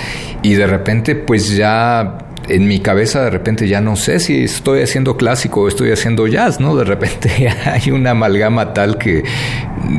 y 0.42 0.54
de 0.54 0.66
repente, 0.66 1.14
pues 1.14 1.56
ya 1.56 2.27
en 2.48 2.66
mi 2.66 2.80
cabeza 2.80 3.22
de 3.22 3.30
repente 3.30 3.68
ya 3.68 3.80
no 3.80 3.96
sé 3.96 4.20
si 4.20 4.44
estoy 4.44 4.82
haciendo 4.82 5.16
clásico 5.16 5.62
o 5.62 5.68
estoy 5.68 5.90
haciendo 5.90 6.26
jazz, 6.26 6.60
¿no? 6.60 6.76
De 6.76 6.84
repente 6.84 7.48
hay 7.64 7.90
una 7.90 8.10
amalgama 8.10 8.72
tal 8.72 8.98
que, 8.98 9.24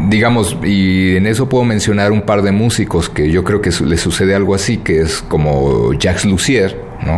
digamos, 0.07 0.57
y 0.63 1.15
en 1.15 1.27
eso 1.27 1.47
puedo 1.47 1.63
mencionar 1.63 2.11
un 2.11 2.21
par 2.21 2.41
de 2.41 2.51
músicos 2.51 3.09
que 3.09 3.31
yo 3.31 3.43
creo 3.43 3.61
que 3.61 3.71
le 3.85 3.97
sucede 3.97 4.35
algo 4.35 4.55
así, 4.55 4.77
que 4.77 5.01
es 5.01 5.21
como 5.21 5.93
Jacques 5.93 6.25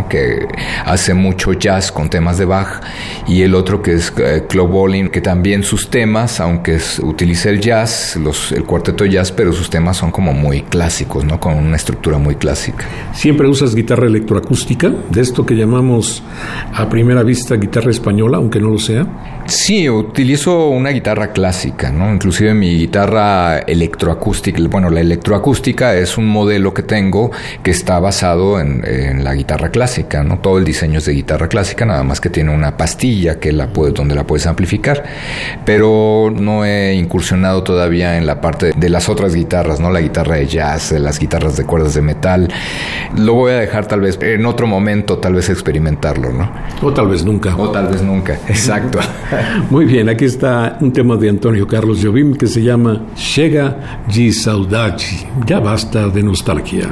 Que 0.09 0.47
hace 0.86 1.13
mucho 1.13 1.53
jazz 1.53 1.91
con 1.91 2.09
temas 2.09 2.38
de 2.38 2.43
Bach, 2.45 2.82
y 3.27 3.43
el 3.43 3.55
otro 3.55 3.82
que 3.82 3.93
es 3.93 4.11
eh, 4.17 4.43
Claude 4.49 4.71
Bolin, 4.71 5.09
que 5.09 5.21
también 5.21 5.63
sus 5.63 5.89
temas, 5.89 6.39
aunque 6.39 6.79
utiliza 7.01 7.49
el 7.49 7.61
jazz, 7.61 8.17
los, 8.17 8.51
el 8.51 8.65
cuarteto 8.65 9.05
jazz, 9.05 9.32
pero 9.32 9.53
sus 9.53 9.69
temas 9.69 9.97
son 9.97 10.11
como 10.11 10.34
muy 10.34 10.63
clásicos, 10.63 11.23
¿no? 11.23 11.39
con 11.39 11.53
una 11.53 11.75
estructura 11.75 12.17
muy 12.17 12.36
clásica. 12.36 12.86
¿Siempre 13.13 13.47
usas 13.47 13.73
guitarra 13.73 14.07
electroacústica? 14.07 14.91
De 15.09 15.21
esto 15.21 15.45
que 15.45 15.55
llamamos 15.55 16.23
a 16.73 16.89
primera 16.89 17.23
vista 17.23 17.55
guitarra 17.55 17.91
española, 17.91 18.38
aunque 18.38 18.59
no 18.59 18.69
lo 18.69 18.79
sea. 18.79 19.07
Sí, 19.45 19.89
utilizo 19.89 20.67
una 20.67 20.89
guitarra 20.91 21.32
clásica, 21.32 21.91
¿no? 21.91 22.13
Inclusive 22.13 22.53
mi 22.53 22.77
guitarra 22.77 23.59
electroacústica, 23.59 24.61
bueno, 24.69 24.89
la 24.89 25.01
electroacústica 25.01 25.95
es 25.95 26.17
un 26.17 26.27
modelo 26.27 26.73
que 26.73 26.84
tengo 26.84 27.32
que 27.63 27.71
está 27.71 27.99
basado 27.99 28.59
en, 28.59 28.84
en 28.86 29.23
la 29.23 29.34
guitarra 29.34 29.70
clásica, 29.72 30.24
¿no? 30.24 30.39
Todo 30.39 30.57
el 30.57 30.63
diseño 30.63 30.99
es 30.99 31.05
de 31.05 31.13
guitarra 31.13 31.47
clásica, 31.47 31.86
nada 31.86 32.03
más 32.03 32.22
que 32.22 32.30
tiene 32.30 32.53
una 32.53 32.78
pastilla 32.78 33.39
que 33.39 33.51
la 33.51 33.67
puede, 33.67 33.93
donde 33.93 34.15
la 34.15 34.26
puedes 34.26 34.45
amplificar. 34.47 35.03
Pero 35.65 36.32
no 36.36 36.65
he 36.65 36.93
incursionado 36.93 37.63
todavía 37.63 38.17
en 38.17 38.26
la 38.26 38.41
parte 38.41 38.72
de 38.76 38.89
las 38.89 39.09
otras 39.09 39.34
guitarras, 39.34 39.80
¿no? 39.80 39.89
La 39.89 40.01
guitarra 40.01 40.36
de 40.36 40.47
jazz, 40.47 40.91
las 40.91 41.19
guitarras 41.19 41.57
de 41.57 41.65
cuerdas 41.65 41.93
de 41.93 42.01
metal. 42.01 42.47
Lo 43.17 43.34
voy 43.34 43.53
a 43.53 43.59
dejar 43.59 43.88
tal 43.88 44.01
vez 44.01 44.19
en 44.22 44.45
otro 44.45 44.67
momento, 44.67 45.17
tal 45.17 45.34
vez 45.34 45.49
experimentarlo, 45.49 46.32
¿no? 46.32 46.51
O 46.82 46.93
tal 46.93 47.07
vez 47.07 47.24
nunca. 47.24 47.55
O 47.55 47.72
tal 47.72 47.88
vez 47.88 48.01
nunca, 48.01 48.34
exacto. 48.47 48.99
Muy 49.69 49.86
bien, 49.86 50.09
aquí 50.09 50.26
está 50.26 50.78
un 50.82 50.91
tema 50.91 51.15
de 51.15 51.30
Antonio 51.30 51.67
Carlos 51.67 51.99
Jobim 52.03 52.36
que 52.36 52.47
se 52.47 52.61
llama 52.61 53.07
Chega 53.15 54.03
de 54.13 54.32
Saudade. 54.32 55.03
Ya 55.45 55.59
basta 55.59 56.07
de 56.07 56.24
nostalgia. 56.24 56.89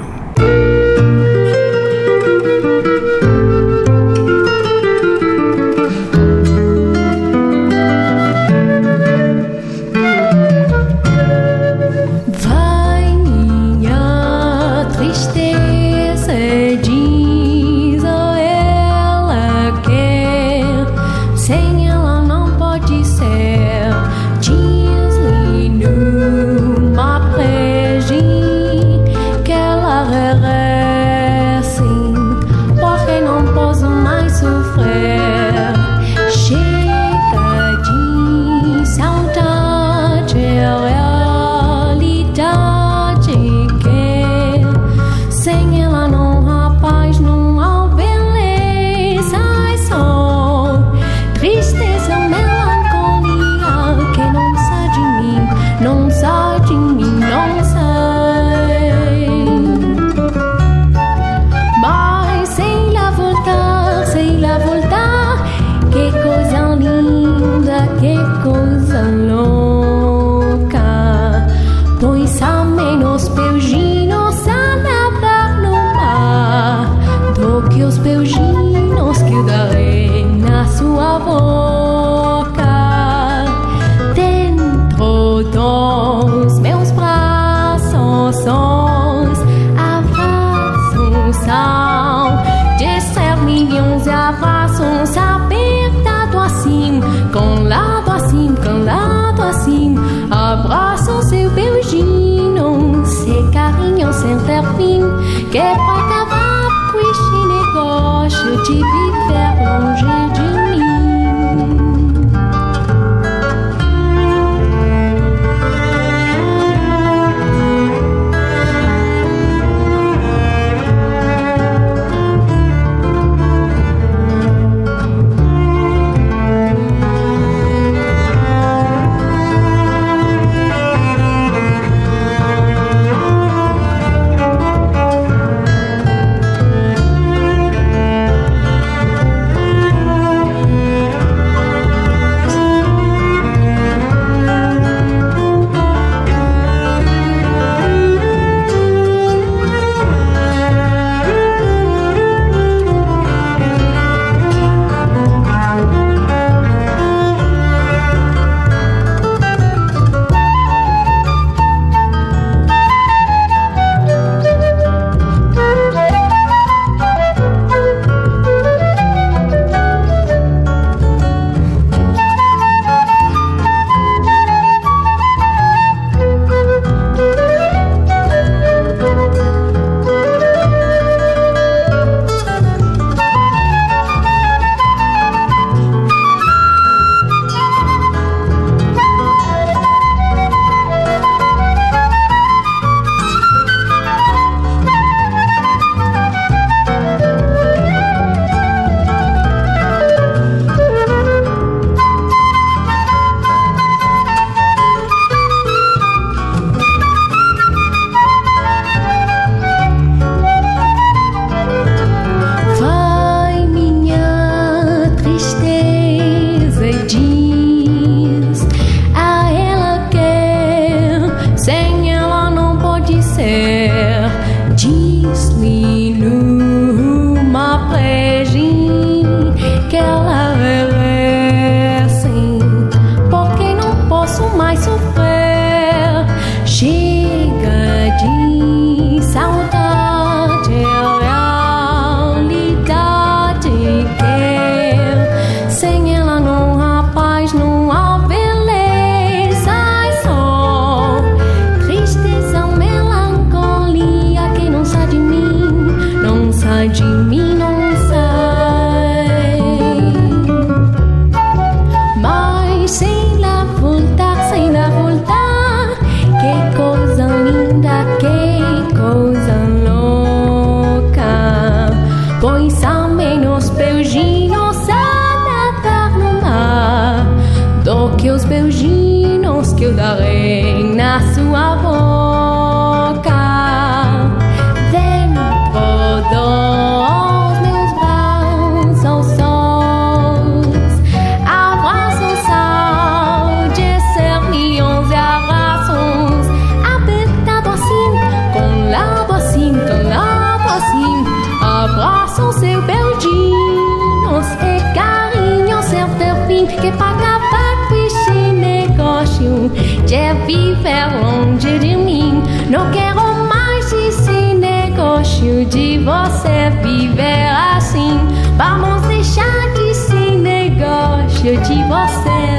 Você 316.09 316.71
viver 316.81 317.47
assim. 317.75 318.17
Vamos 318.57 319.07
deixar 319.07 319.67
esse 319.89 320.31
negócio 320.31 321.55
de 321.61 321.83
você 321.83 322.58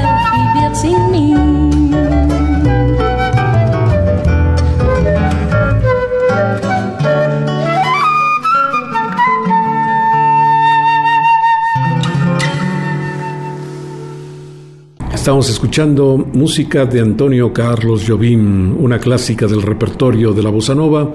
Estamos 15.31 15.49
escuchando 15.49 16.27
música 16.33 16.85
de 16.85 16.99
Antonio 16.99 17.53
Carlos 17.53 18.03
Jobim, 18.05 18.75
una 18.77 18.99
clásica 18.99 19.47
del 19.47 19.61
repertorio 19.61 20.33
de 20.33 20.43
la 20.43 20.49
bossa 20.49 20.75
nova 20.75 21.13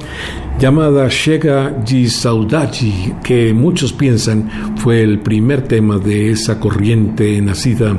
llamada 0.58 1.06
Chega 1.10 1.68
de 1.68 2.08
Saudade, 2.08 3.14
que 3.22 3.52
muchos 3.52 3.92
piensan 3.92 4.48
fue 4.78 5.02
el 5.02 5.18
primer 5.18 5.68
tema 5.68 5.98
de 5.98 6.30
esa 6.30 6.58
corriente 6.58 7.38
nacida 7.42 7.94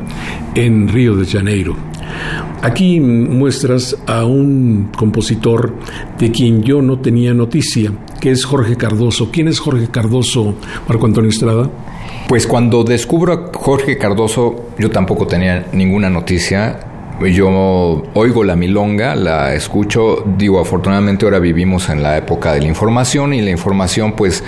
en 0.55 0.88
Río 0.88 1.15
de 1.15 1.28
Janeiro. 1.28 1.76
Aquí 2.63 2.99
muestras 2.99 3.95
a 4.07 4.26
un 4.26 4.89
compositor 4.97 5.76
de 6.18 6.32
quien 6.32 6.63
yo 6.63 6.82
no 6.82 6.97
tenía 6.97 7.36
noticia, 7.36 7.91
que 8.20 8.32
es 8.32 8.43
Jorge 8.43 8.76
Cardoso. 8.76 9.30
¿Quién 9.32 9.49
es 9.49 9.59
Jorge 9.59 9.89
Cardoso, 9.89 10.55
Marco 10.88 11.05
Antonio 11.05 11.30
Estrada? 11.30 11.70
Pues 12.28 12.45
cuando 12.45 12.84
descubro 12.84 13.34
a 13.34 13.57
Jorge 13.57 13.97
Cardoso, 13.97 14.71
yo 14.78 14.91
tampoco 14.91 15.28
tenía 15.28 15.65
ninguna 15.71 16.09
noticia. 16.09 16.78
Yo 17.21 18.03
oigo 18.13 18.43
la 18.43 18.57
milonga, 18.57 19.15
la 19.15 19.55
escucho, 19.55 20.25
digo, 20.38 20.59
afortunadamente 20.59 21.25
ahora 21.25 21.39
vivimos 21.39 21.88
en 21.88 22.03
la 22.03 22.17
época 22.17 22.51
de 22.51 22.61
la 22.61 22.67
información 22.67 23.34
y 23.34 23.41
la 23.41 23.49
información 23.49 24.11
pues 24.11 24.43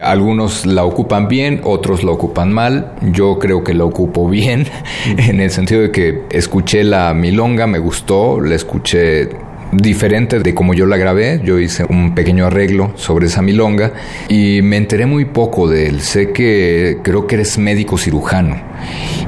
algunos 0.00 0.64
la 0.64 0.84
ocupan 0.84 1.28
bien, 1.28 1.60
otros 1.64 2.02
la 2.02 2.12
ocupan 2.12 2.50
mal, 2.50 2.94
yo 3.12 3.38
creo 3.38 3.62
que 3.62 3.74
la 3.74 3.84
ocupo 3.84 4.26
bien, 4.26 4.66
en 5.04 5.40
el 5.40 5.50
sentido 5.50 5.82
de 5.82 5.92
que 5.92 6.22
escuché 6.30 6.82
la 6.82 7.12
milonga, 7.12 7.66
me 7.66 7.78
gustó, 7.78 8.40
la 8.40 8.54
escuché 8.54 9.28
diferente 9.72 10.40
de 10.40 10.54
como 10.54 10.74
yo 10.74 10.86
la 10.86 10.96
grabé. 10.96 11.40
Yo 11.44 11.58
hice 11.58 11.84
un 11.88 12.14
pequeño 12.14 12.46
arreglo 12.46 12.92
sobre 12.96 13.26
esa 13.26 13.42
milonga 13.42 13.92
y 14.28 14.62
me 14.62 14.76
enteré 14.76 15.06
muy 15.06 15.24
poco 15.24 15.68
de 15.68 15.88
él. 15.88 16.00
Sé 16.00 16.32
que 16.32 16.98
creo 17.02 17.26
que 17.26 17.36
eres 17.36 17.58
médico 17.58 17.98
cirujano. 17.98 18.56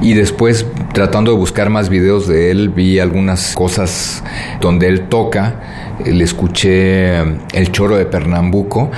Y 0.01 0.13
después, 0.13 0.65
tratando 0.93 1.31
de 1.31 1.37
buscar 1.37 1.69
más 1.69 1.89
videos 1.89 2.27
de 2.27 2.51
él, 2.51 2.69
vi 2.69 2.99
algunas 2.99 3.53
cosas 3.55 4.23
donde 4.59 4.87
él 4.87 5.07
toca. 5.09 5.55
Le 6.03 6.23
escuché 6.23 7.19
el 7.19 7.71
choro 7.71 7.95
de 7.97 8.05
Pernambuco 8.05 8.89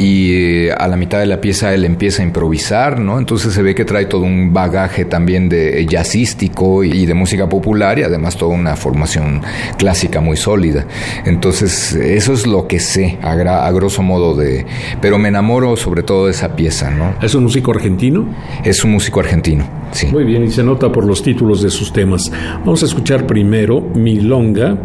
y 0.00 0.68
a 0.70 0.88
la 0.88 0.96
mitad 0.96 1.18
de 1.18 1.26
la 1.26 1.42
pieza 1.42 1.74
él 1.74 1.84
empieza 1.84 2.22
a 2.22 2.24
improvisar, 2.24 2.98
¿no? 2.98 3.18
Entonces 3.18 3.52
se 3.52 3.62
ve 3.62 3.74
que 3.74 3.84
trae 3.84 4.06
todo 4.06 4.22
un 4.22 4.52
bagaje 4.52 5.04
también 5.04 5.50
de 5.50 5.86
jazzístico 5.86 6.82
y 6.84 7.04
de 7.04 7.12
música 7.12 7.48
popular 7.48 7.98
y 7.98 8.02
además 8.02 8.36
toda 8.36 8.54
una 8.54 8.76
formación 8.76 9.42
clásica 9.76 10.20
muy 10.20 10.38
sólida. 10.38 10.86
Entonces 11.26 11.92
eso 11.92 12.32
es 12.32 12.46
lo 12.46 12.66
que 12.66 12.80
sé 12.80 13.18
a, 13.22 13.32
a 13.32 13.72
grosso 13.72 14.02
modo 14.02 14.34
de... 14.34 14.64
Pero 15.02 15.18
me 15.18 15.28
enamoro 15.28 15.76
sobre 15.76 16.02
todo 16.02 16.26
de 16.26 16.32
esa 16.32 16.56
pieza, 16.56 16.90
¿no? 16.90 17.14
¿Es 17.20 17.34
un 17.34 17.42
músico 17.42 17.72
argentino? 17.72 18.26
Es 18.64 18.82
un 18.84 18.92
músico 18.92 19.20
argentino, 19.20 19.66
sí. 19.92 20.06
Muy 20.08 20.24
bien, 20.24 20.44
y 20.44 20.50
se 20.50 20.62
nota 20.62 20.90
por 20.90 21.04
los 21.04 21.22
títulos 21.22 21.62
de 21.62 21.70
sus 21.70 21.92
temas. 21.92 22.30
Vamos 22.60 22.82
a 22.82 22.86
escuchar 22.86 23.26
primero 23.26 23.80
Milonga 23.80 24.78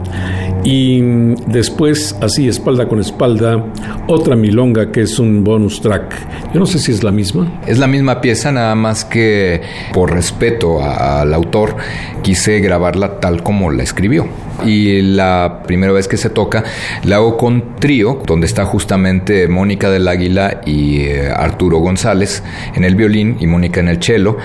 y 0.64 0.99
después, 1.47 2.16
así 2.22 2.47
espalda 2.47 2.88
con 2.88 2.99
espalda, 2.99 3.66
otra 4.08 4.36
Milonga 4.36 4.91
que 4.91 5.01
es 5.01 5.20
un 5.20 5.43
bonus 5.43 5.82
track. 5.82 6.53
Yo 6.53 6.60
no 6.60 6.66
sé 6.66 6.80
si 6.80 6.91
es 6.91 7.03
la 7.03 7.12
misma. 7.12 7.62
Es 7.68 7.78
la 7.78 7.88
misma 7.88 8.22
pieza, 8.22 8.51
nada 8.51 8.76
más 8.76 9.06
que 9.06 9.62
por 9.93 10.12
respeto 10.12 10.82
al 10.82 11.34
autor 11.34 11.76
quise 12.22 12.60
grabarla 12.60 13.20
tal 13.20 13.43
como 13.43 13.72
la 13.72 13.84
escribió. 13.84 14.28
Y 14.66 15.01
la 15.01 15.62
primera 15.68 15.91
vez 15.91 16.08
que 16.08 16.18
se 16.18 16.30
toca 16.30 16.64
la 17.03 17.18
hago 17.18 17.38
con 17.38 17.76
trío, 17.76 18.22
donde 18.26 18.47
está 18.47 18.66
justamente 18.66 19.47
Mónica 19.47 19.89
del 19.89 20.08
Águila 20.08 20.62
y 20.66 21.01
eh, 21.01 21.30
Arturo 21.30 21.80
González 21.80 22.41
en 22.74 22.86
el 22.86 22.95
violín 22.95 23.38
y 23.39 23.47
Mónica 23.47 23.82
en 23.82 23.89
el 23.89 24.01
cello 24.01 24.38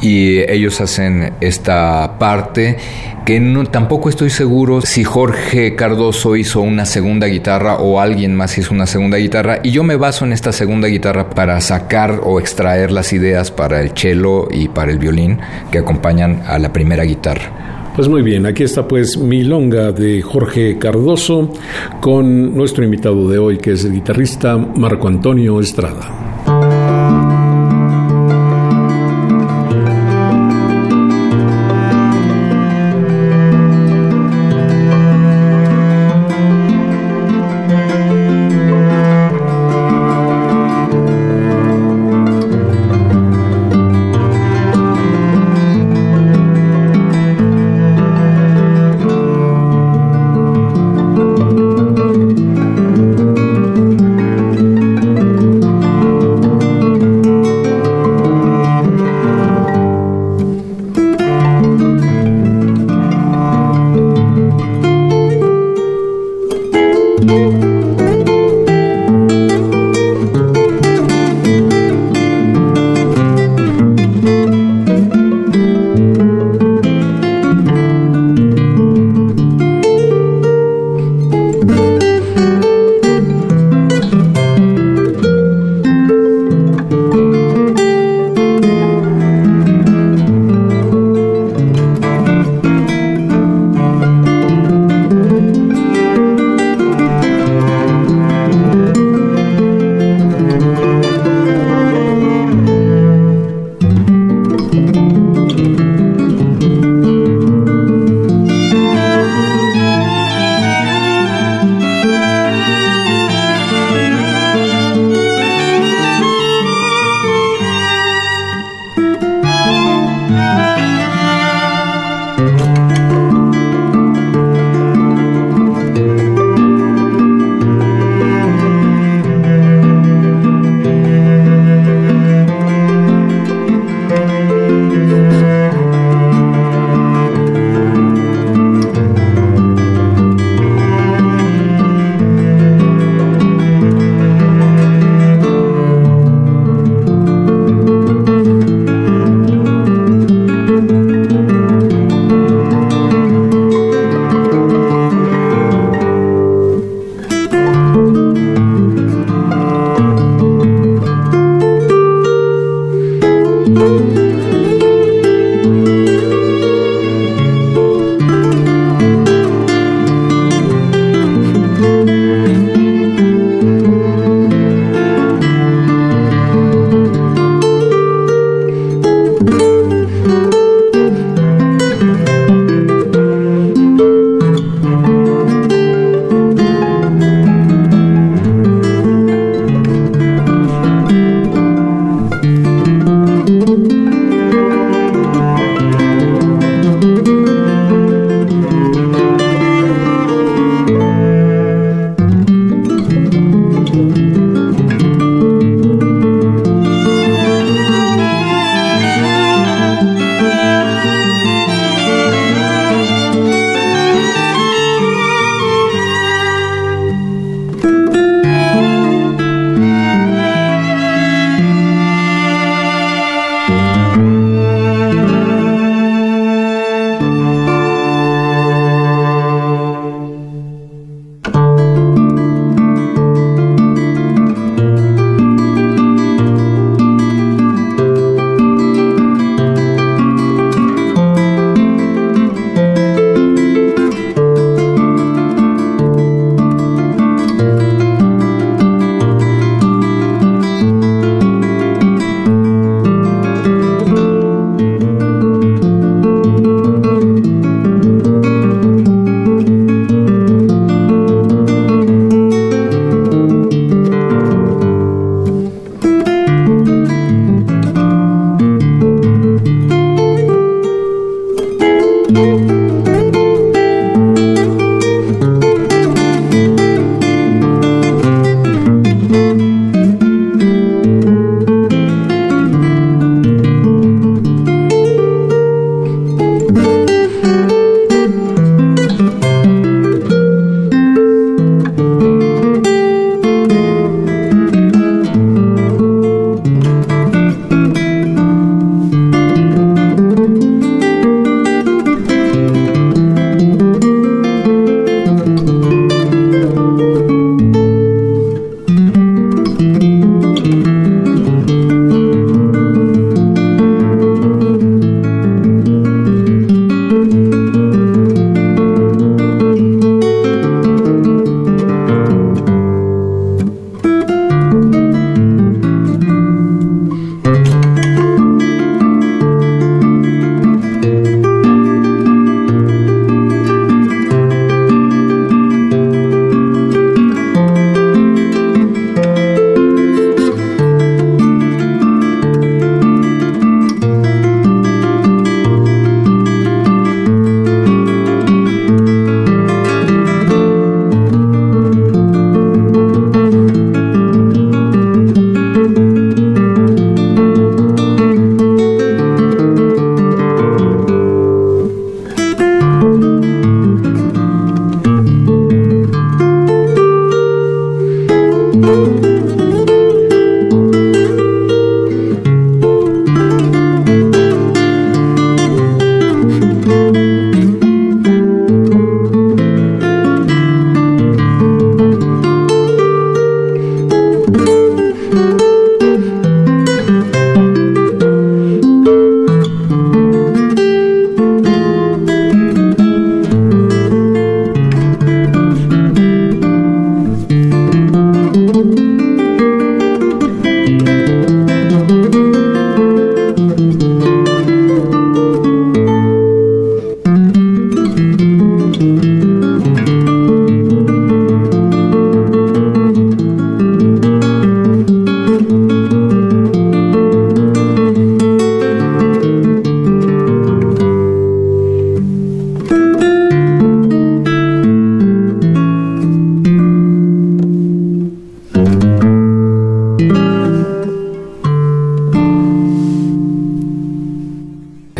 y 0.00 0.38
ellos 0.50 0.80
hacen 0.80 1.32
esta 1.40 2.18
parte 2.18 2.76
que 3.24 3.40
no, 3.40 3.64
tampoco 3.66 4.08
estoy 4.08 4.30
seguro 4.30 4.80
si 4.80 5.04
Jorge 5.04 5.74
Cardoso 5.74 6.34
hizo 6.34 6.62
una 6.62 6.86
segunda 6.86 7.26
guitarra 7.26 7.76
o 7.76 8.00
alguien 8.00 8.34
más 8.34 8.56
hizo 8.56 8.72
una 8.72 8.86
segunda 8.86 9.18
guitarra 9.18 9.60
y 9.62 9.70
yo 9.70 9.84
me 9.84 9.96
baso 9.96 10.24
en 10.24 10.32
esta 10.32 10.50
segunda 10.50 10.88
guitarra 10.88 11.28
para 11.28 11.60
sacar 11.60 12.20
o 12.24 12.40
extraer 12.40 12.90
las 12.90 13.12
ideas 13.12 13.50
para 13.50 13.82
el 13.82 13.90
cello 13.90 14.48
y 14.50 14.68
para 14.68 14.92
el 14.92 14.98
violín 14.98 15.38
que 15.70 15.78
acompañan 15.78 16.42
a 16.46 16.58
la 16.58 16.72
primera 16.72 17.04
guitarra. 17.04 17.92
Pues 17.94 18.08
muy 18.08 18.22
bien, 18.22 18.46
aquí 18.46 18.62
está 18.62 18.86
pues 18.86 19.18
Milonga 19.18 19.92
de 19.92 20.22
Jorge 20.22 20.78
Cardoso 20.78 21.52
con 22.00 22.54
nuestro 22.54 22.84
invitado 22.84 23.28
de 23.28 23.38
hoy 23.38 23.58
que 23.58 23.72
es 23.72 23.84
el 23.84 23.92
guitarrista 23.92 24.56
Marco 24.56 25.08
Antonio 25.08 25.60
Estrada. 25.60 26.27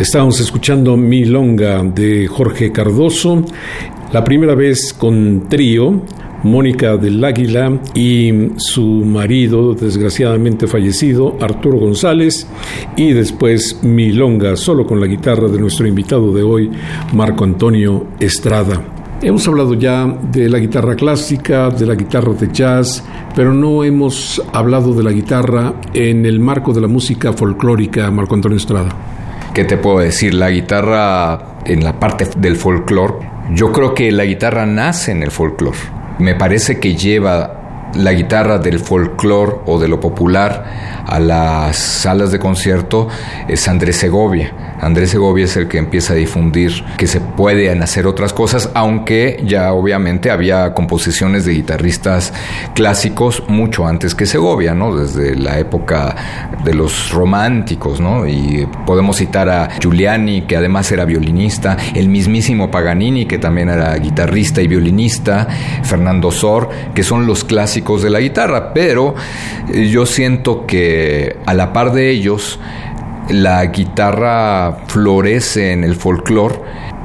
Estamos 0.09 0.41
escuchando 0.41 0.97
Milonga 0.97 1.83
de 1.83 2.27
Jorge 2.29 2.73
Cardoso, 2.73 3.45
la 4.11 4.25
primera 4.25 4.55
vez 4.55 4.95
con 4.95 5.51
trío, 5.51 6.01
Mónica 6.45 6.97
del 6.97 7.23
Águila 7.23 7.79
y 7.95 8.33
su 8.57 8.87
marido, 9.05 9.75
desgraciadamente 9.75 10.67
fallecido, 10.67 11.37
Arturo 11.43 11.77
González, 11.77 12.47
y 12.97 13.13
después 13.13 13.81
Milonga, 13.83 14.57
solo 14.57 14.87
con 14.87 14.99
la 14.99 15.07
guitarra 15.07 15.47
de 15.47 15.61
nuestro 15.61 15.87
invitado 15.87 16.33
de 16.33 16.43
hoy, 16.43 16.71
Marco 17.13 17.45
Antonio 17.45 18.07
Estrada. 18.19 18.83
Hemos 19.21 19.47
hablado 19.47 19.75
ya 19.75 20.07
de 20.07 20.49
la 20.49 20.59
guitarra 20.59 20.97
clásica, 20.97 21.69
de 21.69 21.85
la 21.85 21.97
guitarra 21.97 22.33
de 22.33 22.49
jazz, 22.51 23.05
pero 23.37 23.53
no 23.53 23.85
hemos 23.85 24.43
hablado 24.55 24.95
de 24.95 25.03
la 25.03 25.13
guitarra 25.13 25.75
en 25.93 26.25
el 26.25 26.41
marco 26.41 26.73
de 26.73 26.81
la 26.81 26.89
música 26.89 27.35
folclórica, 27.35 28.11
Marco 28.11 28.35
Antonio 28.35 28.57
Estrada. 28.57 29.08
¿Qué 29.59 29.65
te 29.65 29.77
puedo 29.77 29.99
decir? 29.99 30.35
La 30.35 30.51
guitarra 30.51 31.57
en 31.65 31.83
la 31.83 31.99
parte 31.99 32.29
del 32.37 32.55
folclore, 32.55 33.15
yo 33.51 33.73
creo 33.73 33.93
que 33.93 34.13
la 34.13 34.25
guitarra 34.25 34.67
nace 34.67 35.11
en 35.11 35.25
el 35.25 35.33
folclore. 35.33 35.79
Me 36.21 36.37
parece 36.37 36.79
que 36.79 36.95
lleva 36.95 37.91
la 37.97 38.13
guitarra 38.13 38.59
del 38.59 38.79
folclore 38.79 39.57
o 39.67 39.81
de 39.81 39.89
lo 39.89 39.99
popular 39.99 41.03
a 41.05 41.19
las 41.19 41.77
salas 41.77 42.31
de 42.31 42.39
concierto 42.39 43.09
es 43.49 43.67
Andrés 43.67 43.97
Segovia. 43.97 44.53
Andrés 44.89 45.11
Segovia 45.11 45.45
es 45.45 45.55
el 45.59 45.68
que 45.68 45.76
empieza 45.76 46.14
a 46.14 46.16
difundir 46.16 46.82
que 46.97 47.07
se 47.07 47.20
pueden 47.20 47.82
hacer 47.82 48.07
otras 48.07 48.32
cosas, 48.32 48.70
aunque 48.72 49.39
ya 49.45 49.74
obviamente 49.74 50.30
había 50.30 50.72
composiciones 50.72 51.45
de 51.45 51.53
guitarristas 51.53 52.32
clásicos 52.74 53.43
mucho 53.49 53.86
antes 53.86 54.14
que 54.14 54.24
Segovia, 54.24 54.74
¿no? 54.74 54.97
Desde 54.97 55.36
la 55.36 55.59
época 55.59 56.16
de 56.64 56.72
los 56.72 57.11
románticos, 57.11 58.01
¿no? 58.01 58.26
Y 58.26 58.66
podemos 58.86 59.18
citar 59.18 59.51
a 59.51 59.68
Giuliani, 59.78 60.47
que 60.47 60.57
además 60.57 60.91
era 60.91 61.05
violinista, 61.05 61.76
el 61.95 62.09
mismísimo 62.09 62.70
Paganini, 62.70 63.26
que 63.26 63.36
también 63.36 63.68
era 63.68 63.95
guitarrista 63.97 64.62
y 64.62 64.68
violinista, 64.68 65.49
Fernando 65.82 66.30
Sor, 66.30 66.70
que 66.95 67.03
son 67.03 67.26
los 67.26 67.45
clásicos 67.45 68.03
de 68.03 68.09
la 68.09 68.20
guitarra, 68.20 68.72
pero 68.72 69.14
eh, 69.70 69.91
yo 69.91 70.07
siento 70.07 70.64
que 70.64 71.36
a 71.45 71.53
la 71.53 71.74
par 71.74 71.93
de 71.93 72.09
ellos, 72.09 72.59
la 73.29 73.64
guitarra 73.66 74.79
florece 74.87 75.72
en 75.72 75.85
el 75.85 75.95
folclore 75.97 76.57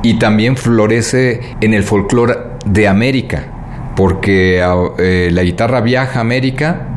y 0.03 0.19
también 0.19 0.57
florece 0.57 1.41
en 1.61 1.73
el 1.73 1.83
folclore 1.83 2.35
de 2.65 2.87
América, 2.87 3.93
porque 3.95 4.63
eh, 4.97 5.29
la 5.31 5.43
guitarra 5.43 5.81
viaja 5.81 6.19
a 6.19 6.21
América 6.21 6.87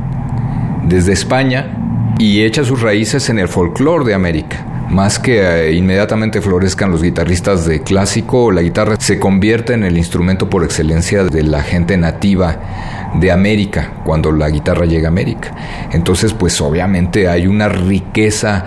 desde 0.84 1.12
España 1.12 2.14
y 2.18 2.42
echa 2.42 2.64
sus 2.64 2.80
raíces 2.80 3.28
en 3.28 3.38
el 3.38 3.48
folclore 3.48 4.04
de 4.04 4.14
América. 4.14 4.64
Más 4.88 5.18
que 5.18 5.40
eh, 5.40 5.72
inmediatamente 5.72 6.40
florezcan 6.40 6.92
los 6.92 7.02
guitarristas 7.02 7.66
de 7.66 7.82
clásico, 7.82 8.52
la 8.52 8.62
guitarra 8.62 8.96
se 8.98 9.18
convierte 9.18 9.74
en 9.74 9.82
el 9.82 9.98
instrumento 9.98 10.48
por 10.48 10.62
excelencia 10.62 11.24
de 11.24 11.42
la 11.42 11.62
gente 11.62 11.96
nativa 11.96 13.10
de 13.14 13.32
América 13.32 13.94
cuando 14.04 14.30
la 14.30 14.48
guitarra 14.48 14.86
llega 14.86 15.08
a 15.08 15.10
América. 15.10 15.54
Entonces, 15.92 16.32
pues 16.34 16.60
obviamente 16.60 17.28
hay 17.28 17.48
una 17.48 17.68
riqueza 17.68 18.66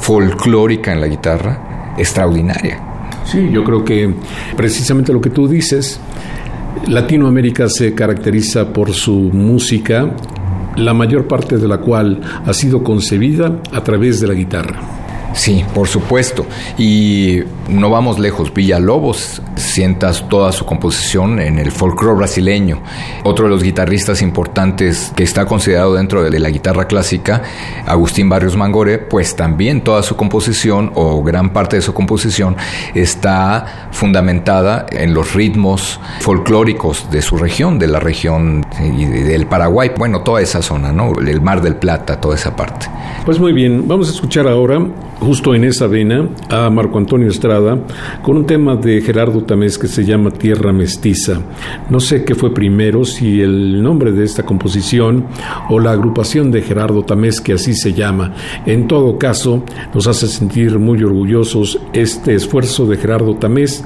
folclórica 0.00 0.92
en 0.92 1.00
la 1.00 1.06
guitarra 1.06 1.94
extraordinaria. 1.96 2.80
Sí, 3.24 3.48
yo 3.52 3.62
creo 3.62 3.84
que 3.84 4.12
precisamente 4.56 5.12
lo 5.12 5.20
que 5.20 5.30
tú 5.30 5.46
dices, 5.46 6.00
Latinoamérica 6.88 7.68
se 7.68 7.94
caracteriza 7.94 8.72
por 8.72 8.92
su 8.92 9.14
música, 9.14 10.16
la 10.76 10.94
mayor 10.94 11.26
parte 11.26 11.58
de 11.58 11.68
la 11.68 11.78
cual 11.78 12.20
ha 12.44 12.52
sido 12.52 12.82
concebida 12.82 13.60
a 13.72 13.82
través 13.82 14.20
de 14.20 14.26
la 14.26 14.34
guitarra. 14.34 14.80
Sí, 15.32 15.64
por 15.74 15.88
supuesto. 15.88 16.44
Y 16.76 17.40
no 17.68 17.90
vamos 17.90 18.18
lejos. 18.18 18.52
Villalobos 18.52 19.40
sientas 19.56 20.28
toda 20.28 20.52
su 20.52 20.66
composición 20.66 21.38
en 21.40 21.58
el 21.58 21.70
folclore 21.70 22.16
brasileño. 22.16 22.82
Otro 23.24 23.44
de 23.44 23.50
los 23.50 23.62
guitarristas 23.62 24.22
importantes 24.22 25.12
que 25.14 25.22
está 25.22 25.46
considerado 25.46 25.94
dentro 25.94 26.28
de 26.28 26.38
la 26.38 26.50
guitarra 26.50 26.86
clásica, 26.86 27.42
Agustín 27.86 28.28
Barrios 28.28 28.56
Mangore, 28.56 28.98
pues 28.98 29.36
también 29.36 29.82
toda 29.82 30.02
su 30.02 30.16
composición 30.16 30.92
o 30.94 31.22
gran 31.22 31.52
parte 31.52 31.76
de 31.76 31.82
su 31.82 31.94
composición 31.94 32.56
está 32.94 33.88
fundamentada 33.92 34.86
en 34.90 35.14
los 35.14 35.34
ritmos 35.34 36.00
folclóricos 36.20 37.08
de 37.10 37.22
su 37.22 37.36
región, 37.36 37.78
de 37.78 37.86
la 37.86 38.00
región 38.00 38.66
del 38.80 39.46
Paraguay, 39.46 39.92
bueno, 39.96 40.22
toda 40.22 40.40
esa 40.40 40.62
zona, 40.62 40.92
¿no? 40.92 41.12
El 41.20 41.40
Mar 41.40 41.62
del 41.62 41.76
Plata, 41.76 42.20
toda 42.20 42.34
esa 42.34 42.56
parte. 42.56 42.86
Pues 43.24 43.38
muy 43.38 43.52
bien, 43.52 43.86
vamos 43.86 44.08
a 44.08 44.12
escuchar 44.12 44.48
ahora 44.48 44.80
justo 45.20 45.54
en 45.54 45.64
esa 45.64 45.86
vena 45.86 46.28
a 46.48 46.68
Marco 46.70 46.98
Antonio 46.98 47.28
Estrada 47.28 47.78
con 48.22 48.38
un 48.38 48.46
tema 48.46 48.74
de 48.76 49.00
Gerardo 49.02 49.44
Tamés 49.44 49.78
que 49.78 49.86
se 49.86 50.04
llama 50.04 50.30
Tierra 50.30 50.72
Mestiza. 50.72 51.40
No 51.90 52.00
sé 52.00 52.24
qué 52.24 52.34
fue 52.34 52.52
primero, 52.52 53.04
si 53.04 53.40
el 53.40 53.82
nombre 53.82 54.12
de 54.12 54.24
esta 54.24 54.44
composición 54.44 55.26
o 55.68 55.78
la 55.78 55.92
agrupación 55.92 56.50
de 56.50 56.62
Gerardo 56.62 57.04
Tamés 57.04 57.40
que 57.40 57.52
así 57.52 57.74
se 57.74 57.92
llama. 57.92 58.34
En 58.66 58.88
todo 58.88 59.18
caso, 59.18 59.62
nos 59.94 60.06
hace 60.06 60.26
sentir 60.26 60.78
muy 60.78 61.02
orgullosos 61.04 61.78
este 61.92 62.34
esfuerzo 62.34 62.86
de 62.86 62.96
Gerardo 62.96 63.36
Tamés 63.36 63.84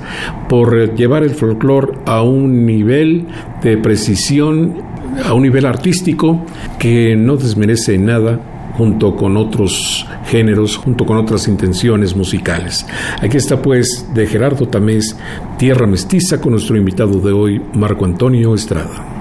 por 0.49 0.95
llevar 0.95 1.24
el 1.24 1.30
folclore 1.30 1.99
a 2.07 2.22
un 2.22 2.64
nivel 2.64 3.26
de 3.62 3.76
precisión, 3.76 4.76
a 5.24 5.35
un 5.35 5.43
nivel 5.43 5.66
artístico 5.66 6.45
que 6.78 7.16
no 7.16 7.37
desmerece 7.37 7.99
nada 7.99 8.53
junto 8.76 9.16
con 9.16 9.36
otros 9.36 10.06
géneros, 10.26 10.76
junto 10.76 11.06
con 11.06 11.16
otras 11.16 11.48
intenciones 11.48 12.14
musicales. 12.16 12.86
Aquí 13.20 13.36
está 13.36 13.60
pues 13.60 14.08
de 14.14 14.26
Gerardo 14.26 14.68
Tamés, 14.68 15.16
Tierra 15.58 15.86
Mestiza, 15.86 16.40
con 16.40 16.52
nuestro 16.52 16.76
invitado 16.76 17.20
de 17.20 17.32
hoy, 17.32 17.62
Marco 17.74 18.04
Antonio 18.04 18.54
Estrada. 18.54 19.13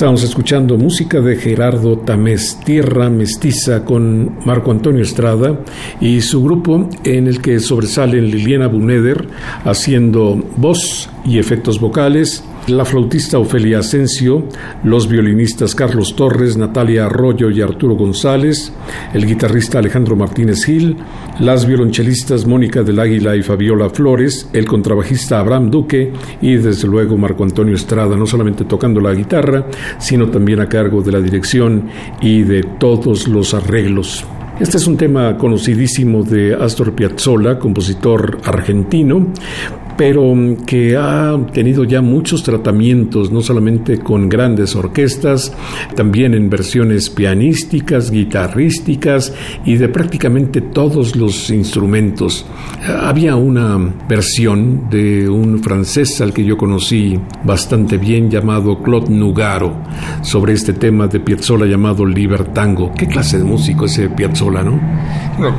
Estamos 0.00 0.22
escuchando 0.22 0.78
música 0.78 1.20
de 1.20 1.36
Gerardo 1.36 1.98
Tamés, 1.98 2.58
Tierra 2.64 3.10
Mestiza, 3.10 3.84
con 3.84 4.38
Marco 4.46 4.70
Antonio 4.70 5.02
Estrada 5.02 5.60
y 6.00 6.22
su 6.22 6.42
grupo, 6.42 6.88
en 7.04 7.26
el 7.26 7.42
que 7.42 7.60
sobresalen 7.60 8.30
Liliana 8.30 8.66
Buneder 8.66 9.28
haciendo 9.62 10.42
voz 10.56 11.10
y 11.26 11.38
efectos 11.38 11.78
vocales, 11.78 12.42
la 12.66 12.86
flautista 12.86 13.38
Ofelia 13.38 13.80
Asensio, 13.80 14.44
los 14.84 15.06
violinistas 15.06 15.74
Carlos 15.74 16.16
Torres, 16.16 16.56
Natalia 16.56 17.04
Arroyo 17.04 17.50
y 17.50 17.60
Arturo 17.60 17.94
González, 17.94 18.72
el 19.12 19.26
guitarrista 19.26 19.80
Alejandro 19.80 20.16
Martínez 20.16 20.64
Gil, 20.64 20.96
las 21.40 21.66
violonchelistas 21.66 22.46
Mónica 22.46 22.82
del 22.82 23.00
Águila 23.00 23.34
y 23.34 23.42
Fabiola 23.42 23.88
Flores, 23.88 24.48
el 24.52 24.66
contrabajista 24.66 25.40
Abraham 25.40 25.70
Duque 25.70 26.12
y 26.42 26.56
desde 26.56 26.86
luego 26.86 27.16
Marco 27.16 27.44
Antonio 27.44 27.74
Estrada, 27.74 28.14
no 28.14 28.26
solamente 28.26 28.64
tocando 28.64 29.00
la 29.00 29.14
guitarra, 29.14 29.66
sino 29.98 30.28
también 30.28 30.60
a 30.60 30.68
cargo 30.68 31.00
de 31.00 31.12
la 31.12 31.20
dirección 31.20 31.88
y 32.20 32.42
de 32.42 32.62
todos 32.78 33.26
los 33.26 33.54
arreglos. 33.54 34.24
Este 34.60 34.76
es 34.76 34.86
un 34.86 34.98
tema 34.98 35.38
conocidísimo 35.38 36.22
de 36.22 36.54
Astor 36.54 36.92
Piazzolla, 36.92 37.58
compositor 37.58 38.38
argentino, 38.44 39.28
pero 40.00 40.34
que 40.64 40.96
ha 40.96 41.38
tenido 41.52 41.84
ya 41.84 42.00
muchos 42.00 42.42
tratamientos, 42.42 43.30
no 43.30 43.42
solamente 43.42 43.98
con 43.98 44.30
grandes 44.30 44.74
orquestas, 44.74 45.52
también 45.94 46.32
en 46.32 46.48
versiones 46.48 47.10
pianísticas, 47.10 48.10
guitarrísticas 48.10 49.34
y 49.66 49.76
de 49.76 49.90
prácticamente 49.90 50.62
todos 50.62 51.16
los 51.16 51.50
instrumentos. 51.50 52.46
Había 53.02 53.36
una 53.36 53.76
versión 54.08 54.88
de 54.88 55.28
un 55.28 55.62
francés 55.62 56.18
al 56.22 56.32
que 56.32 56.46
yo 56.46 56.56
conocí 56.56 57.20
bastante 57.44 57.98
bien 57.98 58.30
llamado 58.30 58.82
Claude 58.82 59.10
Nugaro 59.10 59.82
sobre 60.22 60.54
este 60.54 60.72
tema 60.72 61.08
de 61.08 61.20
Piazzolla 61.20 61.66
llamado 61.66 62.06
Libertango. 62.06 62.90
¿Qué 62.96 63.06
clase 63.06 63.36
de 63.36 63.44
músico 63.44 63.84
ese 63.84 64.08
Piazzolla, 64.08 64.62
no? 64.62 64.80
no 65.38 65.54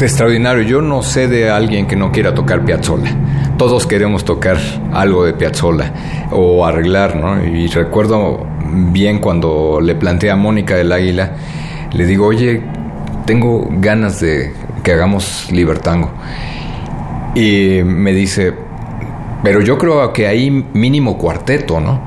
extraordinario. 0.00 0.64
Yo 0.64 0.82
no 0.82 1.00
sé 1.00 1.28
de 1.28 1.48
alguien 1.48 1.86
que 1.86 1.94
no 1.94 2.10
quiera 2.10 2.34
tocar 2.34 2.64
Piazzolla 2.64 3.43
todos 3.56 3.86
queremos 3.86 4.24
tocar 4.24 4.58
algo 4.92 5.24
de 5.24 5.32
Piazzolla 5.32 5.92
o 6.30 6.64
arreglar, 6.66 7.16
¿no? 7.16 7.44
Y 7.44 7.66
recuerdo 7.68 8.46
bien 8.92 9.18
cuando 9.18 9.80
le 9.80 9.94
planteé 9.94 10.30
a 10.30 10.36
Mónica 10.36 10.76
del 10.76 10.92
Águila, 10.92 11.32
le 11.92 12.06
digo, 12.06 12.26
oye, 12.26 12.62
tengo 13.26 13.68
ganas 13.70 14.20
de 14.20 14.52
que 14.82 14.92
hagamos 14.92 15.50
Libertango. 15.50 16.10
Y 17.34 17.80
me 17.84 18.12
dice, 18.12 18.52
pero 19.42 19.60
yo 19.60 19.78
creo 19.78 20.12
que 20.12 20.26
hay 20.26 20.50
mínimo 20.50 21.18
cuarteto, 21.18 21.80
¿no? 21.80 22.02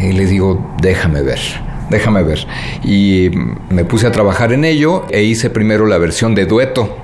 Y 0.00 0.12
le 0.12 0.26
digo, 0.26 0.74
déjame 0.80 1.22
ver, 1.22 1.40
déjame 1.90 2.22
ver. 2.22 2.46
Y 2.82 3.30
me 3.70 3.84
puse 3.84 4.06
a 4.06 4.12
trabajar 4.12 4.52
en 4.52 4.64
ello 4.64 5.06
e 5.10 5.22
hice 5.22 5.50
primero 5.50 5.86
la 5.86 5.98
versión 5.98 6.34
de 6.34 6.46
dueto 6.46 7.01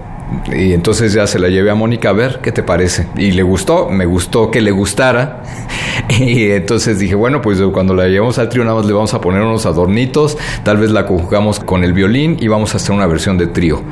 y 0.52 0.72
entonces 0.72 1.12
ya 1.12 1.26
se 1.26 1.38
la 1.38 1.48
llevé 1.48 1.70
a 1.70 1.74
Mónica 1.74 2.10
a 2.10 2.12
ver 2.12 2.40
qué 2.42 2.52
te 2.52 2.62
parece. 2.62 3.06
Y 3.16 3.32
le 3.32 3.42
gustó, 3.42 3.88
me 3.88 4.06
gustó 4.06 4.50
que 4.50 4.60
le 4.60 4.70
gustara. 4.70 5.42
Y 6.08 6.50
entonces 6.52 6.98
dije, 6.98 7.14
bueno, 7.14 7.42
pues 7.42 7.60
cuando 7.72 7.92
la 7.92 8.06
llevamos 8.08 8.38
al 8.38 8.48
trío 8.48 8.64
nada 8.64 8.76
más 8.76 8.86
le 8.86 8.92
vamos 8.92 9.12
a 9.14 9.20
poner 9.20 9.42
unos 9.42 9.66
adornitos, 9.66 10.38
tal 10.62 10.78
vez 10.78 10.90
la 10.90 11.06
conjugamos 11.06 11.60
con 11.60 11.84
el 11.84 11.92
violín 11.92 12.36
y 12.40 12.48
vamos 12.48 12.72
a 12.72 12.76
hacer 12.78 12.92
una 12.92 13.06
versión 13.06 13.36
de 13.36 13.48
trío. 13.48 13.82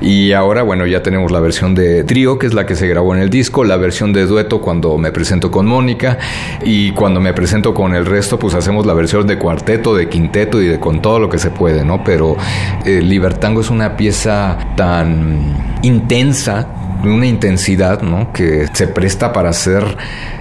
Y 0.00 0.32
ahora, 0.32 0.62
bueno, 0.62 0.86
ya 0.86 1.02
tenemos 1.02 1.32
la 1.32 1.40
versión 1.40 1.74
de 1.74 2.04
trío, 2.04 2.38
que 2.38 2.46
es 2.46 2.54
la 2.54 2.66
que 2.66 2.76
se 2.76 2.86
grabó 2.86 3.14
en 3.14 3.20
el 3.20 3.30
disco, 3.30 3.64
la 3.64 3.76
versión 3.76 4.12
de 4.12 4.26
dueto 4.26 4.60
cuando 4.60 4.96
me 4.98 5.12
presento 5.12 5.50
con 5.50 5.66
Mónica 5.66 6.18
y 6.62 6.92
cuando 6.92 7.20
me 7.20 7.32
presento 7.32 7.74
con 7.74 7.94
el 7.94 8.06
resto, 8.06 8.38
pues 8.38 8.54
hacemos 8.54 8.86
la 8.86 8.94
versión 8.94 9.26
de 9.26 9.38
cuarteto, 9.38 9.94
de 9.94 10.08
quinteto 10.08 10.60
y 10.60 10.66
de 10.66 10.78
con 10.78 11.02
todo 11.02 11.18
lo 11.18 11.28
que 11.28 11.38
se 11.38 11.50
puede, 11.50 11.84
¿no? 11.84 12.04
Pero 12.04 12.36
eh, 12.84 13.00
Libertango 13.02 13.60
es 13.60 13.70
una 13.70 13.96
pieza 13.96 14.58
tan 14.76 15.75
intensa, 15.86 16.66
una 17.04 17.26
intensidad, 17.26 18.02
¿no? 18.02 18.32
Que 18.32 18.66
se 18.72 18.88
presta 18.88 19.32
para 19.32 19.50
hacer 19.50 19.84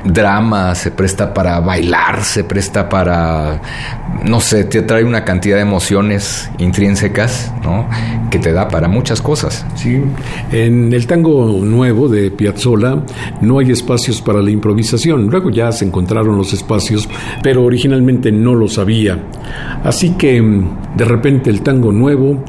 drama, 0.04 0.74
se 0.76 0.92
presta 0.92 1.34
para 1.34 1.60
bailar, 1.60 2.24
se 2.24 2.44
presta 2.44 2.90
para, 2.90 3.62
no 4.24 4.40
sé, 4.40 4.64
te 4.66 4.82
trae 4.82 5.04
una 5.04 5.24
cantidad 5.24 5.58
de 5.58 5.62
emociones 5.62 6.50
intrínsecas, 6.58 7.54
¿no? 7.64 7.88
Que 8.30 8.40
te 8.40 8.52
da 8.52 8.68
para 8.68 8.88
muchas 8.88 9.22
cosas. 9.22 9.66
Sí, 9.76 10.02
en 10.52 10.94
el 10.94 11.08
tango 11.08 11.60
nuevo 11.62 12.08
de 12.08 12.32
Piazzolla 12.32 13.04
no 13.42 13.60
hay 13.60 13.72
espacios 13.72 14.22
para 14.22 14.42
la 14.42 14.52
improvisación. 14.52 15.28
Luego 15.28 15.50
ya 15.50 15.72
se 15.72 15.86
encontraron 15.86 16.38
los 16.38 16.54
espacios, 16.54 17.08
pero 17.44 17.64
originalmente 17.64 18.32
no 18.32 18.56
los 18.56 18.78
había. 18.78 19.20
Así 19.84 20.12
que 20.12 20.42
de 20.96 21.06
repente 21.06 21.50
el 21.50 21.62
tango 21.62 21.92
nuevo 21.92 22.44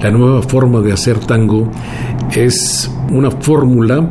la 0.00 0.10
nueva 0.10 0.42
forma 0.42 0.80
de 0.80 0.92
hacer 0.92 1.18
tango 1.18 1.70
es 2.34 2.90
una 3.10 3.30
fórmula 3.30 4.10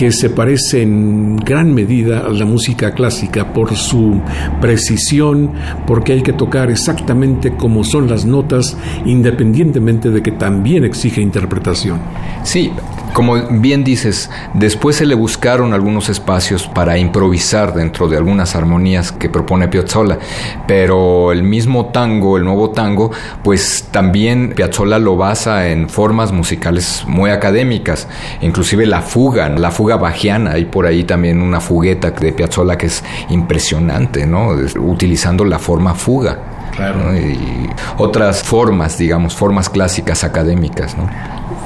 que 0.00 0.12
se 0.12 0.30
parece 0.30 0.80
en 0.80 1.36
gran 1.36 1.74
medida 1.74 2.20
a 2.20 2.30
la 2.30 2.46
música 2.46 2.94
clásica 2.94 3.52
por 3.52 3.76
su 3.76 4.18
precisión, 4.58 5.50
porque 5.86 6.14
hay 6.14 6.22
que 6.22 6.32
tocar 6.32 6.70
exactamente 6.70 7.54
como 7.54 7.84
son 7.84 8.08
las 8.08 8.24
notas, 8.24 8.78
independientemente 9.04 10.08
de 10.08 10.22
que 10.22 10.32
también 10.32 10.84
exige 10.84 11.20
interpretación. 11.20 11.98
Sí, 12.44 12.70
como 13.12 13.36
bien 13.36 13.84
dices, 13.84 14.30
después 14.54 14.96
se 14.96 15.06
le 15.06 15.14
buscaron 15.14 15.72
algunos 15.72 16.08
espacios 16.08 16.66
para 16.66 16.98
improvisar 16.98 17.74
dentro 17.74 18.08
de 18.08 18.16
algunas 18.16 18.54
armonías 18.54 19.12
que 19.12 19.28
propone 19.28 19.68
Piazzolla, 19.68 20.18
pero 20.66 21.32
el 21.32 21.42
mismo 21.42 21.86
tango, 21.86 22.36
el 22.36 22.44
nuevo 22.44 22.70
tango, 22.70 23.10
pues 23.42 23.88
también 23.90 24.52
Piazzolla 24.54 24.98
lo 24.98 25.16
basa 25.16 25.68
en 25.68 25.88
formas 25.88 26.32
musicales 26.32 27.04
muy 27.06 27.30
académicas, 27.30 28.08
inclusive 28.40 28.86
la 28.86 29.02
fuga, 29.02 29.48
la 29.48 29.70
fuga 29.70 29.96
bajiana, 29.96 30.52
hay 30.52 30.64
por 30.66 30.86
ahí 30.86 31.04
también 31.04 31.42
una 31.42 31.60
fugueta 31.60 32.10
de 32.10 32.32
Piazzolla 32.32 32.76
que 32.76 32.86
es 32.86 33.02
impresionante, 33.30 34.26
¿no? 34.26 34.50
Utilizando 34.78 35.44
la 35.44 35.58
forma 35.58 35.94
fuga. 35.94 36.38
Claro. 36.74 37.14
Y 37.16 37.68
otras 37.98 38.42
formas, 38.42 38.96
digamos, 38.96 39.34
formas 39.34 39.68
clásicas 39.68 40.24
académicas, 40.24 40.96
¿no? 40.96 41.10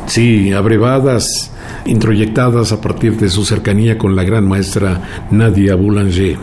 Sí, 0.07 0.53
abrevadas, 0.53 1.51
introyectadas 1.87 2.73
a 2.73 2.81
partir 2.81 3.17
de 3.17 3.29
su 3.29 3.45
cercanía 3.45 3.97
con 3.99 4.15
la 4.15 4.25
gran 4.25 4.47
maestra 4.47 5.27
Nadia 5.31 5.75
Boulanger. 5.75 6.37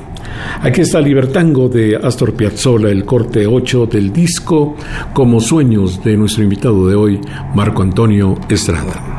Aquí 0.61 0.81
está 0.81 0.99
Libertango 0.99 1.69
de 1.69 1.95
Astor 1.95 2.33
Piazzolla, 2.33 2.89
el 2.89 3.05
corte 3.05 3.45
8 3.47 3.85
del 3.85 4.11
disco 4.11 4.75
Como 5.13 5.39
Sueños 5.39 6.03
de 6.03 6.17
nuestro 6.17 6.43
invitado 6.43 6.87
de 6.87 6.95
hoy, 6.95 7.21
Marco 7.53 7.81
Antonio 7.81 8.37
Estrada. 8.49 9.11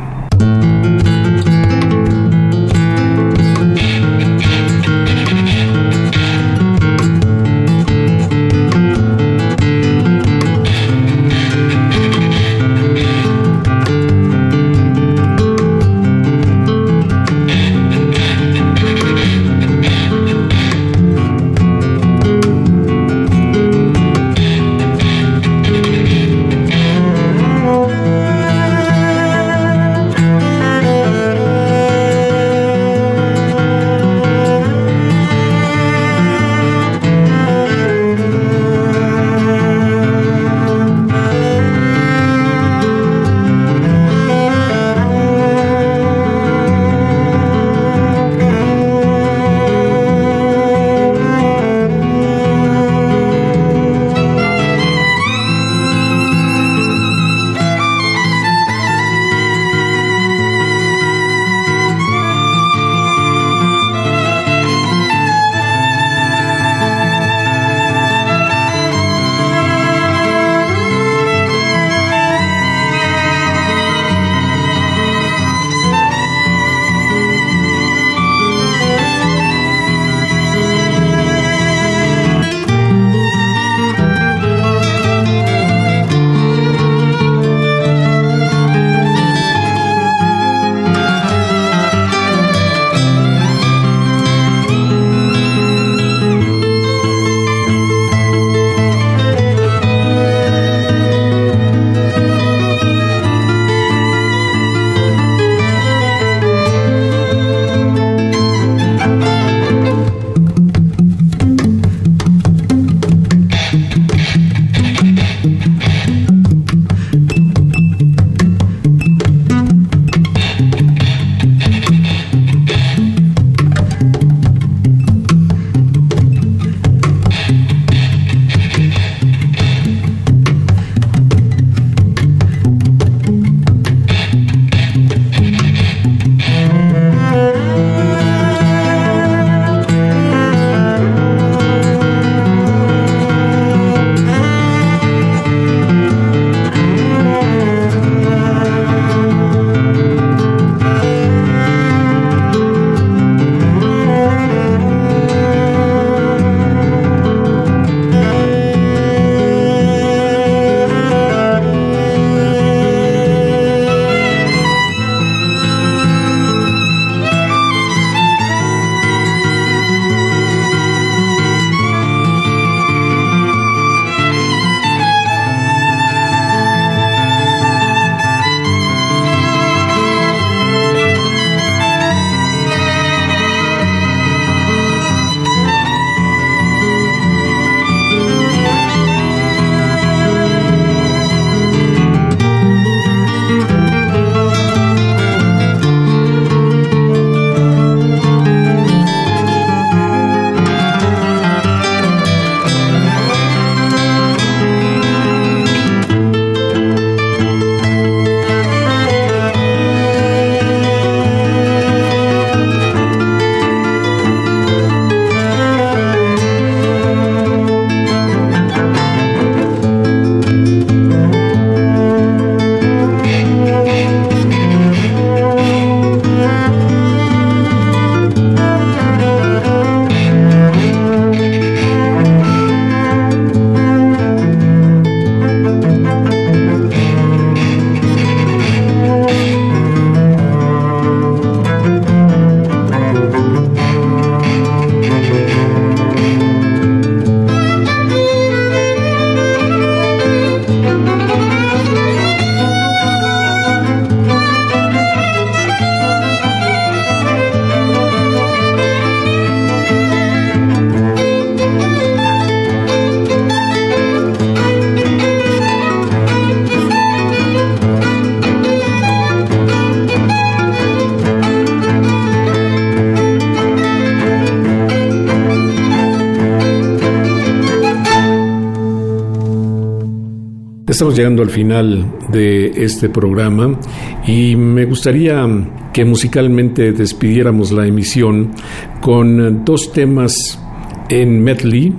Estamos 281.03 281.19
llegando 281.19 281.43
al 281.43 281.51
final 281.51 282.07
de 282.29 282.85
este 282.85 283.09
programa 283.09 283.77
y 284.25 284.55
me 284.55 284.85
gustaría 284.85 285.45
que 285.93 286.05
musicalmente 286.05 286.93
despidiéramos 286.93 287.73
la 287.73 287.89
emisión 287.89 288.53
con 289.01 289.65
dos 289.65 289.93
temas 289.93 290.61
en 291.09 291.43
medley, 291.43 291.93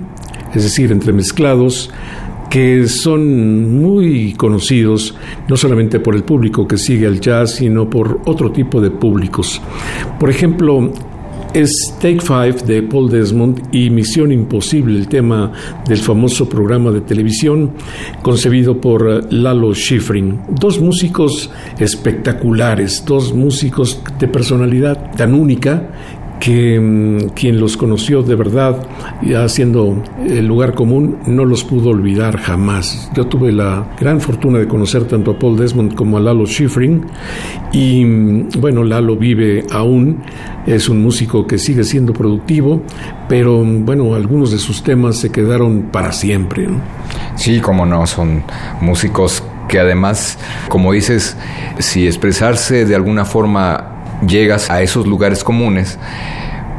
es 0.54 0.62
decir, 0.62 0.90
entremezclados, 0.90 1.90
que 2.48 2.88
son 2.88 3.78
muy 3.78 4.32
conocidos 4.38 5.14
no 5.48 5.58
solamente 5.58 6.00
por 6.00 6.14
el 6.14 6.24
público 6.24 6.66
que 6.66 6.78
sigue 6.78 7.06
el 7.06 7.20
jazz, 7.20 7.56
sino 7.56 7.90
por 7.90 8.22
otro 8.24 8.52
tipo 8.52 8.80
de 8.80 8.90
públicos. 8.90 9.60
Por 10.18 10.30
ejemplo, 10.30 10.90
es 11.54 11.94
Take 12.00 12.20
Five 12.20 12.64
de 12.66 12.82
Paul 12.82 13.08
Desmond 13.08 13.72
y 13.72 13.88
Misión 13.88 14.32
Imposible, 14.32 14.98
el 14.98 15.06
tema 15.06 15.52
del 15.86 15.98
famoso 15.98 16.48
programa 16.48 16.90
de 16.90 17.00
televisión 17.00 17.70
concebido 18.22 18.80
por 18.80 19.32
Lalo 19.32 19.72
Schifrin. 19.72 20.40
Dos 20.50 20.80
músicos 20.80 21.52
espectaculares, 21.78 23.04
dos 23.06 23.32
músicos 23.32 24.02
de 24.18 24.26
personalidad 24.26 25.12
tan 25.16 25.32
única 25.32 25.90
que 26.40 26.78
mm, 26.80 27.30
quien 27.34 27.60
los 27.60 27.76
conoció 27.76 28.22
de 28.22 28.34
verdad, 28.34 28.86
ya 29.22 29.48
siendo 29.48 30.02
el 30.18 30.46
lugar 30.46 30.74
común, 30.74 31.18
no 31.26 31.44
los 31.44 31.64
pudo 31.64 31.90
olvidar 31.90 32.38
jamás. 32.38 33.10
Yo 33.14 33.26
tuve 33.26 33.52
la 33.52 33.86
gran 33.98 34.20
fortuna 34.20 34.58
de 34.58 34.68
conocer 34.68 35.04
tanto 35.04 35.32
a 35.32 35.38
Paul 35.38 35.56
Desmond 35.56 35.94
como 35.94 36.16
a 36.16 36.20
Lalo 36.20 36.46
Schifrin 36.46 37.04
y 37.72 38.04
mm, 38.04 38.48
bueno, 38.58 38.84
Lalo 38.84 39.16
vive 39.16 39.64
aún, 39.70 40.22
es 40.66 40.88
un 40.88 41.02
músico 41.02 41.46
que 41.46 41.58
sigue 41.58 41.84
siendo 41.84 42.12
productivo, 42.12 42.82
pero 43.28 43.64
mm, 43.64 43.84
bueno, 43.84 44.14
algunos 44.14 44.50
de 44.50 44.58
sus 44.58 44.82
temas 44.82 45.16
se 45.16 45.30
quedaron 45.30 45.88
para 45.92 46.12
siempre. 46.12 46.68
Sí, 47.36 47.60
como 47.60 47.86
no, 47.86 48.06
son 48.06 48.42
músicos 48.80 49.42
que 49.68 49.78
además, 49.78 50.38
como 50.68 50.92
dices, 50.92 51.36
si 51.78 52.06
expresarse 52.06 52.84
de 52.84 52.94
alguna 52.94 53.24
forma 53.24 53.93
llegas 54.26 54.70
a 54.70 54.82
esos 54.82 55.06
lugares 55.06 55.44
comunes, 55.44 55.98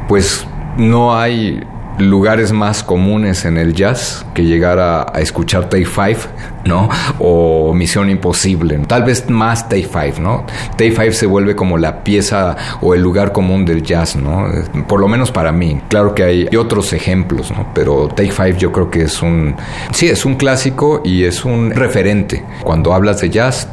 pues 0.08 0.46
no 0.78 1.18
hay 1.18 1.64
lugares 2.00 2.52
más 2.52 2.84
comunes 2.84 3.46
en 3.46 3.58
el 3.58 3.74
jazz 3.74 4.26
que 4.34 4.44
llegar 4.44 4.80
a, 4.80 5.06
escuchar 5.20 5.70
Take 5.70 5.86
Five, 5.86 6.18
¿no? 6.66 6.90
O 7.20 7.74
Misión 7.74 8.10
Imposible. 8.10 8.78
Tal 8.88 9.04
vez 9.04 9.30
más 9.30 9.70
Take 9.70 9.88
Five, 9.88 10.16
¿no? 10.20 10.46
Take 10.72 10.92
Five 10.92 11.14
se 11.14 11.26
vuelve 11.26 11.56
como 11.56 11.78
la 11.78 12.04
pieza 12.04 12.56
o 12.82 12.94
el 12.94 13.02
lugar 13.02 13.32
común 13.32 13.66
del 13.66 13.82
jazz, 13.82 14.16
¿no? 14.16 14.48
Por 14.88 15.00
lo 15.00 15.08
menos 15.08 15.32
para 15.32 15.52
mí. 15.52 15.82
Claro 15.88 16.14
que 16.14 16.24
hay 16.24 16.56
otros 16.58 16.94
ejemplos, 16.94 17.52
¿no? 17.52 17.68
Pero 17.74 18.08
Take 18.10 18.32
Five 18.32 18.58
yo 18.58 18.72
creo 18.72 18.90
que 18.90 19.04
es 19.04 19.22
un... 19.22 19.56
Sí, 19.92 20.08
es 20.08 20.26
un 20.26 20.36
clásico 20.36 21.02
y 21.04 21.24
es 21.24 21.46
un 21.46 21.72
referente. 21.72 22.44
Cuando 22.64 22.94
hablas 22.94 23.22
de 23.22 23.30
jazz, 23.30 23.70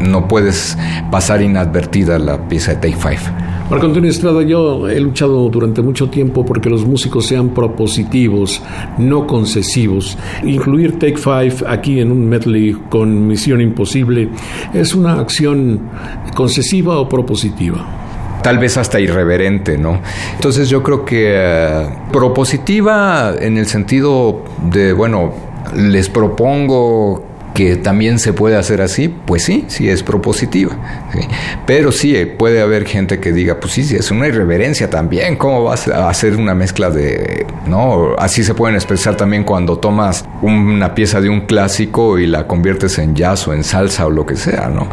no 0.00 0.28
puedes 0.28 0.76
pasar 1.10 1.42
inadvertida 1.42 2.18
la 2.18 2.48
pieza 2.48 2.74
de 2.74 2.76
Take 2.76 2.96
Five. 2.96 3.56
Marco 3.68 3.86
Antonio 3.86 4.08
Estrada, 4.08 4.42
yo 4.42 4.88
he 4.88 5.00
luchado 5.00 5.48
durante 5.48 5.82
mucho 5.82 6.08
tiempo 6.08 6.46
porque 6.46 6.70
los 6.70 6.86
músicos 6.86 7.26
sean 7.26 7.48
propositivos, 7.48 8.62
no 8.96 9.26
concesivos. 9.26 10.16
Incluir 10.44 11.00
Take 11.00 11.16
Five 11.16 11.64
aquí 11.66 11.98
en 11.98 12.12
un 12.12 12.28
medley 12.28 12.76
con 12.88 13.26
Misión 13.26 13.60
Imposible 13.60 14.28
es 14.72 14.94
una 14.94 15.14
acción 15.14 15.80
concesiva 16.34 16.98
o 16.98 17.08
propositiva 17.08 18.04
tal 18.42 18.58
vez 18.58 18.76
hasta 18.76 19.00
irreverente, 19.00 19.76
¿no? 19.76 20.00
Entonces 20.36 20.68
yo 20.68 20.80
creo 20.80 21.04
que 21.04 21.32
eh, 21.34 21.88
propositiva 22.12 23.34
en 23.36 23.58
el 23.58 23.66
sentido 23.66 24.44
de, 24.70 24.92
bueno, 24.92 25.34
les 25.74 26.08
propongo 26.08 27.25
que 27.56 27.76
también 27.76 28.18
se 28.18 28.34
puede 28.34 28.54
hacer 28.54 28.82
así, 28.82 29.08
pues 29.08 29.42
sí, 29.44 29.64
sí 29.68 29.88
es 29.88 30.02
propositiva. 30.02 30.76
Pero 31.64 31.90
sí 31.90 32.14
eh, 32.14 32.26
puede 32.26 32.60
haber 32.60 32.84
gente 32.84 33.18
que 33.18 33.32
diga, 33.32 33.58
pues 33.60 33.72
sí, 33.72 33.82
sí, 33.82 33.96
es 33.96 34.10
una 34.10 34.28
irreverencia 34.28 34.90
también, 34.90 35.36
¿cómo 35.36 35.64
vas 35.64 35.88
a 35.88 36.10
hacer 36.10 36.36
una 36.36 36.54
mezcla 36.54 36.90
de... 36.90 37.46
no? 37.66 38.14
Así 38.18 38.44
se 38.44 38.52
pueden 38.52 38.74
expresar 38.74 39.16
también 39.16 39.42
cuando 39.42 39.78
tomas 39.78 40.26
una 40.42 40.94
pieza 40.94 41.22
de 41.22 41.30
un 41.30 41.46
clásico 41.46 42.18
y 42.18 42.26
la 42.26 42.46
conviertes 42.46 42.98
en 42.98 43.14
jazz 43.14 43.48
o 43.48 43.54
en 43.54 43.64
salsa 43.64 44.04
o 44.04 44.10
lo 44.10 44.26
que 44.26 44.36
sea, 44.36 44.68
¿no? 44.68 44.86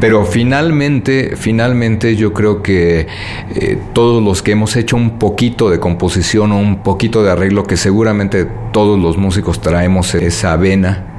Pero 0.00 0.24
finalmente, 0.24 1.34
finalmente 1.34 2.14
yo 2.14 2.32
creo 2.32 2.62
que 2.62 3.08
eh, 3.56 3.78
todos 3.92 4.22
los 4.22 4.40
que 4.40 4.52
hemos 4.52 4.76
hecho 4.76 4.94
un 4.94 5.18
poquito 5.18 5.68
de 5.68 5.80
composición 5.80 6.52
o 6.52 6.60
un 6.60 6.84
poquito 6.84 7.24
de 7.24 7.32
arreglo, 7.32 7.64
que 7.64 7.76
seguramente 7.76 8.46
todos 8.70 9.00
los 9.00 9.16
músicos 9.16 9.60
traemos 9.60 10.14
esa 10.14 10.56
vena, 10.56 11.10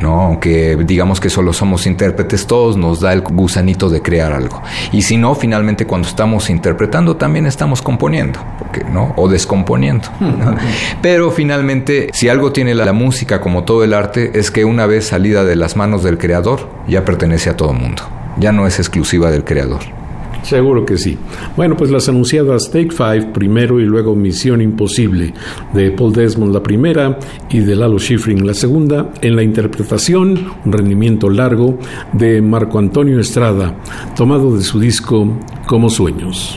¿no? 0.00 0.20
Aunque 0.20 0.76
digamos 0.76 1.20
que 1.20 1.30
solo 1.30 1.52
somos 1.52 1.86
intérpretes, 1.86 2.46
todos 2.46 2.76
nos 2.76 3.00
da 3.00 3.12
el 3.12 3.22
gusanito 3.22 3.88
de 3.88 4.02
crear 4.02 4.32
algo. 4.32 4.62
Y 4.92 5.02
si 5.02 5.16
no, 5.16 5.34
finalmente 5.34 5.86
cuando 5.86 6.08
estamos 6.08 6.50
interpretando 6.50 7.16
también 7.16 7.46
estamos 7.46 7.82
componiendo, 7.82 8.40
¿no? 8.92 9.12
O 9.16 9.28
descomponiendo. 9.28 10.08
Pero 11.02 11.30
finalmente, 11.30 12.10
si 12.12 12.28
algo 12.28 12.52
tiene 12.52 12.74
la, 12.74 12.84
la, 12.84 12.92
música 12.92 13.40
como 13.40 13.64
todo 13.64 13.84
el 13.84 13.94
arte, 13.94 14.38
es 14.38 14.50
que 14.50 14.64
una 14.64 14.86
vez 14.86 15.06
salida 15.08 15.44
de 15.44 15.56
las 15.56 15.76
manos 15.76 16.02
del 16.02 16.18
creador, 16.18 16.68
ya 16.86 17.04
pertenece 17.04 17.50
a 17.50 17.56
todo 17.56 17.72
el 17.72 17.78
mundo. 17.78 18.02
Ya 18.38 18.52
no 18.52 18.66
es 18.66 18.78
exclusiva 18.78 19.30
del 19.30 19.44
creador. 19.44 19.97
Seguro 20.42 20.84
que 20.84 20.96
sí. 20.96 21.16
Bueno, 21.56 21.76
pues 21.76 21.90
las 21.90 22.08
anunciadas 22.08 22.70
Take 22.70 22.90
Five 22.90 23.32
primero 23.32 23.80
y 23.80 23.84
luego 23.84 24.14
Misión 24.14 24.60
Imposible 24.60 25.34
de 25.74 25.90
Paul 25.90 26.12
Desmond 26.12 26.54
la 26.54 26.62
primera 26.62 27.18
y 27.50 27.60
de 27.60 27.76
Lalo 27.76 27.98
Schifrin 27.98 28.46
la 28.46 28.54
segunda, 28.54 29.12
en 29.20 29.36
la 29.36 29.42
interpretación, 29.42 30.52
un 30.64 30.72
rendimiento 30.72 31.28
largo 31.28 31.78
de 32.12 32.40
Marco 32.40 32.78
Antonio 32.78 33.20
Estrada, 33.20 33.76
tomado 34.16 34.56
de 34.56 34.62
su 34.62 34.80
disco 34.80 35.38
Como 35.66 35.90
Sueños. 35.90 36.56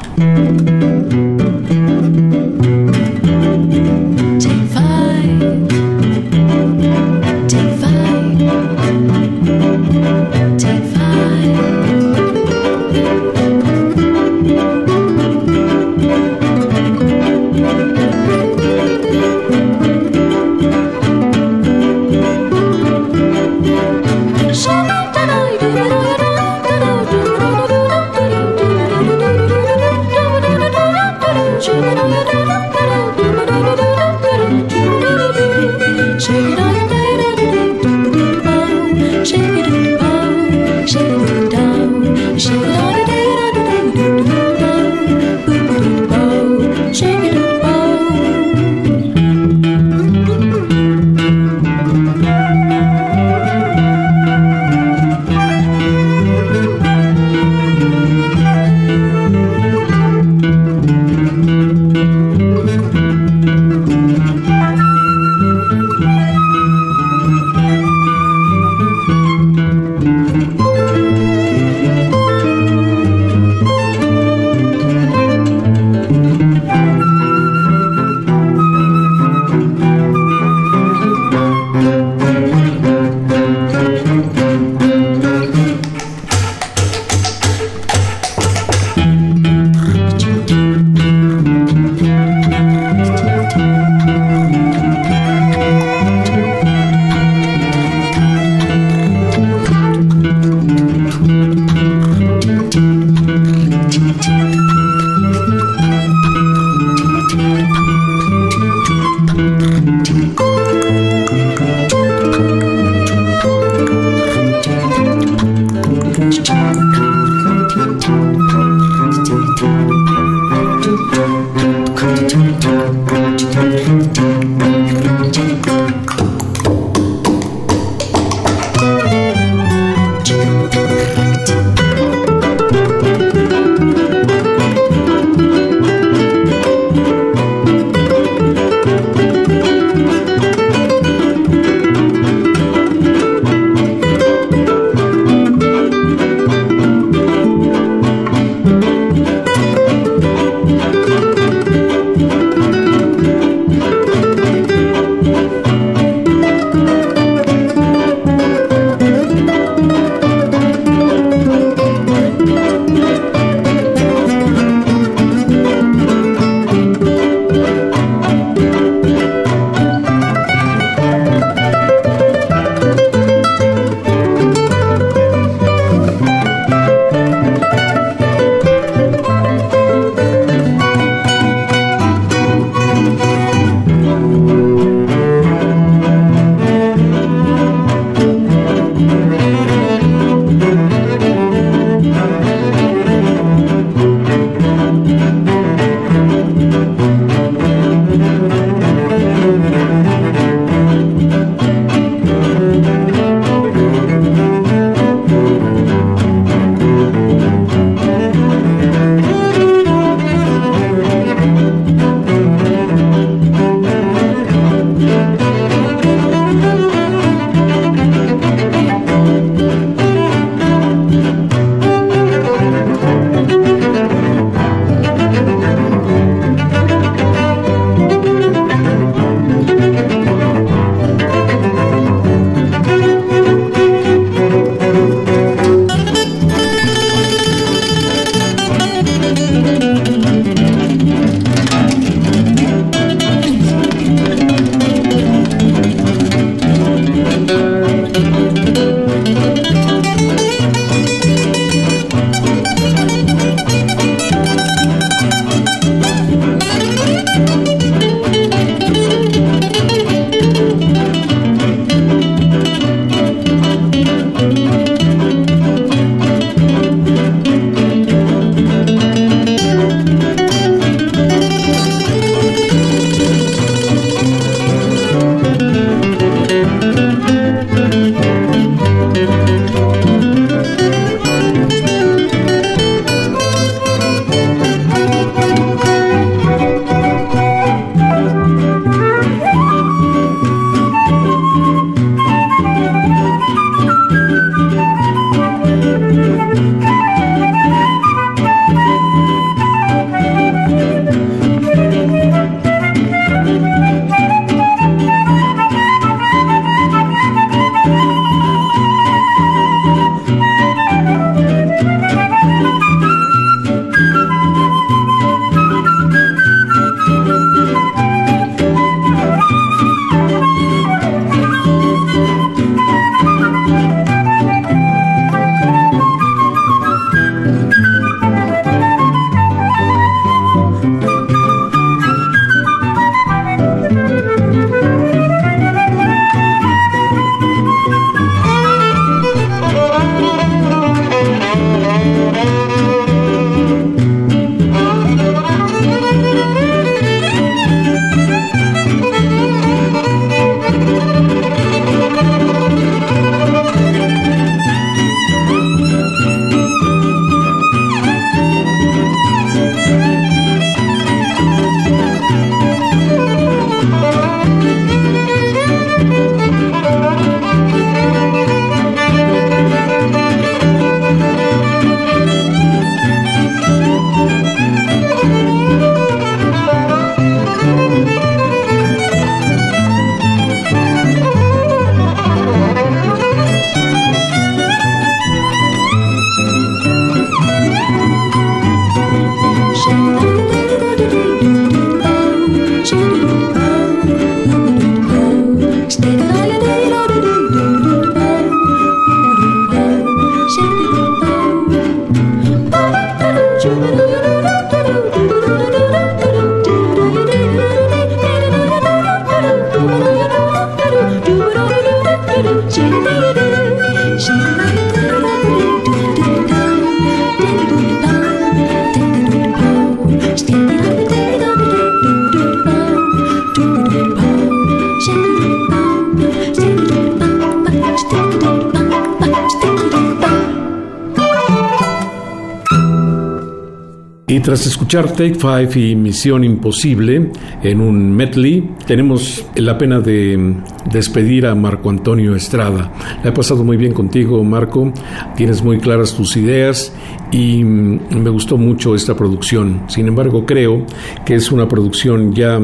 Escuchar 434.91 435.15
Take 435.15 435.35
Five 435.35 435.79
y 435.79 435.95
Misión 435.95 436.43
Imposible 436.43 437.31
en 437.63 437.79
un 437.79 438.11
medley, 438.11 438.71
tenemos 438.85 439.45
la 439.55 439.77
pena 439.77 440.01
de 440.01 440.57
despedir 440.91 441.45
a 441.45 441.55
Marco 441.55 441.89
Antonio 441.89 442.35
Estrada. 442.35 442.91
Le 443.23 443.29
he 443.29 443.31
pasado 443.31 443.63
muy 443.63 443.77
bien 443.77 443.93
contigo, 443.93 444.43
Marco. 444.43 444.91
Tienes 445.37 445.63
muy 445.63 445.79
claras 445.79 446.13
tus 446.13 446.35
ideas 446.35 446.93
y 447.31 447.63
me 447.63 448.29
gustó 448.31 448.57
mucho 448.57 448.93
esta 448.93 449.15
producción. 449.15 449.83
Sin 449.87 450.09
embargo, 450.09 450.45
creo 450.45 450.85
que 451.25 451.35
es 451.35 451.53
una 451.53 451.69
producción 451.69 452.33
ya 452.33 452.59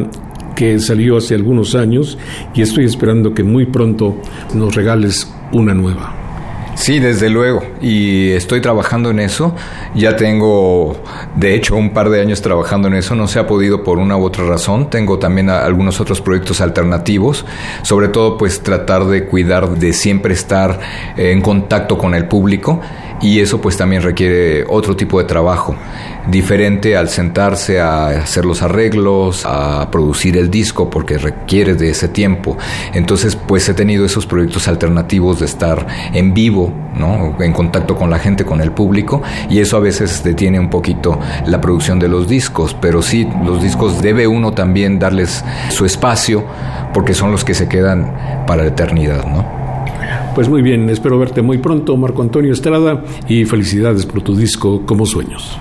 que 0.53 0.79
salió 0.79 1.15
hace 1.15 1.33
algunos 1.33 1.75
años 1.75 2.17
y 2.53 2.61
estoy 2.61 2.83
esperando 2.83 3.33
que 3.33 3.43
muy 3.43 3.67
pronto 3.67 4.17
nos 4.53 4.75
regales 4.75 5.33
una 5.53 5.73
nueva. 5.73 6.27
Sí, 6.77 6.99
desde 6.99 7.29
luego. 7.29 7.63
Y 7.81 8.29
estoy 8.29 8.61
trabajando 8.61 9.09
en 9.09 9.19
eso. 9.19 9.55
Ya 9.95 10.15
tengo, 10.15 10.95
de 11.37 11.53
hecho, 11.53 11.75
un 11.75 11.91
par 11.91 12.09
de 12.09 12.19
años 12.19 12.41
trabajando 12.41 12.87
en 12.87 12.95
eso. 12.95 13.13
No 13.13 13.27
se 13.27 13.37
ha 13.37 13.45
podido 13.45 13.83
por 13.83 13.99
una 13.99 14.17
u 14.17 14.23
otra 14.23 14.45
razón. 14.45 14.89
Tengo 14.89 15.19
también 15.19 15.51
algunos 15.51 16.01
otros 16.01 16.19
proyectos 16.19 16.61
alternativos. 16.61 17.45
Sobre 17.83 18.07
todo, 18.07 18.39
pues 18.39 18.63
tratar 18.63 19.05
de 19.05 19.25
cuidar 19.25 19.69
de 19.69 19.93
siempre 19.93 20.33
estar 20.33 20.79
en 21.15 21.41
contacto 21.41 21.95
con 21.95 22.15
el 22.15 22.27
público. 22.27 22.81
Y 23.21 23.39
eso 23.39 23.61
pues 23.61 23.77
también 23.77 24.01
requiere 24.01 24.65
otro 24.67 24.95
tipo 24.95 25.19
de 25.19 25.25
trabajo 25.25 25.75
diferente 26.29 26.97
al 26.97 27.09
sentarse 27.09 27.79
a 27.79 28.09
hacer 28.09 28.45
los 28.45 28.61
arreglos, 28.61 29.43
a 29.45 29.89
producir 29.91 30.37
el 30.37 30.51
disco, 30.51 30.89
porque 30.89 31.17
requiere 31.17 31.75
de 31.75 31.89
ese 31.89 32.09
tiempo. 32.09 32.57
Entonces, 32.93 33.35
pues 33.35 33.67
he 33.69 33.73
tenido 33.73 34.05
esos 34.05 34.25
proyectos 34.25 34.67
alternativos 34.67 35.39
de 35.39 35.45
estar 35.45 35.87
en 36.13 36.33
vivo, 36.33 36.73
¿no? 36.95 37.37
En 37.39 37.53
contacto 37.53 37.95
con 37.95 38.09
la 38.09 38.19
gente, 38.19 38.45
con 38.45 38.61
el 38.61 38.71
público, 38.71 39.21
y 39.49 39.59
eso 39.59 39.77
a 39.77 39.79
veces 39.79 40.23
detiene 40.23 40.59
un 40.59 40.69
poquito 40.69 41.19
la 41.45 41.61
producción 41.61 41.99
de 41.99 42.07
los 42.07 42.27
discos, 42.27 42.75
pero 42.79 43.01
sí, 43.01 43.27
los 43.45 43.61
discos 43.61 44.01
debe 44.01 44.27
uno 44.27 44.53
también 44.53 44.99
darles 44.99 45.43
su 45.69 45.85
espacio, 45.85 46.43
porque 46.93 47.13
son 47.13 47.31
los 47.31 47.43
que 47.43 47.53
se 47.53 47.67
quedan 47.67 48.45
para 48.45 48.63
la 48.63 48.69
eternidad, 48.69 49.25
¿no? 49.25 49.45
Pues 50.35 50.49
muy 50.49 50.61
bien, 50.61 50.89
espero 50.89 51.17
verte 51.17 51.41
muy 51.41 51.57
pronto, 51.57 51.97
Marco 51.97 52.21
Antonio 52.21 52.53
Estrada, 52.53 53.03
y 53.27 53.45
felicidades 53.45 54.05
por 54.05 54.21
tu 54.21 54.35
disco 54.35 54.85
Como 54.85 55.05
Sueños. 55.05 55.57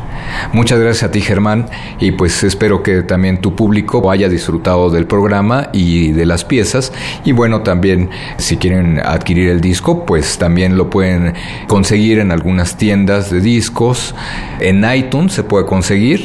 Muchas 0.53 0.78
gracias 0.81 1.05
a 1.05 1.11
ti, 1.11 1.20
Germán, 1.20 1.66
y 2.01 2.12
pues 2.12 2.43
espero 2.44 2.82
que 2.82 3.03
también 3.03 3.40
tu 3.40 3.55
público 3.55 4.11
haya 4.11 4.28
disfrutado 4.28 4.90
del 4.90 5.07
programa 5.07 5.70
y 5.73 6.12
de 6.12 6.27
las 6.27 6.44
piezas. 6.44 6.93
Y 7.24 7.32
bueno, 7.32 7.62
también 7.62 8.11
si 8.39 8.57
quieren 8.57 9.01
adquirir 9.01 9.48
el 9.48 9.61
disco, 9.61 10.07
pues 10.07 10.39
también 10.39 10.77
lo 10.77 10.90
pueden 10.90 11.35
conseguir 11.66 12.19
en 12.19 12.31
algunas 12.31 12.77
tiendas 12.77 13.31
de 13.31 13.40
discos. 13.40 14.15
En 14.61 14.85
iTunes 14.90 15.32
se 15.32 15.43
puede 15.43 15.66
conseguir. 15.66 16.23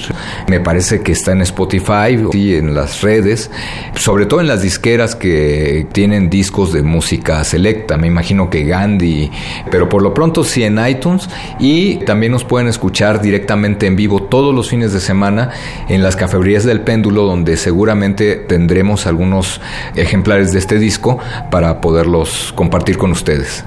Me 0.48 0.60
parece 0.60 1.02
que 1.02 1.12
está 1.12 1.32
en 1.32 1.42
Spotify 1.42 2.18
y 2.34 2.56
en 2.56 2.74
las 2.74 3.02
redes, 3.02 3.52
sobre 3.96 4.26
todo 4.26 4.42
en 4.42 4.48
las 4.48 4.62
disqueras 4.62 5.16
que 5.16 5.88
tienen 5.92 6.30
discos 6.30 6.74
de 6.74 6.84
música 6.84 7.44
selecta. 7.44 7.98
Me 7.98 8.08
imagino 8.08 8.50
que 8.50 8.64
Gandhi, 8.64 9.32
pero 9.70 9.90
por 9.90 10.02
lo 10.02 10.14
pronto 10.14 10.44
sí 10.44 10.64
en 10.64 10.80
iTunes 10.86 11.30
y 11.60 11.98
también 12.06 12.32
nos 12.32 12.44
pueden 12.44 12.68
escuchar 12.68 13.22
directamente 13.22 13.86
en 13.92 13.98
vivo 13.98 14.24
todos 14.24 14.56
los 14.56 14.70
fines 14.70 14.94
de 14.94 15.00
semana 15.00 15.50
en 15.90 16.02
las 16.02 16.16
cafebrías 16.16 16.64
del 16.64 16.82
péndulo, 16.82 17.24
donde 17.24 17.58
seguramente 17.58 18.36
tendremos 18.36 19.06
algunos 19.06 19.62
ejemplares 19.96 20.54
de 20.54 20.60
este 20.60 20.80
disco 20.80 21.20
para 21.52 21.82
poderlos 21.82 22.54
compartir 22.56 22.98
con 22.98 23.12
ustedes. 23.12 23.64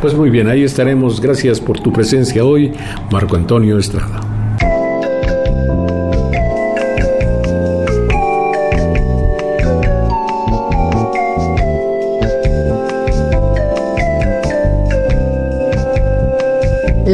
Pues 0.00 0.14
muy 0.14 0.30
bien, 0.30 0.48
ahí 0.48 0.64
estaremos. 0.64 1.20
Gracias 1.20 1.60
por 1.60 1.80
tu 1.80 1.92
presencia 1.92 2.44
hoy, 2.44 2.72
Marco 3.10 3.36
Antonio 3.36 3.78
Estrada. 3.78 4.25